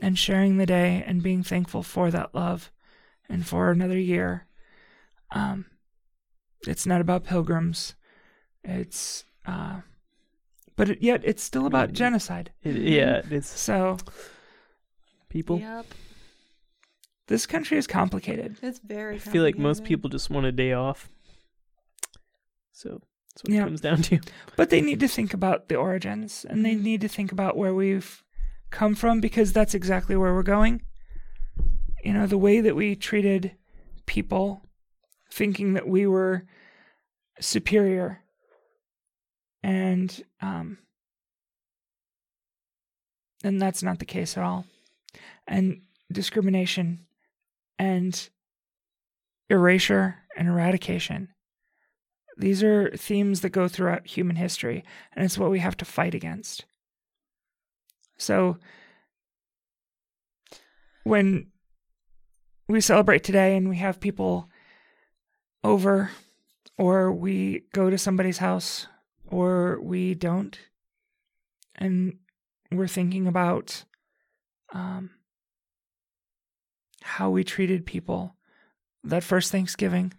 and 0.00 0.18
sharing 0.18 0.56
the 0.56 0.66
day 0.66 1.02
and 1.06 1.22
being 1.22 1.42
thankful 1.42 1.82
for 1.82 2.10
that 2.10 2.34
love 2.34 2.70
and 3.28 3.46
for 3.46 3.70
another 3.70 3.98
year 3.98 4.46
um, 5.32 5.66
it's 6.66 6.86
not 6.86 7.00
about 7.00 7.24
pilgrims 7.24 7.94
it's 8.62 9.24
uh 9.46 9.80
but 10.76 10.90
it, 10.90 11.02
yet 11.02 11.20
it's 11.24 11.42
still 11.42 11.66
about 11.66 11.92
genocide 11.92 12.52
It, 12.62 12.76
yeah, 12.76 13.22
it's 13.30 13.48
so 13.48 13.98
people. 15.28 15.58
Yep. 15.58 15.86
This 17.28 17.46
country 17.46 17.78
is 17.78 17.86
complicated 17.86 18.56
It's 18.62 18.78
very. 18.80 19.16
I 19.16 19.18
feel 19.18 19.42
like 19.42 19.58
most 19.58 19.84
people 19.84 20.10
just 20.10 20.30
want 20.30 20.46
a 20.46 20.52
day 20.52 20.72
off. 20.72 21.08
So 22.72 23.00
that's 23.34 23.44
what 23.44 23.52
Yeah. 23.52 23.62
it 23.62 23.64
comes 23.64 23.80
down 23.80 24.02
to. 24.02 24.20
but 24.56 24.70
they 24.70 24.80
need 24.80 25.00
to 25.00 25.08
think 25.08 25.32
about 25.34 25.68
the 25.68 25.76
origins 25.76 26.44
and 26.44 26.64
they 26.64 26.74
Mhm. 26.74 26.82
need 26.82 27.00
to 27.02 27.08
think 27.08 27.32
about 27.32 27.56
where 27.56 27.74
we've 27.74 28.22
come 28.70 28.94
from 28.94 29.20
because 29.20 29.52
that's 29.52 29.74
exactly 29.74 30.16
where 30.16 30.34
we're 30.34 30.42
going 30.42 30.82
you 32.02 32.12
know 32.12 32.26
the 32.26 32.36
way 32.36 32.60
that 32.60 32.74
we 32.74 32.96
treated 32.96 33.56
people 34.04 34.66
thinking 35.30 35.74
that 35.74 35.86
we 35.86 36.06
were 36.08 36.44
superior 37.40 38.20
and 39.62 40.24
um 40.40 40.78
and 43.44 43.62
that's 43.62 43.82
not 43.82 43.98
the 44.00 44.04
case 44.04 44.36
at 44.36 44.42
all 44.42 44.64
and 45.46 45.80
discrimination 46.10 47.06
and 47.78 48.28
erasure 49.48 50.16
and 50.36 50.48
eradication. 50.48 51.28
These 52.36 52.62
are 52.62 52.90
themes 52.96 53.40
that 53.40 53.50
go 53.50 53.68
throughout 53.68 54.06
human 54.06 54.36
history 54.36 54.84
and 55.14 55.24
it's 55.24 55.38
what 55.38 55.50
we 55.50 55.60
have 55.60 55.76
to 55.78 55.84
fight 55.84 56.14
against. 56.14 56.64
So 58.16 58.58
when 61.04 61.48
we 62.68 62.80
celebrate 62.80 63.22
today 63.22 63.56
and 63.56 63.68
we 63.68 63.76
have 63.76 64.00
people 64.00 64.48
over 65.62 66.10
or 66.76 67.12
we 67.12 67.64
go 67.72 67.90
to 67.90 67.98
somebody's 67.98 68.38
house 68.38 68.86
or 69.26 69.80
we 69.80 70.14
don't 70.14 70.58
and 71.76 72.18
we're 72.72 72.88
thinking 72.88 73.26
about 73.26 73.84
um, 74.72 75.10
how 77.04 77.30
we 77.30 77.44
treated 77.44 77.86
people. 77.86 78.34
That 79.02 79.22
first 79.22 79.52
thanksgiving 79.52 80.14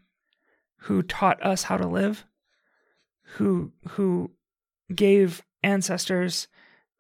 who 0.82 1.02
taught 1.02 1.44
us 1.44 1.64
how 1.64 1.78
to 1.78 1.88
live 1.88 2.26
who 3.26 3.72
who 3.90 4.32
gave 4.94 5.42
ancestors 5.64 6.48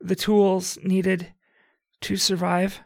the 0.01 0.15
tools 0.15 0.77
needed 0.83 1.33
to 2.01 2.17
survive. 2.17 2.81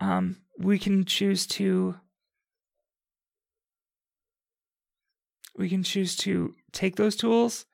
Um, 0.00 0.38
we 0.58 0.78
can 0.78 1.04
choose 1.04 1.46
to 1.48 1.96
we 5.56 5.68
can 5.68 5.82
choose 5.82 6.16
to 6.16 6.54
take 6.72 6.96
those 6.96 7.16
tools 7.16 7.66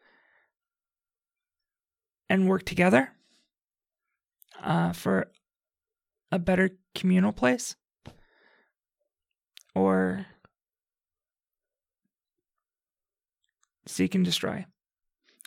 and 2.31 2.49
work 2.49 2.65
together 2.65 3.13
uh, 4.63 4.93
for 4.93 5.31
a 6.35 6.39
better 6.39 6.71
communal 6.97 7.33
place 7.33 7.77
or 9.75 10.27
seek 13.87 14.15
and 14.15 14.25
destroy 14.25 14.65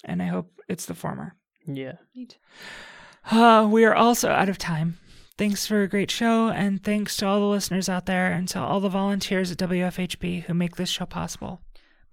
and 0.06 0.22
i 0.22 0.28
hope 0.28 0.62
it's 0.70 0.86
the 0.86 0.94
former 0.96 1.36
Yeah. 1.66 1.94
Neat. 2.16 2.38
uh, 3.32 3.68
we 3.70 3.84
are 3.84 3.96
also 3.96 4.30
out 4.30 4.48
of 4.50 4.58
time. 4.58 4.98
Thanks 5.38 5.68
for 5.68 5.84
a 5.84 5.88
great 5.88 6.10
show, 6.10 6.50
and 6.50 6.84
thanks 6.84 7.16
to 7.18 7.28
all 7.28 7.40
the 7.40 7.46
listeners 7.46 7.88
out 7.90 8.06
there 8.08 8.32
and 8.32 8.48
to 8.50 8.60
all 8.60 8.80
the 8.80 8.90
volunteers 8.90 9.52
at 9.52 9.58
WFHB 9.60 10.44
who 10.46 10.54
make 10.56 10.78
this 10.78 10.90
show 10.90 11.06
possible. 11.06 11.62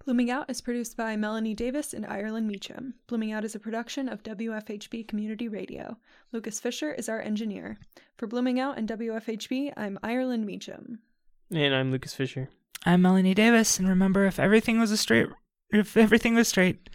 Blooming 0.05 0.29
Out 0.29 0.47
is 0.51 0.61
produced 0.61 0.95
by 0.95 1.15
Melanie 1.15 1.55
Davis 1.55 1.91
and 1.91 2.05
Ireland 2.05 2.47
Meacham. 2.47 2.93
Blooming 3.07 3.31
Out 3.31 3.43
is 3.43 3.55
a 3.55 3.59
production 3.59 4.07
of 4.07 4.21
WFHB 4.21 5.07
Community 5.07 5.47
Radio. 5.47 5.97
Lucas 6.31 6.59
Fisher 6.59 6.93
is 6.93 7.09
our 7.09 7.19
engineer. 7.19 7.79
For 8.15 8.27
Blooming 8.27 8.59
Out 8.59 8.77
and 8.77 8.87
WFHB, 8.87 9.73
I'm 9.75 9.97
Ireland 10.03 10.45
Meacham. 10.45 10.99
And 11.49 11.73
I'm 11.73 11.91
Lucas 11.91 12.13
Fisher. 12.13 12.49
I'm 12.85 13.01
Melanie 13.01 13.33
Davis, 13.33 13.79
and 13.79 13.89
remember, 13.89 14.25
if 14.25 14.37
everything 14.37 14.79
was 14.79 14.91
a 14.91 14.97
straight, 14.97 15.29
if 15.71 15.97
everything 15.97 16.35
was 16.35 16.49
straight, 16.49 16.87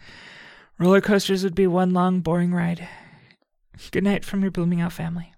roller 0.79 1.01
coasters 1.01 1.43
would 1.43 1.53
be 1.53 1.67
one 1.67 1.91
long, 1.91 2.21
boring 2.21 2.53
ride. 2.53 2.87
Good 3.91 4.05
night 4.05 4.23
from 4.23 4.41
your 4.41 4.51
Blooming 4.51 4.79
Out 4.79 4.93
family. 4.93 5.33